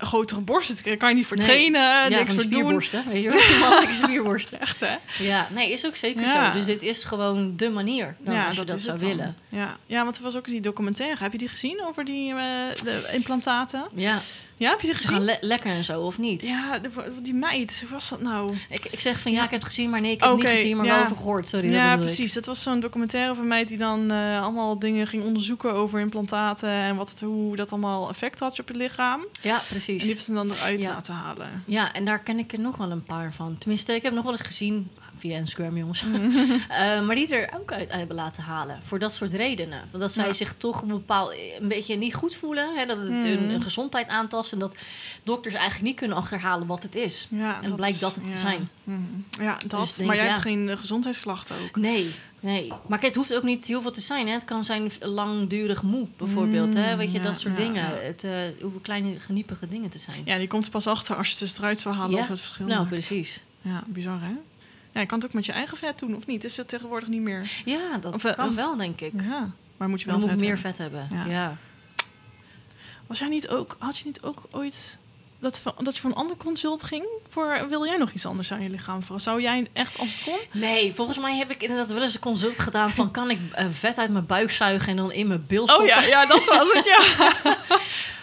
grotere 0.01 0.41
borsten 0.41 0.75
te 0.75 0.81
krijgen. 0.81 1.01
Kan 1.01 1.09
je 1.09 1.15
niet 1.15 1.27
voor 1.27 1.37
Nee. 1.37 1.45
trainen, 1.45 1.81
ja, 1.81 2.07
niks 2.09 2.33
voor 2.33 2.49
doen. 2.49 2.77
Weet 3.11 3.23
je. 3.23 4.47
Echt, 4.59 4.79
hè? 4.79 4.95
Ja, 5.23 5.47
nee, 5.53 5.71
is 5.71 5.85
ook 5.85 5.95
zeker 5.95 6.21
Ja. 6.21 6.51
zo. 6.51 6.57
Dus 6.57 6.65
dit 6.65 6.81
is 6.81 7.03
gewoon 7.03 7.53
de 7.57 7.69
manier 7.69 8.15
dan 8.19 8.45
als 8.45 8.55
je 8.55 8.63
dat, 8.63 8.81
zou 8.81 8.97
dan. 8.97 9.07
willen. 9.07 9.35
Ja. 9.49 9.77
ja, 9.85 10.03
want 10.03 10.17
er 10.17 10.23
was 10.23 10.37
ook 10.37 10.45
die 10.47 10.61
documentaire. 10.61 11.23
Heb 11.23 11.31
je 11.31 11.37
die 11.37 11.47
gezien 11.49 11.83
over 11.87 12.05
die 12.05 12.31
eh, 12.33 12.37
de 12.83 13.09
implantaten? 13.11 13.83
Ja, 13.95 14.19
Ja, 14.57 14.69
heb 14.69 14.81
je 14.81 14.87
die 14.87 14.95
gaan 14.95 15.05
gezien? 15.07 15.25
le- 15.25 15.37
lekker 15.47 15.69
en 15.71 15.83
zo, 15.83 16.01
of 16.01 16.17
niet? 16.17 16.47
Ja, 16.47 16.79
de- 16.79 17.21
die 17.21 17.33
meid, 17.33 17.79
hoe 17.81 17.89
was 17.89 18.09
dat 18.09 18.21
nou? 18.21 18.53
Ik, 18.69 18.85
ik 18.91 18.99
zeg 18.99 19.19
van 19.19 19.31
ja, 19.31 19.43
ik 19.43 19.49
heb 19.49 19.59
het 19.59 19.69
gezien, 19.69 19.89
maar 19.89 20.01
nee, 20.01 20.11
ik 20.11 20.19
heb 20.19 20.29
het 20.29 20.37
niet 20.39 20.47
gezien, 20.47 20.77
maar 20.77 20.85
wel 20.85 21.01
over 21.01 21.15
gehoord. 21.15 21.47
Sorry, 21.47 21.67
dat 21.67 21.75
ja, 21.75 21.93
ik. 21.93 21.99
precies. 21.99 22.33
Dat 22.33 22.45
was 22.45 22.63
zo'n 22.63 22.79
documentaire 22.79 23.35
van 23.35 23.47
mij 23.47 23.65
die 23.65 23.77
dan 23.77 24.11
eh, 24.11 24.41
allemaal 24.41 24.79
dingen 24.79 25.07
ging 25.07 25.23
onderzoeken 25.23 25.73
over 25.73 25.99
implantaten 25.99 26.69
en 26.69 26.95
wat 26.95 27.09
het, 27.09 27.19
hoe 27.19 27.55
dat 27.55 27.71
allemaal 27.71 28.09
effect 28.09 28.39
had 28.39 28.59
op 28.59 28.67
je 28.67 28.75
lichaam. 28.75 29.25
Ja, 29.41 29.61
En 29.73 29.81
precies. 29.95 30.01
die 30.01 30.11
heeft 30.13 30.25
ze 30.25 30.33
dan 30.33 30.51
eruit 30.51 30.81
Ja. 30.81 30.89
laten 30.89 31.13
halen. 31.13 31.63
Ja, 31.65 31.93
en 31.93 32.05
daar 32.05 32.19
ken 32.23 32.39
ik 32.39 32.53
er 32.53 32.59
nog 32.59 32.77
wel 32.77 32.91
een 32.91 33.03
paar 33.03 33.33
van. 33.33 33.57
Tenminste, 33.57 33.93
ik 33.93 34.01
heb 34.01 34.13
nog 34.13 34.23
wel 34.23 34.31
eens 34.31 34.41
gezien, 34.41 34.89
via 35.17 35.37
Instagram 35.37 35.77
jongens, 35.77 36.03
Eh, 36.69 37.01
maar 37.05 37.15
die 37.15 37.35
er 37.35 37.59
ook 37.59 37.71
uit 37.71 37.91
hebben 37.91 38.15
laten 38.15 38.43
halen. 38.43 38.79
Voor 38.83 38.99
dat 38.99 39.13
soort 39.13 39.33
redenen. 39.33 39.79
Want 39.91 40.03
dat 40.03 40.11
zij 40.11 40.27
Ja. 40.27 40.33
zich 40.33 40.53
toch 40.57 40.81
een 40.81 40.87
bepaald, 40.87 41.33
een 41.59 41.67
beetje 41.67 41.95
niet 41.95 42.13
goed 42.15 42.35
voelen. 42.35 42.75
Hè, 42.75 42.85
dat 42.85 42.97
het 42.97 43.23
hun, 43.23 43.49
hun 43.49 43.61
gezondheid 43.61 44.07
aantast. 44.07 44.51
En 44.53 44.59
dat 44.59 44.75
dokters 45.23 45.53
eigenlijk 45.53 45.85
niet 45.85 45.95
kunnen 45.95 46.17
achterhalen 46.17 46.67
wat 46.67 46.83
het 46.83 46.95
is. 46.95 47.27
Ja, 47.29 47.61
En 47.61 47.75
blijkt 47.75 47.95
is- 47.95 48.01
dat 48.01 48.15
het 48.15 48.25
te 48.25 48.37
zijn. 48.37 48.69
Mhm. 48.83 48.99
Ja, 49.41 49.57
dat. 49.67 49.79
Dus 49.81 49.93
denk, 49.93 50.07
maar 50.07 50.17
jij 50.17 50.27
hebt 50.27 50.41
geen 50.41 50.69
eh, 50.69 50.77
gezondheidsklachten 50.77 51.55
ook. 51.63 51.75
Nee, 51.75 52.13
nee. 52.39 52.67
Maar 52.87 52.99
kijk, 52.99 53.01
het 53.01 53.15
hoeft 53.15 53.35
ook 53.35 53.43
niet 53.43 53.65
heel 53.65 53.81
veel 53.81 53.91
te 53.91 54.01
zijn. 54.01 54.27
Hè. 54.27 54.33
Het 54.33 54.45
kan 54.45 54.65
zijn 54.65 54.91
langdurig 54.99 55.83
moe, 55.83 56.07
bijvoorbeeld. 56.17 56.73
hè. 56.73 56.95
Weet 56.95 57.11
je, 57.11 57.17
Mm, 57.17 57.23
dat 57.23 57.39
soort 57.39 57.57
ja, 57.57 57.63
dingen. 57.63 57.83
ja. 57.83 57.95
Het 58.01 58.23
uh, 58.23 58.31
hoeven 58.61 58.81
kleine, 58.81 59.19
geniepige 59.19 59.67
dingen 59.67 59.89
te 59.89 59.97
zijn. 59.97 60.21
Ja, 60.25 60.37
die 60.37 60.47
komt 60.47 60.65
er 60.65 60.71
pas 60.71 60.87
achter 60.87 61.15
als 61.15 61.27
je 61.27 61.31
het 61.33 61.41
dus 61.41 61.57
eruit 61.57 61.79
zou 61.79 61.95
halen 61.95 62.19
of 62.19 62.27
het 62.27 62.39
verschil 62.41 62.65
nou, 62.65 62.77
maakt. 62.79 62.89
precies. 62.91 63.43
Ja, 63.61 63.83
bizar 63.87 64.21
hè? 64.21 64.33
Ja, 64.93 64.99
je 65.01 65.05
kan 65.05 65.17
het 65.17 65.27
ook 65.27 65.33
met 65.33 65.45
je 65.45 65.51
eigen 65.51 65.77
vet 65.77 65.99
doen, 65.99 66.15
of 66.15 66.25
niet? 66.25 66.43
Is 66.43 66.57
het 66.57 66.67
tegenwoordig 66.67 67.09
niet 67.09 67.21
meer? 67.21 67.61
Ja, 67.65 67.97
dat 67.97 68.13
Of, 68.13 68.23
eh, 68.25 68.35
kan 68.35 68.49
of- 68.49 68.55
wel, 68.55 68.77
denk 68.77 69.01
ik. 69.01 69.11
Ja, 69.21 69.51
maar 69.77 69.89
moet 69.89 70.01
je 70.01 70.07
Dan 70.07 70.19
wel 70.19 70.27
moet 70.29 70.39
meer 70.39 70.57
vet 70.57 70.77
hebben. 70.77 71.07
Ja. 71.11 71.25
Ja. 71.25 71.57
Was 73.07 73.19
jij 73.19 73.27
niet 73.27 73.47
ook, 73.49 73.75
had 73.79 73.97
je 73.97 74.05
niet 74.05 74.21
ook 74.21 74.41
ooit 74.51 74.97
dat, 75.39 75.63
dat 75.77 75.95
je 75.95 76.01
voor 76.01 76.09
een 76.09 76.15
ander 76.15 76.37
consult 76.37 76.83
ging? 76.83 77.05
Voor, 77.29 77.65
wil 77.69 77.85
jij 77.85 77.97
nog 77.97 78.11
iets 78.11 78.25
anders 78.25 78.51
aan 78.51 78.61
je 78.61 78.69
lichaam 78.69 79.03
voor? 79.03 79.19
Zou 79.19 79.41
jij 79.41 79.67
echt, 79.73 79.99
als 79.99 80.13
het 80.13 80.23
kon? 80.23 80.61
Nee, 80.61 80.93
volgens 80.93 81.19
mij 81.19 81.37
heb 81.37 81.51
ik 81.51 81.61
inderdaad 81.61 81.91
wel 81.91 82.01
eens 82.01 82.13
een 82.13 82.19
consult 82.19 82.59
gedaan 82.59 82.91
van... 82.93 83.11
kan 83.19 83.29
ik 83.29 83.39
eh, 83.51 83.65
vet 83.69 83.97
uit 83.97 84.09
mijn 84.11 84.25
buik 84.25 84.51
zuigen 84.51 84.89
en 84.89 84.95
dan 84.95 85.11
in 85.11 85.27
mijn 85.27 85.45
bil 85.47 85.67
stoppen? 85.67 85.85
Oh 85.85 85.91
ja, 85.91 86.07
ja, 86.07 86.25
dat 86.25 86.45
was 86.45 86.71
het, 86.73 86.85
ja. 86.87 87.43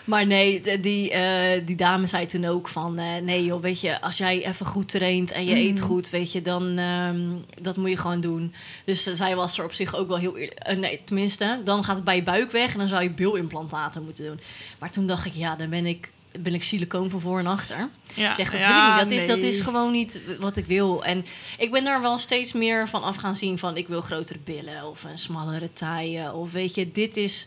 Maar 0.07 0.27
nee, 0.27 0.81
die, 0.81 1.11
eh, 1.11 1.67
die 1.67 1.77
dame 1.77 2.07
zei 2.07 2.27
toen 2.27 2.45
ook 2.45 2.69
van... 2.69 2.99
eh, 2.99 3.05
nee 3.23 3.45
joh, 3.45 3.63
weet 3.63 3.81
je, 3.81 4.01
als 4.01 4.19
jij 4.19 4.47
even 4.47 4.67
goed 4.67 4.89
traint 4.89 5.31
en 5.31 5.45
je 5.45 5.55
Mhm. 5.55 5.61
eet 5.67 5.81
goed, 5.81 6.11
weet 6.11 6.33
je... 6.33 6.43
dan 6.43 6.79
ehm, 6.79 7.21
dat 7.63 7.77
moet 7.77 7.91
je 7.91 7.97
gewoon 7.97 8.21
doen. 8.21 8.55
Dus 8.85 9.07
eh, 9.07 9.15
zij 9.15 9.37
was 9.37 9.59
er 9.59 9.65
op 9.65 9.73
zich 9.73 9.95
ook 9.97 10.09
wel 10.09 10.17
heel... 10.19 10.37
nee, 10.77 11.01
tenminste, 11.05 11.61
dan 11.65 11.85
gaat 11.85 11.95
het 11.97 12.05
bij 12.05 12.17
je 12.17 12.23
buik 12.23 12.51
weg... 12.51 12.73
en 12.73 12.79
dan 12.79 12.89
zou 12.89 13.03
je 13.03 13.11
bilimplantaten 13.11 14.05
moeten 14.05 14.25
doen. 14.25 14.41
Maar 14.79 14.91
toen 14.91 15.07
dacht 15.07 15.27
ik, 15.27 15.33
ja, 15.35 15.57
dan 15.57 15.69
ben 15.71 15.87
ik, 15.87 16.11
ben 16.41 16.55
ik 16.55 16.63
silicoon 16.65 17.11
van 17.11 17.21
voor 17.21 17.39
en 17.39 17.47
achter. 17.47 17.89
ja 18.15 18.29
Ik 18.31 18.35
zeg, 18.35 18.51
dat 18.51 18.61
ja, 18.61 18.95
wil 18.95 19.03
ik 19.03 19.09
niet. 19.11 19.19
Dat, 19.19 19.19
is, 19.23 19.27
dat 19.43 19.53
is 19.53 19.61
gewoon 19.61 19.93
niet 19.93 20.21
wat 20.41 20.57
ik 20.57 20.67
wil. 20.67 21.05
En 21.05 21.25
ik 21.59 21.71
ben 21.71 21.85
daar 21.85 22.01
wel 22.01 22.19
steeds 22.19 22.53
meer 22.53 22.89
van 22.89 23.03
af 23.03 23.17
gaan 23.17 23.35
zien 23.37 23.59
van... 23.59 23.77
ik 23.77 23.89
wil 23.89 24.01
grotere 24.01 24.39
billen 24.45 24.85
of 24.89 25.05
een 25.05 25.19
smallere 25.19 25.73
taille. 25.73 26.33
Of 26.33 26.53
weet 26.53 26.75
je, 26.75 26.93
dit 26.93 27.17
is, 27.17 27.47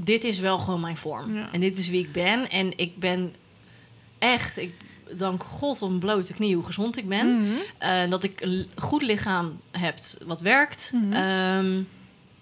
dit 0.00 0.24
is 0.24 0.38
wel 0.38 0.58
gewoon 0.58 0.80
mijn 0.80 0.96
vorm. 0.96 1.34
Ja. 1.34 1.52
En 1.52 1.60
dit 1.60 1.78
is 1.78 1.88
wie 1.88 2.00
ik 2.00 2.12
ben. 2.12 2.48
En 2.50 2.72
ik 2.78 2.98
ben 2.98 3.34
echt... 4.18 4.56
Ik, 4.56 4.74
dank 5.16 5.42
God 5.42 5.82
om 5.82 5.98
blote 5.98 6.34
knie 6.34 6.54
hoe 6.54 6.64
gezond 6.64 6.96
ik 6.96 7.08
ben. 7.08 7.38
Mhm. 7.38 7.52
Eh, 7.78 8.10
dat 8.10 8.24
ik 8.24 8.40
een 8.40 8.66
goed 8.76 9.02
lichaam 9.02 9.60
heb 9.70 9.98
wat 10.26 10.40
werkt. 10.40 10.92
Ehm, 11.10 11.82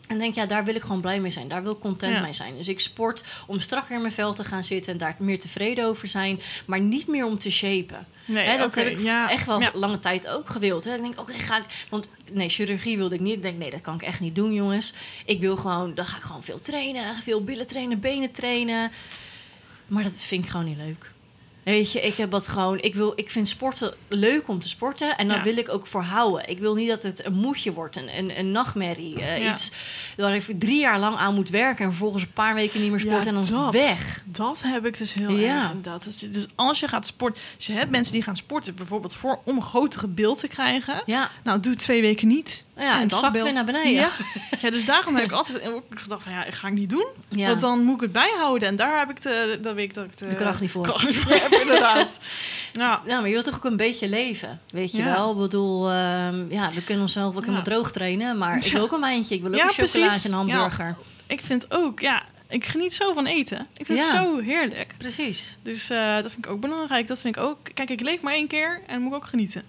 en 0.07 0.19
denk, 0.19 0.35
ja, 0.35 0.47
daar 0.47 0.64
wil 0.64 0.75
ik 0.75 0.83
gewoon 0.83 1.01
blij 1.01 1.21
mee 1.21 1.31
zijn. 1.31 1.49
Daar 1.49 1.62
wil 1.62 1.73
ik 1.73 1.79
content 1.79 2.12
Ja. 2.12 2.21
mee 2.21 2.33
zijn. 2.33 2.57
Dus 2.57 2.69
ik 2.69 2.81
sport 2.81 3.25
om 3.47 3.61
strakker 3.61 3.95
in 3.95 4.01
mijn 4.01 4.12
vel 4.12 4.33
te 4.35 4.45
gaan 4.45 4.64
zitten... 4.64 4.92
en 4.92 4.99
daar 4.99 5.16
meer 5.19 5.38
tevreden 5.40 5.85
over 5.85 6.09
zijn. 6.09 6.40
Maar 6.66 6.81
niet 6.81 7.07
meer 7.07 7.25
om 7.25 7.38
te 7.38 7.51
shapen. 7.51 8.07
Nee, 8.25 8.45
Hè, 8.45 8.57
dat 8.57 8.75
heb 8.75 8.87
ik 8.87 8.99
ja. 8.99 9.31
echt 9.31 9.47
wel 9.47 9.61
Ja. 9.61 9.71
lange 9.75 9.99
tijd 9.99 10.29
ook 10.29 10.49
gewild. 10.49 10.85
Hè. 10.85 10.95
Ik 10.95 11.03
denk, 11.03 11.21
oké, 11.21 11.33
ga 11.33 11.57
ik... 11.59 11.64
Want 11.88 12.09
nee, 12.31 12.49
chirurgie 12.49 12.97
wilde 12.97 13.14
ik 13.14 13.21
niet. 13.21 13.37
Ik 13.37 13.42
denk, 13.42 13.59
nee, 13.59 13.71
dat 13.71 13.81
kan 13.81 13.95
ik 13.95 14.03
echt 14.03 14.21
niet 14.21 14.35
doen, 14.35 14.53
jongens. 14.53 14.92
Ik 15.25 15.40
wil 15.40 15.57
gewoon... 15.57 15.95
Dan 15.95 16.07
ga 16.07 16.16
ik 16.16 16.23
gewoon 16.23 16.45
veel 16.45 16.59
trainen. 16.61 17.16
Veel 17.23 17.45
billen 17.45 17.66
trainen, 17.66 18.01
benen 18.01 18.33
trainen. 18.33 18.90
Maar 19.87 20.03
dat 20.03 20.23
vind 20.23 20.45
ik 20.45 20.51
gewoon 20.51 20.66
niet 20.66 20.77
leuk. 20.77 21.11
Weet 21.66 21.92
je, 21.92 22.00
ik 22.00 22.14
heb 22.14 22.31
dat 22.31 22.48
gewoon... 22.48 22.79
Ik, 22.81 22.94
wil, 22.94 23.12
ik 23.16 23.31
vind 23.31 23.48
sporten 23.48 23.94
leuk 24.09 24.48
om 24.48 24.61
te 24.61 24.68
sporten. 24.68 25.16
En 25.16 25.29
daar 25.29 25.37
Ja. 25.37 25.42
wil 25.42 25.57
ik 25.57 25.68
ook 25.68 25.87
voor 25.87 26.02
houden. 26.02 26.48
Ik 26.48 26.59
wil 26.59 26.74
niet 26.74 26.88
dat 26.88 27.02
het 27.02 27.24
een 27.24 27.33
moedje 27.35 27.72
wordt. 27.72 27.96
Een, 27.96 28.09
een, 28.18 28.38
een 28.38 28.50
nachtmerrie. 28.50 29.20
eh, 29.20 29.42
Ja. 29.42 29.52
Iets 29.52 29.70
waar 30.16 30.35
ik 30.35 30.44
drie 30.59 30.81
jaar 30.81 30.98
lang 30.98 31.16
aan 31.16 31.35
moet 31.35 31.50
werken... 31.50 31.85
en 31.85 31.90
vervolgens 31.90 32.22
een 32.22 32.33
paar 32.33 32.55
weken 32.55 32.81
niet 32.81 32.90
meer 32.90 33.00
sporten... 33.00 33.20
Ja, 33.22 33.26
en 33.29 33.35
dan 33.35 33.42
is 33.42 33.48
het 33.50 33.59
dat. 33.59 33.72
weg. 33.72 34.22
Dat 34.26 34.62
heb 34.66 34.87
ik 34.87 34.98
dus 34.98 35.14
heel 35.14 35.31
Ja. 35.31 35.57
erg 35.61 35.68
inderdaad. 35.72 36.05
Dus, 36.05 36.18
dus 36.18 36.46
als 36.55 36.81
je 36.81 36.88
gaat 36.88 37.07
sporten... 37.07 37.42
Dus 37.57 37.66
je 37.66 37.72
hebt 37.72 37.90
mensen 37.90 38.12
die 38.12 38.22
gaan 38.22 38.37
sporten 38.37 38.74
bijvoorbeeld 38.74 39.14
voor, 39.14 39.40
om 39.44 39.57
een 39.57 39.62
grotere 39.62 40.09
beeld 40.09 40.38
te 40.38 40.48
krijgen. 40.48 41.02
Ja, 41.07 41.31
Nou, 41.44 41.61
doe 41.61 41.72
het 41.72 41.81
twee 41.81 42.00
weken 42.00 42.29
niet. 42.29 42.64
ja 42.76 42.94
en 42.94 43.00
het 43.00 43.11
dat 43.11 43.18
zakt 43.18 43.33
beeld- 43.33 43.44
weer 43.44 43.52
naar 43.55 43.64
beneden. 43.64 44.09
Ja. 44.61 44.70
dus 44.70 44.85
daarom 44.85 45.14
heb 45.14 45.24
ik 45.24 45.33
altijd 45.33 45.68
ook 45.68 45.83
gedacht 45.90 46.22
van 46.22 46.33
ja, 46.33 46.44
ik 46.44 46.55
ga 46.55 46.66
ik 46.68 46.74
niet 46.74 46.90
doen. 46.90 47.07
Want 47.29 47.61
dan 47.61 47.83
moet 47.85 47.94
ik 47.94 48.00
het 48.00 48.12
bijhouden. 48.12 48.68
En 48.68 48.76
daar 48.76 48.98
heb 48.98 49.11
ik 49.11 49.22
de, 49.22 49.59
dat 49.62 49.74
weet 49.74 49.85
ik 49.88 49.94
dat 49.94 50.05
ik 50.05 50.18
de, 50.18 50.26
De 50.26 50.35
kracht 50.37 50.61
niet 50.61 50.70
voor. 50.70 50.83
kracht 50.83 51.07
niet 51.07 51.16
voor 51.16 51.33
heb, 51.33 51.50
inderdaad. 51.62 52.21
Ja, 52.73 53.03
Ja, 53.07 53.16
maar 53.19 53.27
je 53.27 53.33
wilt 53.33 53.45
toch 53.45 53.55
ook 53.57 53.64
een 53.64 53.77
beetje 53.77 54.09
leven, 54.09 54.61
weet 54.71 54.92
je 54.92 55.03
Ja. 55.03 55.14
wel? 55.14 55.31
Ik 55.33 55.38
bedoel, 55.38 55.90
ehm, 55.90 56.51
ja, 56.53 56.71
we 56.71 56.85
kunnen 56.85 57.03
onszelf 57.03 57.35
ook 57.37 57.40
helemaal 57.40 57.62
droog 57.62 57.92
trainen, 57.92 58.38
maar 58.38 58.57
ik 58.57 58.73
wil 58.73 58.83
ook 58.83 58.92
een 58.92 59.01
wijntje, 59.01 59.35
ik 59.35 59.40
wil 59.42 59.51
ook 59.51 59.57
Ja, 59.57 59.62
een 59.62 59.69
chocolaatje 59.69 60.01
precies. 60.01 60.25
en 60.25 60.31
een 60.31 60.37
hamburger. 60.37 60.97
ik 61.27 61.42
vind 61.42 61.66
ook, 61.73 62.01
ja, 62.01 62.23
Ik 62.49 62.64
geniet 62.64 62.95
zo 62.95 63.12
van 63.12 63.27
eten. 63.27 63.66
Ik 63.77 63.87
vind 63.87 63.99
Ja. 63.99 64.05
het 64.05 64.14
zo 64.14 64.38
heerlijk. 64.40 64.95
Precies. 64.99 65.57
Dus 65.62 65.90
eh, 65.90 66.14
dat 66.14 66.33
vind 66.33 66.45
ik 66.45 66.51
ook 66.51 66.61
belangrijk. 66.61 67.07
Dat 67.07 67.21
vind 67.21 67.37
ik 67.37 67.42
ook... 67.42 67.59
Kijk, 67.75 67.90
ik 67.90 68.01
leef 68.01 68.21
maar 68.21 68.33
één 68.33 68.47
keer 68.47 68.81
en 68.87 69.01
moet 69.01 69.11
ik 69.12 69.16
ook 69.16 69.27
genieten. 69.27 69.62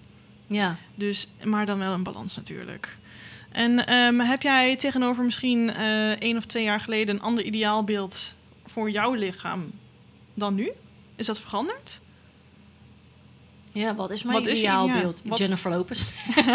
Ja. 0.46 0.76
Dus, 0.94 1.28
maar 1.44 1.66
dan 1.66 1.78
wel 1.78 1.92
een 1.92 2.02
balans 2.02 2.36
natuurlijk. 2.36 2.96
En 3.52 3.86
ehm, 3.86 4.18
heb 4.18 4.42
jij 4.42 4.76
tegenover 4.76 5.24
misschien 5.24 5.70
eh 5.74 6.10
één 6.10 6.36
of 6.36 6.44
twee 6.44 6.64
jaar 6.64 6.80
geleden 6.80 7.14
een 7.14 7.20
ander 7.22 7.44
ideaalbeeld 7.44 8.34
voor 8.66 8.90
jouw 8.90 9.12
lichaam 9.12 9.70
dan 10.34 10.54
nu? 10.54 10.70
Is 11.18 11.26
dat 11.26 11.40
veranderd? 11.40 12.00
Ja, 13.78 13.94
wat 13.94 14.10
is 14.10 14.22
mijn 14.22 14.42
Wat 14.44 14.52
ideaalbeeld? 14.52 15.22
Jennifer 15.34 15.70
Lopez. 15.70 16.00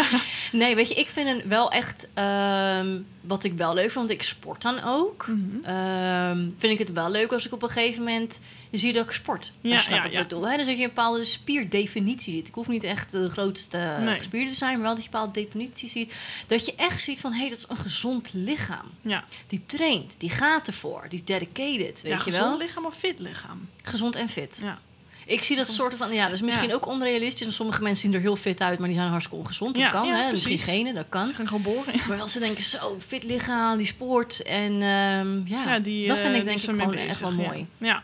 nee, 0.51 0.75
weet 0.75 0.87
je, 0.87 0.93
ik 0.95 1.09
vind 1.09 1.29
het 1.29 1.47
wel 1.47 1.71
echt... 1.71 2.07
ehm, 2.13 2.99
wat 3.21 3.43
ik 3.43 3.53
wel 3.53 3.73
leuk 3.73 3.81
vind, 3.83 3.93
want 3.95 4.09
ik 4.09 4.23
sport 4.23 4.61
dan 4.61 4.83
ook. 4.83 5.27
Mhm. 5.27 5.63
ehm, 5.63 6.49
vind 6.57 6.73
ik 6.73 6.79
het 6.79 6.91
wel 6.91 7.09
leuk 7.09 7.31
als 7.31 7.45
ik 7.45 7.53
op 7.53 7.63
een 7.63 7.69
gegeven 7.69 8.03
moment 8.03 8.39
zie 8.71 8.93
dat 8.93 9.05
ik 9.05 9.11
sport. 9.11 9.53
Ja, 9.61 9.77
snap 9.79 9.97
ja, 9.97 10.05
ik 10.05 10.11
ja. 10.11 10.21
bedoel. 10.21 10.47
Hè? 10.47 10.57
Dus 10.57 10.65
dat 10.65 10.75
je 10.77 10.81
een 10.83 10.87
bepaalde 10.87 11.23
spierdefinitie 11.23 12.33
ziet. 12.33 12.47
Ik 12.47 12.53
hoef 12.53 12.67
niet 12.67 12.83
echt 12.83 13.11
de 13.11 13.29
grootste 13.29 13.97
Nee. 13.99 14.17
gespierde 14.17 14.49
te 14.49 14.55
zijn, 14.55 14.73
maar 14.73 14.81
wel 14.81 14.95
dat 14.95 15.03
je 15.03 15.09
een 15.09 15.11
bepaalde 15.19 15.41
definitie 15.41 15.89
ziet. 15.89 16.13
Dat 16.47 16.65
je 16.65 16.73
echt 16.75 17.01
ziet 17.01 17.19
van, 17.19 17.31
hé, 17.31 17.39
hey, 17.39 17.49
dat 17.49 17.57
is 17.57 17.65
een 17.67 17.77
gezond 17.77 18.29
lichaam. 18.33 18.85
Ja, 19.01 19.23
Die 19.47 19.63
traint, 19.65 20.15
die 20.19 20.29
gaat 20.29 20.67
ervoor, 20.67 21.05
die 21.09 21.19
is 21.19 21.25
dedicated, 21.25 22.01
weet 22.01 22.03
ja 22.03 22.09
je 22.09 22.17
gezond 22.17 22.49
wel? 22.49 22.57
lichaam 22.57 22.85
of 22.85 22.95
fit 22.95 23.19
lichaam? 23.19 23.69
Gezond 23.83 24.15
en 24.15 24.29
fit. 24.29 24.59
Ja. 24.63 24.79
Ik 25.25 25.43
zie 25.43 25.55
dat 25.55 25.67
soort 25.67 25.93
van, 25.97 26.13
ja, 26.13 26.29
is 26.29 26.41
misschien 26.41 26.67
Ja. 26.67 26.73
ook 26.75 26.85
onrealistisch. 26.87 27.41
Want 27.41 27.53
sommige 27.53 27.81
mensen 27.81 28.01
zien 28.01 28.13
er 28.13 28.19
heel 28.21 28.35
fit 28.35 28.61
uit, 28.61 28.79
maar 28.79 28.87
die 28.87 28.97
zijn 28.97 29.09
hartstikke 29.09 29.39
ongezond. 29.43 29.75
Dat 29.75 29.83
Ja, 29.83 29.89
kan, 29.89 30.07
ja, 30.07 30.15
hè? 30.23 30.31
Misschien 30.31 30.57
genen, 30.59 30.95
dat 30.95 31.05
kan. 31.09 31.27
Ze 31.27 31.35
gaan 31.35 31.47
geboren. 31.47 31.93
Maar 32.07 32.21
als 32.21 32.31
ze 32.31 32.39
denken, 32.39 32.63
zo, 32.63 32.99
fit 32.99 33.23
lichaam, 33.23 33.77
die 33.77 33.87
sport. 33.87 34.41
En 34.43 34.71
ehm, 34.81 35.41
ja, 35.47 35.79
die, 35.79 36.07
dat 36.07 36.17
eh, 36.17 36.23
vind 36.23 36.35
ik 36.35 36.41
die 36.41 36.49
denk 36.49 36.57
ik 36.57 36.69
gewoon 36.81 36.93
echt 36.93 37.19
wel 37.19 37.31
mooi. 37.31 37.67
Ja. 37.77 38.03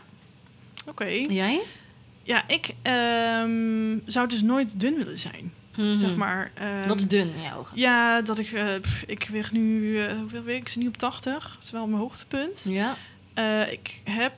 Oké. 0.86 1.04
Jij? 1.28 1.60
Ja, 2.22 2.48
ik 2.48 2.68
ehm, 2.82 3.98
zou 4.06 4.28
dus 4.28 4.42
nooit 4.42 4.80
dun 4.80 4.94
willen 4.96 5.18
zijn. 5.18 5.52
Mhm. 5.76 5.96
Zeg 5.96 6.14
maar. 6.16 6.50
ehm, 6.54 6.88
Wat 6.88 6.96
is 6.96 7.06
dun 7.06 7.20
in 7.34 7.42
je 7.42 7.56
ogen? 7.58 7.78
Ja, 7.78 8.22
dat 8.22 8.38
ik... 8.38 8.52
eh, 8.52 8.66
pff, 8.80 9.02
ik 9.06 9.28
weeg 9.30 9.52
nu... 9.52 9.98
eh, 10.04 10.16
hoeveel 10.18 10.42
weeg 10.42 10.56
ik? 10.56 10.62
Ik 10.62 10.68
zit 10.68 10.82
nu 10.82 10.88
op 10.88 10.96
80. 10.96 11.50
Dat 11.54 11.64
is 11.64 11.70
wel 11.70 11.86
mijn 11.86 12.00
hoogtepunt. 12.00 12.64
Ja. 12.68 12.96
Eh, 13.34 13.72
ik 13.72 14.00
heb 14.04 14.32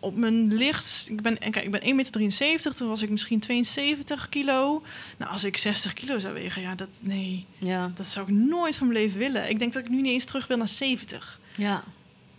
op 0.00 0.16
mijn 0.16 0.54
licht... 0.54 1.06
Ik 1.10 1.22
ben, 1.22 1.40
en 1.40 1.50
kijk, 1.50 1.64
ik 1.64 1.70
ben 1.70 2.06
1,73 2.06 2.38
meter. 2.38 2.74
Toen 2.74 2.88
was 2.88 3.02
ik 3.02 3.10
misschien 3.10 3.40
72 3.40 4.28
kilo. 4.28 4.82
Nou, 5.18 5.32
als 5.32 5.44
ik 5.44 5.56
60 5.56 5.92
kilo 5.92 6.18
zou 6.18 6.34
wegen, 6.34 6.62
ja, 6.62 6.74
dat... 6.74 7.00
Nee, 7.02 7.46
Ja. 7.58 7.92
dat 7.94 8.06
zou 8.06 8.26
ik 8.28 8.34
nooit 8.34 8.76
van 8.76 8.86
mijn 8.88 8.98
leven 9.00 9.18
willen. 9.18 9.48
Ik 9.50 9.58
denk 9.58 9.72
dat 9.72 9.84
ik 9.84 9.90
nu 9.90 10.00
niet 10.00 10.12
eens 10.12 10.24
terug 10.24 10.46
wil 10.46 10.56
naar 10.56 10.68
70. 10.68 11.40
Ja. 11.52 11.84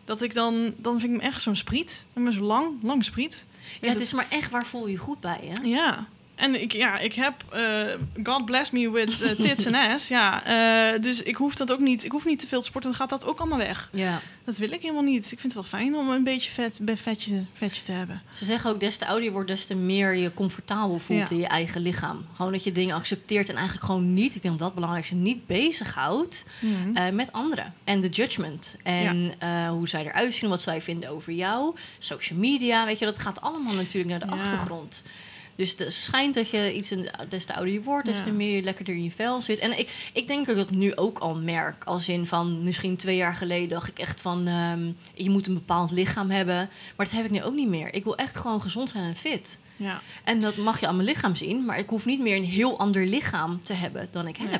Dat 0.06 0.21
ik 0.21 0.34
dan... 0.34 0.74
Dan 0.78 1.00
vind 1.00 1.12
ik 1.13 1.17
me 1.21 1.24
echt 1.28 1.41
zo'n 1.41 1.56
spriet. 1.56 2.06
Ik 2.13 2.24
ben 2.24 2.34
zo 2.34 2.41
lang, 2.41 2.67
lang 2.84 3.04
spriet. 3.04 3.45
ja, 3.82 3.89
het 3.89 4.02
is 4.02 4.13
maar 4.13 4.28
echt 4.30 4.52
waar 4.52 4.65
voel 4.65 4.86
je 4.86 4.91
je 4.91 4.97
goed 4.97 5.19
bij, 5.19 5.39
hè? 5.54 5.67
Ja. 5.67 6.08
En 6.42 6.62
ik, 6.62 6.72
ja, 6.72 7.00
ik 7.00 7.14
heb... 7.14 7.34
eh, 7.52 7.62
God 8.24 8.46
bless 8.46 8.72
me 8.72 8.92
with 8.92 9.22
eh, 9.22 9.30
tits 9.32 9.66
en 9.66 9.76
ass. 9.76 10.08
Ja, 10.08 10.44
eh, 10.94 11.02
dus 11.02 11.24
ik 11.24 11.36
hoef 11.36 11.56
dat 11.56 11.72
ook 11.72 11.80
niet... 11.80 12.04
Ik 12.06 12.12
hoef 12.12 12.26
niet 12.26 12.40
te 12.40 12.48
veel 12.48 12.60
te 12.60 12.66
sporten. 12.66 12.90
Dan 12.90 13.00
gaat 13.00 13.10
dat 13.10 13.26
ook 13.26 13.40
allemaal 13.40 13.58
weg. 13.58 13.90
Ja. 13.94 14.22
Dat 14.44 14.58
wil 14.58 14.72
ik 14.72 14.82
helemaal 14.82 15.02
niet. 15.04 15.24
Ik 15.32 15.40
vind 15.40 15.44
het 15.44 15.54
wel 15.54 15.64
fijn 15.80 15.96
om 15.96 16.10
een 16.10 16.24
beetje 16.24 16.52
vet, 16.52 16.80
vetje, 16.96 17.46
vetje 17.54 17.82
te 17.82 17.92
hebben. 17.92 18.22
Ze 18.34 18.46
zeggen 18.46 18.70
ook, 18.70 18.80
des 18.80 18.98
te 18.98 19.06
ouder 19.06 19.24
je 19.24 19.32
wordt, 19.32 19.48
des 19.48 19.66
te 19.66 19.76
meer 19.76 20.16
je 20.16 20.34
comfortabel 20.34 21.00
voelt 21.00 21.30
Ja. 21.30 21.36
in 21.36 21.42
je 21.42 21.48
eigen 21.48 21.82
lichaam. 21.82 22.26
Gewoon 22.36 22.52
dat 22.52 22.64
je 22.64 22.72
dingen 22.72 22.96
accepteert 22.96 23.50
en 23.50 23.56
eigenlijk 23.56 23.86
gewoon 23.86 24.14
niet, 24.14 24.36
ik 24.36 24.42
denk 24.42 24.44
dat 24.44 24.58
dat 24.58 24.66
het 24.68 24.76
belangrijkste, 24.76 25.16
niet 25.16 25.46
bezighoudt 25.48 26.46
eh 26.94 27.10
met 27.10 27.32
anderen. 27.32 27.74
En 27.84 28.02
de 28.02 28.10
judgment. 28.10 28.76
En 28.84 29.34
hoe 29.70 29.88
zij 29.88 30.06
eruit 30.06 30.34
zien, 30.34 30.50
wat 30.50 30.62
zij 30.62 30.82
vinden 30.82 31.10
over 31.10 31.34
jou. 31.34 31.76
Social 32.00 32.40
media, 32.40 32.86
weet 32.86 33.00
je, 33.00 33.06
dat 33.06 33.20
gaat 33.20 33.42
allemaal 33.42 33.74
natuurlijk 33.76 34.20
naar 34.20 34.30
de 34.30 34.36
Ja. 34.36 34.42
achtergrond. 34.42 35.04
Dus 35.56 35.76
het 35.78 35.94
schijnt 35.94 36.34
dat 36.36 36.50
je 36.50 36.74
iets, 36.76 36.90
een- 36.90 37.10
des 37.30 37.46
te 37.46 37.54
ouder 37.56 37.74
je 37.74 37.82
wordt, 37.82 38.06
des 38.06 38.18
Ja. 38.18 38.24
te 38.24 38.32
meer 38.32 38.56
je 38.56 38.62
lekkerder 38.62 38.96
in 38.96 39.04
je 39.04 39.12
vel 39.12 39.42
zit. 39.42 39.60
En 39.60 39.80
ik, 39.80 40.10
ik 40.14 40.28
denk 40.28 40.46
dat 40.46 40.58
ik 40.58 40.62
dat 40.68 40.72
nu 40.72 40.96
ook 40.96 41.20
al 41.20 41.36
merk. 41.36 41.84
Als 41.84 42.10
in 42.10 42.28
van, 42.28 42.64
misschien 42.64 42.96
twee 42.98 43.16
jaar 43.16 43.34
geleden 43.36 43.70
dacht 43.70 43.88
ik 43.88 44.00
echt 44.00 44.22
van, 44.22 44.48
ehm, 44.48 44.92
je 45.14 45.30
moet 45.30 45.48
een 45.48 45.54
bepaald 45.54 45.92
lichaam 45.92 46.30
hebben. 46.30 46.70
Maar 46.96 47.06
dat 47.06 47.16
heb 47.16 47.26
ik 47.26 47.32
nu 47.32 47.44
ook 47.44 47.54
niet 47.56 47.68
meer. 47.70 47.94
Ik 47.94 48.04
wil 48.04 48.16
echt 48.18 48.36
gewoon 48.36 48.62
gezond 48.62 48.90
zijn 48.90 49.04
en 49.04 49.16
fit. 49.16 49.60
Ja. 49.76 50.02
En 50.24 50.40
dat 50.40 50.56
mag 50.58 50.80
je 50.80 50.88
aan 50.88 50.96
mijn 50.96 51.08
lichaam 51.08 51.36
zien, 51.36 51.66
maar 51.66 51.80
ik 51.80 51.90
hoef 51.90 52.06
niet 52.06 52.20
meer 52.22 52.36
een 52.36 52.44
heel 52.46 52.80
ander 52.80 53.06
lichaam 53.06 53.62
te 53.62 53.74
hebben 53.74 54.08
dan 54.12 54.28
ik 54.28 54.38
heb. 54.38 54.50
Nee, 54.50 54.60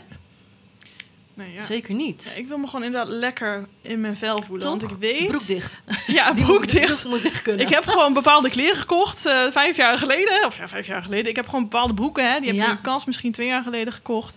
ja. 1.46 1.64
Zeker 1.66 1.94
niet. 1.94 2.32
Ja, 2.36 2.40
ik 2.42 2.48
wil 2.48 2.58
me 2.58 2.66
gewoon 2.68 2.84
inderdaad 2.86 3.10
lekker 3.14 3.68
in 3.82 4.02
mijn 4.02 4.18
vel 4.18 4.42
voelen. 4.42 4.60
Toch? 4.60 4.80
Want 4.80 4.92
ik 4.92 4.98
weet... 5.00 5.28
Broek 5.28 5.46
dicht. 5.48 5.80
Ja, 6.08 6.32
Die 6.34 6.44
broek 6.46 6.60
moet- 7.06 7.24
dicht. 7.24 7.42
kunnen. 7.42 7.66
Ik 7.66 7.74
heb 7.74 7.86
gewoon 7.88 8.14
bepaalde 8.14 8.50
kleren 8.50 8.76
gekocht, 8.80 9.26
eh, 9.26 9.48
vijf 9.52 9.78
jaar 9.78 9.98
geleden. 9.98 10.46
Of 10.46 10.58
ja, 10.58 10.68
vijf 10.68 10.88
jaar 10.88 11.04
geleden. 11.04 11.30
Ik 11.30 11.36
heb 11.36 11.46
gewoon 11.46 11.62
bepaalde 11.62 11.94
broeken, 11.94 12.32
hè. 12.32 12.40
Die 12.40 12.48
heb 12.48 12.58
ik 12.58 12.66
Ja. 12.66 12.72
in 12.72 12.82
kast 12.82 13.06
misschien 13.06 13.32
twee 13.32 13.48
jaar 13.48 13.64
geleden 13.64 13.94
gekocht. 13.94 14.36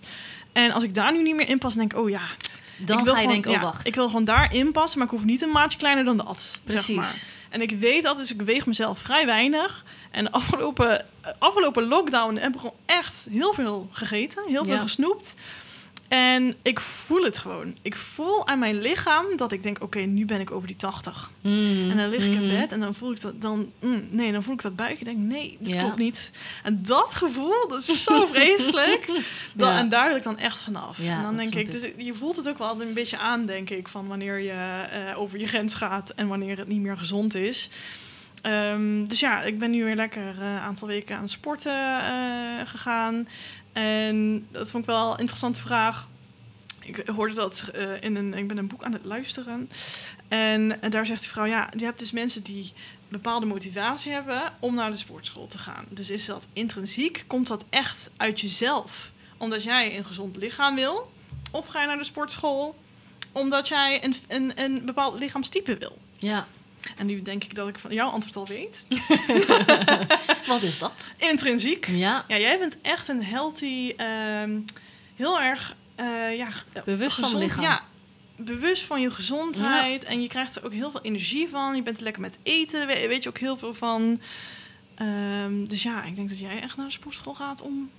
En 0.53 0.71
als 0.71 0.83
ik 0.83 0.93
daar 0.93 1.11
nu 1.11 1.21
niet 1.21 1.35
meer 1.35 1.47
in 1.49 1.57
pas, 1.57 1.73
denk 1.75 1.93
ik, 1.93 1.99
oh 1.99 2.09
ja. 2.09 2.21
dan 2.77 2.97
ik 2.97 3.03
wil 3.03 3.13
ga 3.13 3.19
je 3.19 3.25
gewoon- 3.27 3.41
denken, 3.41 3.61
oh 3.61 3.61
wacht. 3.71 3.87
Ik 3.87 3.95
wil 3.95 4.07
gewoon 4.07 4.25
daarin 4.25 4.71
passen, 4.71 4.97
maar 4.99 5.07
ik 5.07 5.13
hoef 5.13 5.23
niet 5.23 5.41
een 5.41 5.51
maatje 5.51 5.77
kleiner 5.77 6.05
dan 6.05 6.17
dat. 6.17 6.59
Precies. 6.63 6.85
Zeg 6.85 6.95
maar. 6.95 7.15
En 7.49 7.61
ik 7.61 7.71
weet 7.71 8.05
altijd, 8.05 8.27
dus 8.27 8.37
ik 8.37 8.41
weeg 8.45 8.65
mezelf 8.65 8.99
vrij 8.99 9.25
weinig. 9.25 9.83
En 10.11 10.23
de 10.23 10.31
afgelopen, 10.31 10.99
eh, 11.01 11.31
afgelopen 11.39 11.87
lockdown 11.87 12.35
heb 12.35 12.53
ik 12.53 12.59
gewoon 12.59 12.75
echt 12.85 13.27
heel 13.31 13.53
veel 13.53 13.87
gegeten. 13.91 14.43
Heel 14.47 14.63
veel 14.65 14.79
gesnoept. 14.79 15.35
En 16.15 16.55
ik 16.61 16.79
voel 16.79 17.23
het 17.23 17.37
gewoon. 17.37 17.75
Ik 17.81 17.95
voel 17.95 18.47
aan 18.47 18.59
mijn 18.59 18.79
lichaam 18.81 19.25
dat 19.35 19.51
ik 19.51 19.63
denk, 19.63 19.83
oké, 19.83 19.99
nu 19.99 20.25
ben 20.25 20.39
ik 20.39 20.51
over 20.51 20.67
die 20.67 20.75
80. 20.75 21.31
Mm, 21.41 21.89
En 21.91 21.97
dan 21.97 22.09
lig 22.09 22.25
ik 22.25 22.33
in 22.33 22.41
mm. 22.41 22.47
bed 22.49 22.71
en 22.71 22.79
dan 22.79 22.93
voel 22.93 23.11
ik 23.11 23.21
dat 23.21 23.41
dan, 23.41 23.71
mm, 23.81 24.07
nee, 24.09 24.31
dan 24.31 24.43
voel 24.43 24.53
ik 24.53 24.61
dat 24.61 24.75
buikje. 24.75 25.05
Denk, 25.05 25.17
nee, 25.17 25.57
dat 25.59 25.73
Ja. 25.73 25.81
klopt 25.81 25.97
niet. 25.97 26.31
En 26.63 26.83
dat 26.83 27.13
gevoel, 27.13 27.67
dat 27.67 27.87
is 27.87 28.03
zo 28.03 28.25
vreselijk. 28.33 29.05
Ja. 29.55 29.77
En 29.77 29.89
daar 29.89 30.07
wil 30.07 30.17
ik 30.17 30.23
dan 30.23 30.37
echt 30.37 30.61
vanaf. 30.61 31.01
Ja, 31.01 31.17
en 31.17 31.23
dan 31.23 31.35
denk 31.37 31.55
ik, 31.55 31.71
dus 31.71 31.91
je 31.97 32.13
voelt 32.13 32.35
het 32.35 32.49
ook 32.49 32.57
wel 32.57 32.81
een 32.81 32.93
beetje 32.93 33.17
aan, 33.17 33.45
denk 33.45 33.69
ik, 33.69 33.87
van 33.87 34.07
wanneer 34.07 34.39
je 34.39 34.51
eh, 34.51 35.19
over 35.19 35.39
je 35.39 35.47
grens 35.47 35.75
gaat 35.75 36.09
en 36.09 36.27
wanneer 36.27 36.57
het 36.57 36.67
niet 36.67 36.81
meer 36.81 36.97
gezond 36.97 37.35
is. 37.35 37.69
Ehm, 38.41 39.05
dus 39.07 39.19
ja, 39.19 39.43
ik 39.43 39.59
ben 39.59 39.71
nu 39.71 39.83
weer 39.83 39.95
lekker 39.95 40.21
eh, 40.39 40.51
een 40.51 40.59
aantal 40.59 40.87
weken 40.87 41.17
aan 41.17 41.29
sporten 41.29 41.99
eh, 41.99 42.65
gegaan. 42.65 43.27
En 43.75 44.47
dat 44.51 44.69
vond 44.69 44.83
ik 44.83 44.89
wel 44.89 45.11
een 45.13 45.19
interessante 45.19 45.61
vraag. 45.61 46.07
Ik 46.81 47.07
hoorde 47.07 47.33
dat 47.33 47.69
eh, 47.73 48.01
in 48.01 48.15
een. 48.15 48.33
Ik 48.33 48.47
ben 48.47 48.57
een 48.57 48.67
boek 48.67 48.83
aan 48.83 48.93
het 48.93 49.05
luisteren. 49.05 49.69
En, 50.27 50.79
daar 50.89 51.05
zegt 51.05 51.21
die 51.21 51.29
vrouw: 51.29 51.45
Ja, 51.45 51.69
je 51.77 51.85
hebt 51.85 51.99
dus 51.99 52.11
mensen 52.11 52.43
die 52.43 52.73
bepaalde 53.07 53.45
motivatie 53.45 54.11
hebben 54.11 54.41
om 54.59 54.75
naar 54.75 54.91
de 54.91 54.97
sportschool 54.97 55.47
te 55.47 55.57
gaan. 55.57 55.85
Dus 55.89 56.09
is 56.09 56.25
dat 56.25 56.47
intrinsiek? 56.53 57.23
Komt 57.27 57.47
dat 57.47 57.65
echt 57.69 58.11
uit 58.17 58.41
jezelf? 58.41 59.11
Omdat 59.37 59.63
jij 59.63 59.97
een 59.97 60.05
gezond 60.05 60.35
lichaam 60.37 60.75
wil? 60.75 61.11
Of 61.51 61.67
ga 61.67 61.81
je 61.81 61.87
naar 61.87 61.97
de 61.97 62.03
sportschool 62.03 62.75
omdat 63.31 63.67
jij 63.67 64.03
een, 64.03 64.15
een, 64.27 64.51
een 64.55 64.85
bepaald 64.85 65.19
lichaamstype 65.19 65.77
wil? 65.77 65.97
Ja, 66.17 66.47
En 66.97 67.05
nu 67.05 67.21
denk 67.21 67.43
ik 67.43 67.55
dat 67.55 67.67
ik 67.67 67.79
van 67.79 67.93
jouw 67.93 68.09
antwoord 68.09 68.35
al 68.35 68.55
weet. 68.55 68.85
wat 70.47 70.61
is 70.61 70.79
dat? 70.79 71.11
Intrinsiek. 71.17 71.87
Ja, 71.87 72.25
Ja, 72.27 72.37
jij 72.37 72.59
bent 72.59 72.77
echt 72.81 73.07
een 73.07 73.23
healthy, 73.23 73.93
ehm, 73.97 74.59
heel 75.15 75.41
erg 75.41 75.75
eh, 75.95 76.35
ja, 76.37 76.49
g- 76.49 76.65
Bewust 76.85 77.15
van 77.15 77.23
gezond- 77.23 77.43
lichaam. 77.43 77.63
Ja, 77.63 77.81
bewust 78.37 78.83
van 78.83 79.01
je 79.01 79.11
gezondheid. 79.11 80.03
En 80.03 80.21
je 80.21 80.27
krijgt 80.27 80.55
er 80.55 80.65
ook 80.65 80.73
heel 80.73 80.91
veel 80.91 81.01
energie 81.01 81.49
van. 81.49 81.75
Je 81.75 81.81
bent 81.81 81.97
er 81.97 82.03
lekker 82.03 82.21
met 82.21 82.37
eten, 82.43 82.87
we- 82.87 83.07
weet 83.07 83.23
je 83.23 83.29
ook 83.29 83.37
heel 83.39 83.57
veel 83.57 83.73
van. 83.73 84.21
Ehm, 84.95 85.65
dus 85.65 85.83
ja, 85.83 86.03
ik 86.03 86.15
denk 86.15 86.29
dat 86.29 86.39
jij 86.39 86.61
echt 86.61 86.77
naar 86.77 86.85
de 86.85 86.91
sportschool 86.91 87.33
gaat 87.33 87.61
om, 87.61 87.89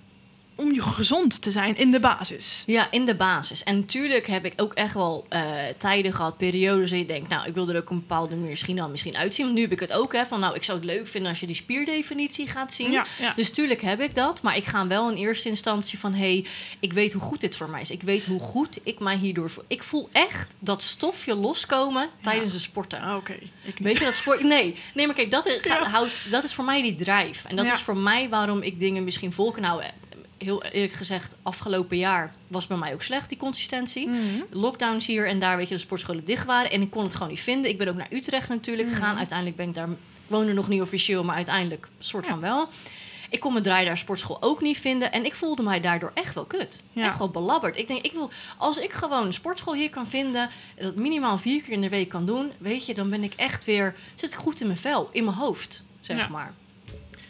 om 0.56 0.72
je 0.74 0.82
gezond 0.82 1.42
te 1.42 1.50
zijn 1.50 1.76
in 1.76 1.90
de 1.90 2.00
basis. 2.00 2.62
Ja, 2.66 2.90
in 2.90 3.04
de 3.04 3.16
basis. 3.16 3.62
En 3.62 3.78
natuurlijk 3.78 4.26
heb 4.26 4.44
ik 4.44 4.52
ook 4.56 4.72
echt 4.72 4.94
wel 4.94 5.26
eh, 5.28 5.42
tijden 5.78 6.12
gehad, 6.12 6.36
periodes 6.36 6.90
dat 6.90 6.98
je 6.98 7.06
denkt, 7.06 7.28
nou, 7.28 7.46
ik 7.46 7.54
wil 7.54 7.68
er 7.68 7.76
ook 7.76 7.90
een 7.90 7.98
bepaalde 7.98 8.34
manier 8.34 8.50
misschien 8.50 8.76
dan 8.76 8.90
misschien 8.90 9.16
uitzien. 9.16 9.44
Want 9.44 9.56
nu 9.56 9.62
heb 9.62 9.72
ik 9.72 9.80
het 9.80 9.92
ook, 9.92 10.12
hè, 10.12 10.26
van 10.26 10.40
nou, 10.40 10.54
ik 10.54 10.64
zou 10.64 10.78
het 10.78 10.86
leuk 10.86 11.08
vinden 11.08 11.30
als 11.30 11.40
je 11.40 11.46
die 11.46 11.56
spierdefinitie 11.56 12.48
gaat 12.48 12.72
zien. 12.72 12.90
Ja, 12.90 13.06
ja. 13.20 13.32
Dus 13.36 13.50
tuurlijk 13.50 13.82
heb 13.82 14.00
ik 14.00 14.14
dat, 14.14 14.42
maar 14.42 14.56
ik 14.56 14.64
ga 14.64 14.86
wel 14.86 15.10
in 15.10 15.16
eerste 15.16 15.48
instantie 15.48 15.98
van, 15.98 16.12
hé, 16.12 16.18
hey, 16.18 16.46
ik 16.80 16.92
weet 16.92 17.12
hoe 17.12 17.22
goed 17.22 17.40
dit 17.40 17.56
voor 17.56 17.70
mij 17.70 17.80
is. 17.80 17.90
Ik 17.90 18.02
weet 18.02 18.24
hoe 18.24 18.40
goed 18.40 18.78
ik 18.82 18.98
mij 18.98 19.16
hierdoor 19.16 19.50
voel. 19.50 19.64
Ik 19.66 19.82
voel 19.82 20.08
echt 20.12 20.54
dat 20.60 20.82
stofje 20.82 21.34
loskomen 21.34 22.08
tijdens 22.20 22.52
het 22.52 22.62
sporten. 22.62 23.00
Ah, 23.00 23.16
Oké. 23.16 23.38
Weet 23.78 23.98
je 23.98 24.04
dat 24.04 24.16
sport? 24.16 24.42
Nee, 24.42 24.76
nee, 24.94 25.06
maar 25.06 25.14
kijk, 25.14 25.30
dat 25.30 25.50
houdt, 25.90 26.30
dat 26.30 26.44
is 26.44 26.54
voor 26.54 26.64
mij 26.64 26.82
die 26.82 26.94
drive. 26.94 27.48
En 27.48 27.56
dat 27.56 27.66
is 27.66 27.80
voor 27.80 27.96
mij 27.96 28.28
waarom 28.28 28.62
ik 28.62 28.78
dingen 28.78 29.04
misschien 29.04 29.32
vol 29.32 29.50
kan 29.50 29.62
houden. 29.62 29.90
Heel 30.38 30.62
eerlijk 30.62 30.92
gezegd, 30.92 31.36
afgelopen 31.42 31.96
jaar 31.96 32.34
was 32.48 32.66
bij 32.66 32.76
mij 32.76 32.92
ook 32.94 33.02
slecht, 33.02 33.28
die 33.28 33.38
consistentie. 33.38 34.08
Mhm. 34.08 34.20
Lockdowns 34.50 35.06
hier 35.06 35.26
en 35.28 35.38
daar, 35.38 35.56
weet 35.56 35.68
je, 35.68 35.74
de 35.74 35.80
sportscholen 35.80 36.24
dicht 36.24 36.44
waren. 36.46 36.70
En 36.70 36.80
ik 36.82 36.90
kon 36.90 37.02
het 37.04 37.12
gewoon 37.14 37.28
niet 37.28 37.40
vinden. 37.40 37.70
Ik 37.70 37.78
ben 37.78 37.88
ook 37.88 37.94
naar 37.96 38.06
Utrecht 38.10 38.48
natuurlijk 38.48 38.88
Mhm. 38.88 38.96
gegaan. 38.96 39.16
Uiteindelijk 39.16 39.56
ben 39.56 39.68
ik 39.68 39.74
daar, 39.74 39.88
woonde 40.26 40.52
nog 40.52 40.68
niet 40.68 40.80
officieel, 40.80 41.24
maar 41.24 41.36
uiteindelijk 41.36 41.88
soort 41.98 42.24
Ja. 42.24 42.30
van 42.30 42.40
wel. 42.40 42.68
Ik 43.30 43.40
kon 43.40 43.52
mijn 43.52 43.64
draaidaar 43.64 43.98
sportschool 43.98 44.42
ook 44.42 44.60
niet 44.60 44.78
vinden. 44.78 45.12
En 45.12 45.24
ik 45.24 45.34
voelde 45.36 45.62
mij 45.62 45.80
daardoor 45.80 46.10
echt 46.14 46.34
wel 46.34 46.44
kut. 46.44 46.82
Ja. 46.92 47.06
Echt 47.06 47.18
wel 47.18 47.28
belabberd. 47.30 47.78
Ik 47.78 47.88
denk, 47.88 48.04
ik 48.04 48.12
wil, 48.12 48.30
als 48.56 48.78
ik 48.78 48.92
gewoon 48.92 49.26
een 49.26 49.32
sportschool 49.32 49.74
hier 49.74 49.90
kan 49.90 50.06
vinden... 50.06 50.50
en 50.76 50.84
dat 50.84 50.96
minimaal 50.96 51.38
vier 51.38 51.62
keer 51.62 51.72
in 51.72 51.80
de 51.80 51.88
week 51.88 52.08
kan 52.08 52.26
doen... 52.26 52.52
weet 52.58 52.86
je, 52.86 52.94
dan 52.94 53.10
ben 53.10 53.22
ik 53.22 53.32
echt 53.36 53.64
weer... 53.64 53.94
zit 54.14 54.30
ik 54.32 54.36
goed 54.36 54.60
in 54.60 54.66
mijn 54.66 54.78
vel, 54.78 55.08
in 55.12 55.24
mijn 55.24 55.36
hoofd, 55.36 55.82
zeg 56.00 56.16
Ja. 56.18 56.28
maar. 56.28 56.54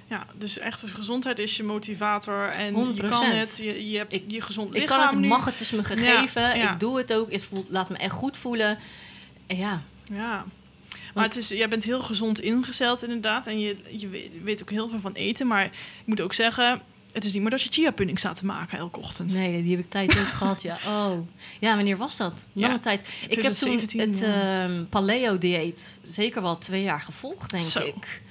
Ja, 0.08 0.26
dus 0.34 0.58
echt 0.58 0.84
gezondheid 0.94 1.38
is 1.38 1.56
je 1.56 1.62
motivator. 1.62 2.44
En 2.48 2.74
100%. 2.74 2.96
je 2.96 3.08
kan 3.08 3.24
het, 3.24 3.56
je, 3.62 3.90
je 3.90 3.98
hebt 3.98 4.12
Ik- 4.14 4.24
je 4.26 4.40
gezond 4.40 4.68
Ik 4.74 4.80
lichaam 4.80 4.88
kan 4.98 5.06
het, 5.06 5.14
ik 5.14 5.20
nu. 5.20 5.28
mag 5.28 5.44
het, 5.44 5.60
is 5.60 5.70
me 5.70 5.84
gegeven. 5.84 6.42
Ja, 6.42 6.54
ja. 6.54 6.72
Ik 6.72 6.80
doe 6.80 6.98
het 6.98 7.12
ook. 7.12 7.32
Het 7.32 7.44
voelt, 7.44 7.66
laat 7.68 7.88
me 7.90 7.96
echt 7.96 8.12
goed 8.14 8.36
voelen. 8.36 8.78
En 9.46 9.56
ja, 9.56 9.82
Ja. 10.12 10.44
Maar 11.14 11.24
het 11.24 11.36
is, 11.36 11.48
jij 11.48 11.68
bent 11.68 11.84
heel 11.84 12.00
gezond 12.02 12.40
ingesteld 12.40 13.02
inderdaad. 13.02 13.46
En 13.46 13.58
je, 13.60 13.76
je 13.98 14.30
weet, 14.42 14.62
ook 14.62 14.70
heel 14.70 14.88
veel 14.88 15.00
van 15.00 15.12
eten. 15.12 15.46
Maar 15.46 15.64
ik 15.64 15.72
moet 16.04 16.20
ook 16.20 16.34
zeggen, 16.34 16.82
het 17.12 17.24
is 17.24 17.32
niet 17.32 17.42
meer 17.42 17.50
dat 17.50 17.62
je 17.62 17.72
chia 17.72 17.90
pudding 17.90 18.18
staat 18.18 18.36
te 18.36 18.44
maken 18.46 18.78
elke 18.78 18.98
ochtend. 18.98 19.32
nee, 19.32 19.62
die 19.62 19.76
heb 19.76 19.84
ik 19.84 19.90
tijd 19.90 20.18
ook 20.18 20.26
gehad. 20.40 20.62
Ja, 20.62 20.78
oh. 20.86 21.18
Ja, 21.60 21.74
wanneer 21.76 21.96
was 21.96 22.16
dat? 22.16 22.46
Lange 22.52 22.72
Ja, 22.72 22.78
tijd. 22.78 23.00
Ik 23.28 23.42
heb 23.42 23.52
toen 23.52 23.78
2017, 23.78 24.00
het 24.00 24.22
ehm, 24.22 24.84
paleo-dieet 24.90 25.98
zeker 26.02 26.42
wel 26.42 26.58
twee 26.58 26.82
jaar 26.82 27.00
gevolgd, 27.00 27.50
denk 27.50 27.62
Zo. 27.62 27.78
ik. 27.80 28.22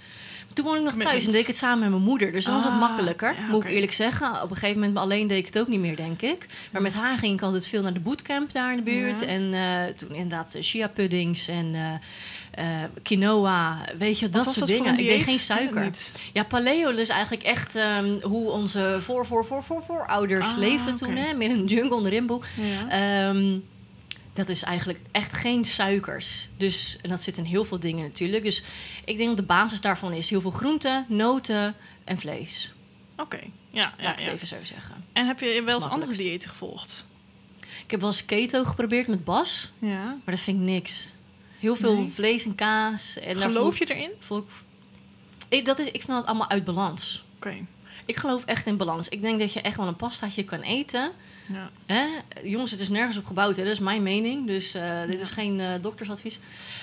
Toen 0.55 0.65
woonde 0.65 0.79
ik 0.79 0.85
nog 0.95 1.03
thuis 1.03 1.25
en 1.25 1.31
deed 1.31 1.41
ik 1.41 1.47
het 1.47 1.55
samen 1.55 1.79
met 1.79 1.89
mijn 1.89 2.01
moeder. 2.01 2.31
Dus 2.31 2.45
dan 2.45 2.53
was 2.53 2.63
het 2.63 2.73
Ah, 2.73 2.79
makkelijker, 2.79 3.33
ja, 3.33 3.47
moet 3.47 3.63
ik 3.63 3.69
eerlijk 3.69 3.93
zeggen. 3.93 4.41
Op 4.43 4.49
een 4.49 4.55
gegeven 4.55 4.79
moment 4.79 4.97
alleen 4.97 5.27
deed 5.27 5.37
ik 5.37 5.45
het 5.45 5.59
ook 5.59 5.67
niet 5.67 5.79
meer, 5.79 5.95
denk 5.95 6.21
ik. 6.21 6.45
Maar 6.71 6.81
met 6.81 6.93
haar 6.93 7.17
ging 7.17 7.33
ik 7.33 7.41
altijd 7.41 7.67
veel 7.67 7.81
naar 7.81 7.93
de 7.93 7.99
bootcamp 7.99 8.51
daar 8.53 8.71
in 8.71 8.77
de 8.77 8.83
buurt. 8.83 9.19
Ja. 9.19 9.25
En 9.25 9.53
eh, 9.53 9.93
toen 9.95 10.09
inderdaad 10.13 10.55
eh, 10.55 10.61
chia 10.61 10.87
puddings 10.87 11.47
en 11.47 11.75
eh, 11.75 12.83
eh, 12.83 12.89
quinoa. 13.03 13.77
Weet 13.97 14.19
je, 14.19 14.29
dat 14.29 14.45
Wat 14.45 14.53
soort 14.53 14.67
dat 14.67 14.77
dingen. 14.77 14.93
een 14.93 14.99
Ik 14.99 15.07
deed 15.07 15.23
geen 15.23 15.39
suiker. 15.39 15.89
Ja, 16.33 16.43
paleo 16.43 16.89
is 16.89 17.09
eigenlijk 17.09 17.43
echt 17.43 17.75
ehm, 17.75 18.19
hoe 18.21 18.49
onze 18.49 18.97
voor, 18.99 19.25
voor, 19.25 19.45
voor, 19.45 19.63
voor, 19.63 19.83
voorouders 19.83 20.47
Ah, 20.51 20.57
leefden 20.57 20.95
toen, 20.95 21.15
hè? 21.15 21.33
Midden 21.33 21.57
in 21.57 21.65
de 21.65 21.73
jungle, 21.73 21.97
in 21.97 22.03
de 22.03 22.09
rimboe. 22.09 22.41
Ja. 22.55 22.89
Ehm, 23.29 23.57
dat 24.35 24.49
is 24.49 24.63
eigenlijk 24.63 24.99
echt 25.11 25.33
geen 25.37 25.65
suikers. 25.65 26.49
Dus, 26.57 26.97
en 27.01 27.09
dat 27.09 27.21
zit 27.21 27.37
in 27.37 27.43
heel 27.43 27.65
veel 27.65 27.79
dingen 27.79 28.03
natuurlijk. 28.07 28.43
Dus 28.43 28.63
ik 29.05 29.17
denk 29.17 29.27
dat 29.29 29.37
de 29.37 29.43
basis 29.43 29.81
daarvan 29.81 30.13
is 30.13 30.29
heel 30.29 30.41
veel 30.41 30.51
groenten, 30.51 31.05
noten 31.09 31.75
en 32.03 32.17
vlees. 32.19 32.73
Oké, 33.17 33.39
ja. 33.69 33.93
ja, 33.97 34.03
Laat 34.03 34.13
ik 34.13 34.19
ja. 34.19 34.25
het 34.25 34.33
even 34.33 34.47
zo 34.47 34.55
zeggen. 34.63 35.05
En 35.13 35.27
heb 35.27 35.39
je 35.39 35.61
wel 35.65 35.73
eens 35.75 35.85
andere 35.85 36.15
diëten 36.15 36.49
gevolgd? 36.49 37.05
Ik 37.83 37.91
heb 37.91 37.99
wel 37.99 38.09
eens 38.09 38.25
keto 38.25 38.63
geprobeerd 38.63 39.07
met 39.07 39.23
Bas, 39.23 39.71
Ja. 39.79 40.03
maar 40.05 40.19
dat 40.35 40.39
vind 40.39 40.57
ik 40.59 40.63
niks. 40.65 41.11
Heel 41.59 41.75
veel 41.75 41.95
Nee? 41.95 42.11
vlees 42.11 42.45
en 42.45 42.55
kaas. 42.55 43.17
En 43.19 43.37
Geloof 43.37 43.77
je 43.77 43.93
erin? 43.95 44.11
voel 44.19 44.37
ik, 44.37 44.45
ik, 45.49 45.65
dat 45.65 45.79
is, 45.79 45.85
ik 45.85 45.91
vind 46.01 46.07
dat 46.07 46.25
allemaal 46.25 46.49
uit 46.49 46.63
balans. 46.63 47.23
Oké. 47.35 47.65
Ik 48.05 48.17
geloof 48.17 48.45
echt 48.45 48.65
in 48.65 48.77
balans. 48.77 49.09
Ik 49.09 49.21
denk 49.21 49.39
dat 49.39 49.53
je 49.53 49.61
echt 49.61 49.77
wel 49.77 49.87
een 49.87 49.95
pastaatje 49.95 50.43
kan 50.43 50.61
eten. 50.61 51.11
Ja. 51.53 51.69
Hè? 51.85 52.03
Jongens, 52.43 52.71
het 52.71 52.79
is 52.79 52.89
nergens 52.89 53.17
op 53.17 53.25
gebouwd. 53.25 53.55
Hè? 53.55 53.63
Dat 53.63 53.71
is 53.73 53.79
mijn 53.79 54.03
mening. 54.03 54.47
Dus 54.47 54.73
eh, 54.73 55.01
dit 55.05 55.13
Ja. 55.13 55.19
is 55.19 55.31
geen 55.31 55.59
eh, 55.59 55.69
doktersadvies. 55.81 56.39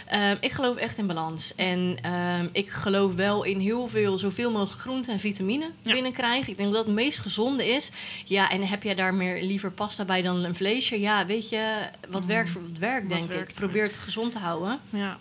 Ehm, 0.07 0.37
ik 0.41 0.53
geloof 0.53 0.77
echt 0.77 0.99
in 0.99 1.07
balans. 1.07 1.55
En 1.55 1.97
ehm, 2.03 2.49
ik 2.53 2.71
geloof 2.71 3.15
wel 3.15 3.43
in 3.45 3.59
heel 3.59 3.89
veel, 3.89 4.19
zoveel 4.19 4.51
mogelijk 4.51 4.81
groente 4.81 5.11
en 5.13 5.19
vitamine 5.19 5.71
Ja. 5.83 5.93
binnenkrijgen. 5.93 6.51
Ik 6.53 6.57
denk 6.57 6.73
dat 6.73 6.85
het 6.87 6.95
meest 6.95 7.19
gezonde 7.19 7.67
is. 7.69 7.91
Ja, 8.25 8.51
en 8.51 8.67
heb 8.67 8.83
jij 8.83 8.95
daar 8.95 9.15
meer 9.15 9.43
liever 9.43 9.71
pasta 9.73 10.05
bij 10.05 10.23
dan 10.23 10.45
een 10.45 10.55
vleesje? 10.55 11.01
Ja, 11.01 11.27
weet 11.27 11.49
je, 11.49 11.81
wat 12.11 12.25
werkt 12.25 12.51
voor 12.51 12.63
het 12.63 12.79
werk, 12.79 13.03
Mm. 13.03 13.09
Denk 13.09 13.25
werkt 13.25 13.53
ik. 13.53 13.59
Probeer 13.59 13.83
het 13.83 13.97
gezond 13.97 14.33
te 14.33 14.39
houden. 14.39 14.81
ja. 14.91 15.19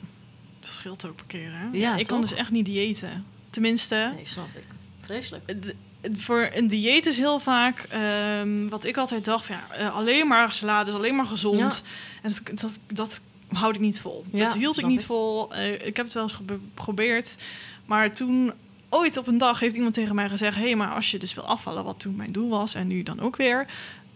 Dat 0.60 0.70
verschilt 0.70 1.06
ook 1.06 1.16
per 1.16 1.26
keer, 1.26 1.50
hè? 1.54 1.68
Ja, 1.72 1.96
ik 1.98 2.08
kan 2.08 2.22
dus 2.22 2.34
echt 2.34 2.52
niet 2.52 2.66
diëten. 2.66 3.26
Tenminste, 3.50 4.12
Nee, 4.16 4.26
snap 4.26 4.48
ik. 4.56 4.64
Vreselijk. 5.00 5.52
Voor 6.12 6.50
een 6.54 6.68
dieet 6.68 7.06
is 7.06 7.18
heel 7.18 7.40
vaak 7.40 7.86
ehm, 7.90 8.68
wat 8.70 8.86
ik 8.86 8.98
altijd 8.98 9.26
dacht: 9.26 9.46
van, 9.46 9.56
ja, 9.56 9.76
eh, 9.76 9.96
alleen 9.96 10.28
maar 10.28 10.54
salades, 10.54 10.94
alleen 10.94 11.16
maar 11.16 11.26
gezond. 11.26 11.84
En 12.22 12.32
dat, 12.32 12.60
dat, 12.60 12.80
dat 12.88 13.22
houd 13.54 13.76
ik 13.76 13.82
niet 13.82 14.00
vol. 14.00 14.26
Ja, 14.32 14.46
dat 14.46 14.54
hield 14.54 14.78
ik 14.80 14.86
niet 14.86 15.00
ik. 15.00 15.06
vol. 15.06 15.54
Eh, 15.54 15.74
ik 15.74 15.96
heb 15.96 16.06
het 16.06 16.14
wel 16.14 16.24
eens 16.24 16.34
geprobeerd. 16.34 17.36
Maar 17.86 18.14
toen, 18.14 18.52
ooit 18.90 19.18
op 19.18 19.28
een 19.28 19.38
dag, 19.38 19.60
heeft 19.60 19.76
iemand 19.76 19.94
tegen 19.94 20.16
mij 20.16 20.30
gezegd: 20.30 20.56
hé, 20.56 20.62
hey, 20.64 20.76
maar 20.76 20.94
als 20.94 21.12
je 21.12 21.20
dus 21.20 21.34
wil 21.34 21.46
afvallen, 21.46 21.84
wat 21.84 22.00
toen 22.00 22.16
mijn 22.16 22.32
doel 22.32 22.50
was 22.50 22.74
en 22.74 22.88
nu 22.88 23.04
dan 23.04 23.20
ook 23.20 23.36
weer, 23.36 23.66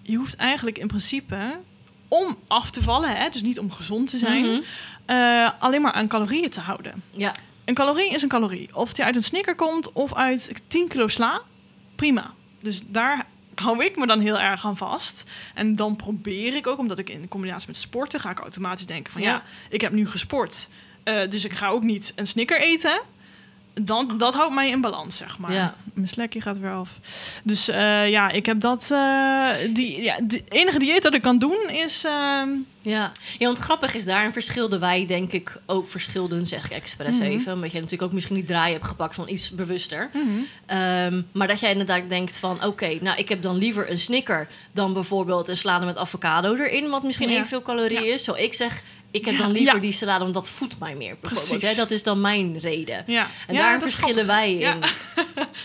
je 0.02 0.16
hoeft 0.18 0.36
eigenlijk 0.36 0.78
in 0.78 0.88
principe 0.88 1.60
om 2.08 2.36
af 2.48 2.72
te 2.72 2.84
vallen, 2.84 3.10
hè, 3.16 3.30
dus 3.30 3.42
niet 3.42 3.60
om 3.60 3.72
gezond 3.72 4.10
te 4.10 4.18
zijn, 4.18 4.46
Mhm. 4.46 4.62
eh, 5.06 5.50
alleen 5.60 5.82
maar 5.82 5.92
aan 5.92 6.08
calorieën 6.08 6.50
te 6.50 6.60
houden. 6.60 7.04
Ja, 7.12 7.34
Een 7.66 7.74
calorie 7.74 8.12
is 8.12 8.22
een 8.22 8.30
calorie. 8.30 8.70
Of 8.74 8.94
die 8.94 9.06
uit 9.06 9.16
een 9.16 9.24
snicker 9.24 9.56
komt 9.56 9.92
of 9.92 10.14
uit 10.14 10.54
10 10.68 10.88
kilo 10.88 11.08
sla, 11.08 11.42
prima. 11.96 12.34
Dus 12.62 12.82
daar 12.88 13.26
hou 13.56 13.86
ik 13.86 13.96
me 13.98 14.08
dan 14.08 14.20
heel 14.20 14.40
erg 14.40 14.66
aan 14.66 14.78
vast. 14.78 15.24
En 15.54 15.76
dan 15.76 15.96
probeer 15.96 16.56
ik 16.56 16.68
ook, 16.68 16.80
omdat 16.80 17.00
ik 17.00 17.10
in 17.10 17.28
combinatie 17.28 17.68
met 17.68 17.78
sporten 17.78 18.20
ga 18.20 18.30
ik 18.30 18.40
automatisch 18.40 18.86
denken 18.86 19.12
van 19.12 19.22
ja, 19.22 19.32
Ja. 19.32 19.44
ik 19.70 19.82
heb 19.82 19.92
nu 19.92 20.08
gesport, 20.08 20.70
eh, 21.04 21.28
dus 21.30 21.46
ik 21.46 21.54
ga 21.54 21.68
ook 21.68 21.84
niet 21.84 22.14
een 22.16 22.28
snicker 22.28 22.60
eten. 22.60 23.02
Dan, 23.82 24.18
dat 24.18 24.34
houdt 24.34 24.54
mij 24.54 24.70
in 24.70 24.82
balans, 24.82 25.18
zeg 25.18 25.38
maar. 25.38 25.54
Ja. 25.54 25.76
Mijn 25.94 26.08
slekje 26.08 26.42
gaat 26.42 26.60
weer 26.60 26.72
af. 26.74 27.00
Dus 27.44 27.68
eh, 27.70 28.10
ja, 28.10 28.30
ik 28.30 28.46
heb 28.46 28.60
dat. 28.62 28.90
eh, 28.92 29.50
die, 29.74 30.02
ja, 30.02 30.20
de 30.24 30.44
enige 30.50 30.80
dieet 30.80 31.04
dat 31.04 31.14
ik 31.14 31.22
kan 31.22 31.38
doen 31.40 31.70
is. 31.70 32.04
ehm, 32.04 32.50
Ja. 32.82 33.12
ja, 33.38 33.46
want 33.46 33.60
grappig 33.60 33.94
is, 33.96 34.06
daarin 34.06 34.32
verschilden 34.32 34.80
wij 34.80 35.06
denk 35.06 35.32
ik 35.32 35.58
ook 35.66 35.90
verschilden, 35.90 36.48
zeg 36.48 36.66
ik 36.66 36.72
expres 36.72 37.16
Mhm. 37.18 37.26
even. 37.26 37.54
Omdat 37.54 37.72
je 37.72 37.76
natuurlijk 37.78 38.04
ook 38.04 38.14
misschien 38.14 38.36
die 38.36 38.44
draai 38.44 38.74
hebt 38.74 38.86
gepakt 38.86 39.16
van 39.16 39.30
iets 39.30 39.52
bewuster. 39.52 40.10
Ehm, 40.66 41.22
maar 41.34 41.48
dat 41.48 41.60
jij 41.60 41.72
inderdaad 41.72 42.10
denkt 42.10 42.40
van, 42.40 42.64
oké, 42.66 42.98
nou 43.02 43.18
ik 43.18 43.30
heb 43.30 43.42
dan 43.42 43.58
liever 43.58 43.92
een 43.92 44.00
snicker 44.00 44.48
dan 44.72 44.94
bijvoorbeeld 44.94 45.48
een 45.48 45.58
salade 45.58 45.86
met 45.86 45.98
avocado 45.98 46.56
erin, 46.56 46.90
wat 46.90 47.04
misschien 47.04 47.30
Ja. 47.30 47.36
evenveel 47.36 47.62
calorieën 47.62 48.04
Ja. 48.04 48.14
is. 48.14 48.24
Zo 48.24 48.34
ik 48.34 48.54
zeg, 48.54 48.82
ik 49.16 49.26
heb 49.26 49.38
dan 49.38 49.52
liever 49.52 49.82
die 49.82 49.92
salade, 49.92 50.24
want 50.24 50.34
dat 50.34 50.50
voedt 50.50 50.80
mij 50.80 50.96
meer. 50.96 51.16
Precies. 51.16 51.70
hè? 51.70 51.76
Dat 51.76 51.92
is 51.92 52.04
dan 52.04 52.22
mijn 52.22 52.60
reden. 52.60 53.04
ja. 53.08 53.28
En 53.48 53.56
is 53.56 53.82
verschillen 53.82 54.26
wij 54.26 54.54
in. 54.54 54.60
Ja. 54.66 54.78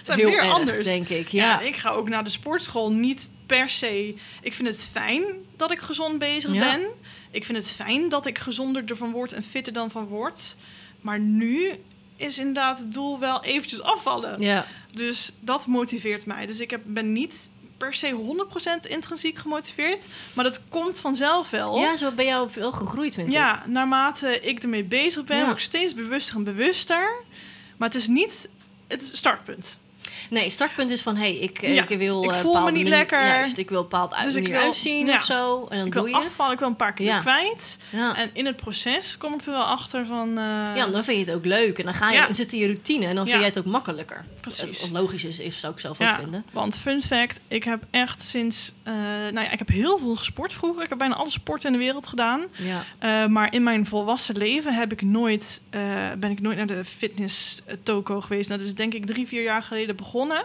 zijn 0.03 0.19
Heel 0.19 0.29
weer 0.29 0.39
erg, 0.39 0.53
anders. 0.53 0.87
denk 0.87 1.09
ik. 1.09 1.29
Ja. 1.29 1.61
Ik 1.61 1.77
ga 1.77 1.91
ook 1.91 2.09
naar 2.09 2.25
de 2.25 2.31
sportschool 2.31 2.93
niet 2.93 3.31
per 3.47 3.69
se. 3.69 4.15
Ik 4.43 4.55
vind 4.55 4.69
het 4.69 4.89
fijn 4.93 5.23
dat 5.57 5.71
ik 5.71 5.81
gezond 5.81 6.19
bezig 6.19 6.51
ben. 6.51 6.81
Ik 7.31 7.45
vind 7.45 7.59
het 7.59 7.69
fijn 7.71 8.09
dat 8.09 8.27
ik 8.27 8.39
gezonder 8.39 8.83
ervan 8.87 9.11
word 9.13 9.33
en 9.33 9.43
fitter 9.43 9.73
dan 9.73 9.91
van 9.91 10.05
word. 10.05 10.57
Maar 11.01 11.21
nu 11.21 11.73
is 12.17 12.39
inderdaad 12.39 12.79
het 12.79 12.93
doel 12.93 13.19
wel 13.19 13.45
eventjes 13.45 13.83
afvallen. 13.83 14.41
ja. 14.41 14.67
Dus 14.93 15.33
dat 15.41 15.67
motiveert 15.67 16.27
mij. 16.27 16.47
Dus 16.47 16.61
ik 16.61 16.71
heb, 16.71 16.81
ben 16.85 17.13
niet 17.13 17.49
per 17.81 17.95
se 17.95 18.35
100% 18.87 18.89
intrinsiek 18.89 19.39
gemotiveerd. 19.39 20.07
Maar 20.33 20.45
dat 20.45 20.63
komt 20.69 20.99
vanzelf 20.99 21.51
wel. 21.51 21.79
ja, 21.79 21.97
zo 21.97 22.11
ben 22.11 22.25
jij 22.25 22.39
ook 22.39 22.51
veel 22.51 22.73
gegroeid, 22.73 23.15
vind 23.15 23.27
ik. 23.27 23.33
Ja, 23.33 23.63
naarmate 23.67 24.39
ik 24.41 24.63
ermee 24.63 24.85
bezig 24.85 25.25
ben, 25.25 25.37
Ja. 25.37 25.43
word 25.45 25.57
ik 25.57 25.63
steeds 25.63 25.95
bewuster 25.95 26.37
en 26.37 26.45
bewuster. 26.45 27.13
Maar 27.77 27.89
het 27.89 27.97
is 27.97 28.07
niet 28.07 28.49
het 28.89 29.11
startpunt. 29.13 29.79
Nee, 30.31 30.51
startpunt 30.51 30.91
is 30.91 31.03
van, 31.03 31.17
hé, 31.17 31.21
hey, 31.23 31.35
ik, 31.37 31.59
eh, 31.63 31.75
Ja, 31.75 31.89
ik 31.89 31.99
wil... 31.99 32.25
ik 32.25 32.31
eh, 32.31 32.37
voel 32.41 32.61
me 32.63 32.71
niet 32.71 32.89
lekker. 32.89 33.21
Juist, 33.27 33.59
ik 33.59 33.69
wil 33.71 33.83
bepaald 33.83 34.15
uit, 34.15 34.25
Dus 34.25 34.35
ik 34.35 34.49
wil- 34.49 34.61
uitzien 34.61 35.07
ja. 35.07 35.17
of 35.17 35.25
zo. 35.25 35.67
En 35.71 35.77
dan 35.79 35.87
ik 35.87 35.93
doe 35.93 36.09
je 36.09 36.15
het. 36.17 36.25
afvallen, 36.25 36.53
ik 36.53 36.59
wil 36.59 36.69
een 36.69 36.77
paar 36.77 36.93
kilo 36.95 37.09
Ja. 37.11 37.19
kwijt. 37.21 37.79
Ja. 37.91 38.17
En 38.17 38.31
in 38.33 38.47
het 38.47 38.57
proces 38.57 39.17
kom 39.19 39.35
ik 39.35 39.43
er 39.43 39.53
wel 39.53 39.63
achter 39.65 40.07
van... 40.07 40.29
eh, 40.29 40.45
ja, 40.75 40.87
dan 40.87 41.05
vind 41.05 41.19
je 41.19 41.25
het 41.25 41.35
ook 41.35 41.45
leuk. 41.47 41.79
En 41.79 41.85
dan 41.85 41.95
ga 41.95 42.09
je, 42.11 42.17
Ja. 42.17 42.27
dan 42.27 42.35
zit 42.35 42.53
in 42.53 42.59
je 42.59 42.67
routine 42.67 43.07
en 43.07 43.15
dan 43.15 43.27
vind 43.27 43.39
jij 43.39 43.47
het 43.49 43.59
ook 43.59 43.65
makkelijker. 43.65 44.25
Precies. 44.41 44.81
Wat 44.81 44.91
logisch 44.91 45.25
is, 45.25 45.39
is 45.41 45.61
zou 45.61 45.73
ik 45.73 45.81
zelf 45.81 46.01
ook 46.01 46.15
vinden. 46.15 46.45
want 46.53 46.79
fun 46.79 47.03
fact, 47.03 47.41
ik 47.49 47.65
heb 47.65 47.83
echt 47.91 48.23
sinds... 48.23 48.73
eh, 48.91 49.33
nou 49.33 49.47
ja, 49.47 49.51
ik 49.51 49.59
heb 49.59 49.69
heel 49.69 49.99
veel 49.99 50.17
gesport 50.17 50.53
vroeger. 50.53 50.83
Ik 50.83 50.89
heb 50.89 50.99
bijna 50.99 51.15
alle 51.15 51.31
sporten 51.31 51.73
in 51.73 51.79
de 51.79 51.85
wereld 51.85 52.07
gedaan. 52.07 52.41
Ja. 52.57 52.85
Eh, 52.99 53.27
maar 53.27 53.55
in 53.55 53.63
mijn 53.63 53.87
volwassen 53.87 54.37
leven 54.37 54.75
heb 54.75 54.93
ik 54.93 55.03
nooit, 55.03 55.61
eh, 55.71 55.81
ben 56.19 56.31
ik 56.31 56.41
nooit 56.41 56.57
naar 56.57 56.67
de 56.67 56.85
fitness 56.85 57.63
toko 57.83 58.21
geweest. 58.21 58.49
Nou, 58.49 58.61
dat 58.61 58.69
is 58.69 58.75
denk 58.75 58.95
ik 58.95 59.07
drie, 59.07 59.27
vier 59.27 59.43
jaar 59.43 59.63
geleden 59.63 59.97
begonnen. 59.97 60.45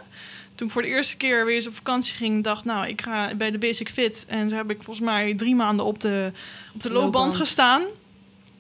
Toen 0.56 0.68
ik 0.68 0.74
voor 0.74 0.82
de 0.82 0.88
eerste 0.88 1.18
keer 1.18 1.46
weer 1.46 1.56
eens 1.56 1.68
op 1.68 1.76
vakantie 1.76 2.16
ging, 2.16 2.44
dacht 2.44 2.66
nou, 2.66 2.88
ik 2.88 3.02
ga 3.02 3.36
bij 3.36 3.52
de 3.52 3.58
Basic 3.58 3.90
Fit. 3.90 4.26
En 4.30 4.48
toen 4.48 4.58
heb 4.58 4.72
ik 4.72 4.84
volgens 4.84 5.06
mij 5.06 5.34
drie 5.36 5.56
maanden 5.56 5.86
op 5.86 6.00
de, 6.00 6.32
op 6.74 6.82
de 6.82 6.88
loopband 6.92 7.14
Loopband. 7.14 7.36
gestaan. 7.36 7.82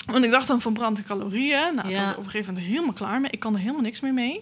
Want 0.05 0.23
ik 0.25 0.31
dacht 0.31 0.47
dan 0.47 0.61
verbrande 0.61 1.03
calorieën. 1.03 1.75
Nou, 1.75 1.89
Ja. 1.89 1.95
dat 1.95 2.03
was 2.07 2.11
op 2.17 2.23
een 2.23 2.29
gegeven 2.29 2.53
moment 2.53 2.71
helemaal 2.71 2.93
klaar 2.93 3.21
mee. 3.21 3.31
Ik 3.31 3.39
kan 3.39 3.53
er 3.53 3.59
helemaal 3.59 3.81
niks 3.81 3.99
meer 3.99 4.13
mee. 4.13 4.41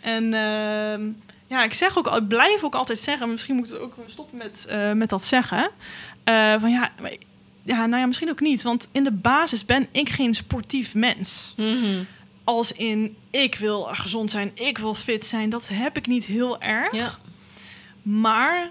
En 0.00 0.34
ehm, 0.34 1.10
ja, 1.46 1.64
ik 1.64 1.74
zeg 1.74 1.98
ook, 1.98 2.06
ik 2.06 2.28
blijf 2.28 2.64
ook 2.64 2.74
altijd 2.74 2.98
zeggen, 2.98 3.30
misschien 3.30 3.56
moet 3.56 3.66
ik 3.66 3.72
het 3.72 3.82
ook 3.82 3.94
stoppen 4.06 4.38
met, 4.38 4.66
eh, 4.68 4.92
met 4.92 5.08
dat 5.08 5.24
zeggen. 5.24 5.70
Eh, 6.24 6.54
van 6.60 6.70
ja, 6.70 6.90
maar 7.00 7.16
ja, 7.62 7.86
nou 7.86 8.00
ja, 8.00 8.06
misschien 8.06 8.30
ook 8.30 8.40
niet. 8.40 8.62
Want 8.62 8.88
in 8.92 9.04
de 9.04 9.12
basis 9.12 9.64
ben 9.64 9.86
ik 9.92 10.08
geen 10.08 10.34
sportief 10.34 10.94
mens. 10.94 11.54
Mhm. 11.56 12.02
Als 12.44 12.72
in, 12.72 13.16
ik 13.30 13.54
wil 13.54 13.82
gezond 13.82 14.30
zijn, 14.30 14.50
ik 14.54 14.78
wil 14.78 14.94
fit 14.94 15.24
zijn. 15.24 15.50
Dat 15.50 15.68
heb 15.72 15.96
ik 15.96 16.06
niet 16.06 16.24
heel 16.24 16.60
erg. 16.60 16.92
ja. 16.92 17.18
Maar 18.02 18.70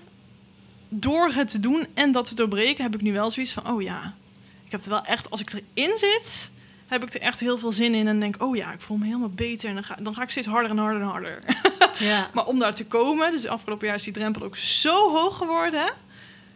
door 0.90 1.30
het 1.30 1.50
te 1.50 1.60
doen 1.60 1.88
en 1.94 2.12
dat 2.12 2.26
te 2.26 2.36
doorbreken... 2.36 2.84
heb 2.84 2.96
ik 2.96 3.02
nu 3.02 3.14
wel 3.14 3.32
zoiets 3.32 3.52
van, 3.52 3.68
oh 3.68 3.82
ja. 3.82 4.14
Ik 4.66 4.72
heb 4.72 4.82
er 4.82 4.90
wel 4.90 5.04
echt, 5.04 5.30
als 5.30 5.42
ik 5.42 5.64
erin 5.74 5.98
zit... 5.98 6.52
heb 6.88 7.04
ik 7.04 7.14
er 7.14 7.22
echt 7.22 7.40
heel 7.40 7.58
veel 7.58 7.72
zin 7.72 7.94
in. 7.94 8.08
En 8.08 8.20
denk, 8.20 8.44
oh 8.44 8.56
ja, 8.56 8.72
ik 8.72 8.82
voel 8.82 8.98
me 8.98 9.06
helemaal 9.06 9.30
beter. 9.30 9.70
En 9.70 9.76
dan 9.76 9.84
ga, 9.84 9.96
dan 10.02 10.14
ga 10.14 10.22
ik 10.22 10.30
steeds 10.30 10.48
harder 10.48 10.72
en 10.72 10.78
harder 10.78 11.02
en 11.02 11.08
harder. 11.08 11.40
Ja. 12.00 12.30
Maar 12.34 12.46
om 12.46 12.60
daar 12.60 12.76
te 12.76 12.86
komen, 12.86 13.32
dus 13.32 13.48
afgelopen 13.48 13.88
jaar 13.88 13.96
is 13.96 14.04
die 14.04 14.14
drempel 14.14 14.44
ook 14.44 14.58
zo 14.58 15.12
hoog 15.12 15.38
geworden. 15.38 15.86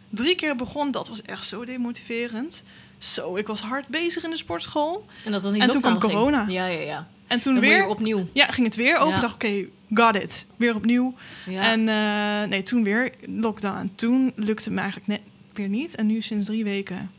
Drie 0.08 0.34
keer 0.34 0.56
begon, 0.56 0.90
dat 0.90 1.08
was 1.08 1.22
echt 1.22 1.46
zo 1.46 1.64
demotiverend. 1.64 2.64
Zo, 2.98 3.36
ik 3.36 3.46
was 3.46 3.60
hard 3.60 3.86
bezig 3.88 4.24
in 4.24 4.30
de 4.30 4.36
sportschool. 4.36 5.06
En 5.24 5.32
dat 5.32 5.42
dan 5.42 5.52
niet 5.52 5.62
En 5.62 5.70
toen 5.70 5.80
kwam 5.80 6.00
ging. 6.00 6.12
corona. 6.12 6.44
Ja, 6.48 6.66
ja, 6.66 6.80
ja. 6.80 7.08
En 7.26 7.40
toen 7.40 7.52
Dan 7.52 7.62
weer, 7.62 7.86
opnieuw. 7.86 8.28
ja, 8.32 8.46
ging 8.46 8.66
het 8.66 8.76
weer 8.76 8.96
open. 8.96 9.14
Ja. 9.14 9.20
dacht 9.20 9.34
oké, 9.34 9.64
got 9.94 10.16
it. 10.22 10.46
Weer 10.56 10.74
opnieuw. 10.74 11.14
Ja. 11.46 11.62
En 11.62 11.88
eh, 11.88 12.48
nee, 12.48 12.62
toen 12.62 12.84
weer 12.84 13.12
lockdown. 13.26 13.76
En 13.78 13.92
toen 13.94 14.32
lukte 14.36 14.64
het 14.64 14.72
me 14.72 14.80
eigenlijk 14.80 15.08
net 15.10 15.20
weer 15.52 15.68
niet. 15.68 15.94
En 15.94 16.06
nu 16.06 16.20
sinds 16.20 16.46
drie 16.46 16.64
weken 16.64 17.10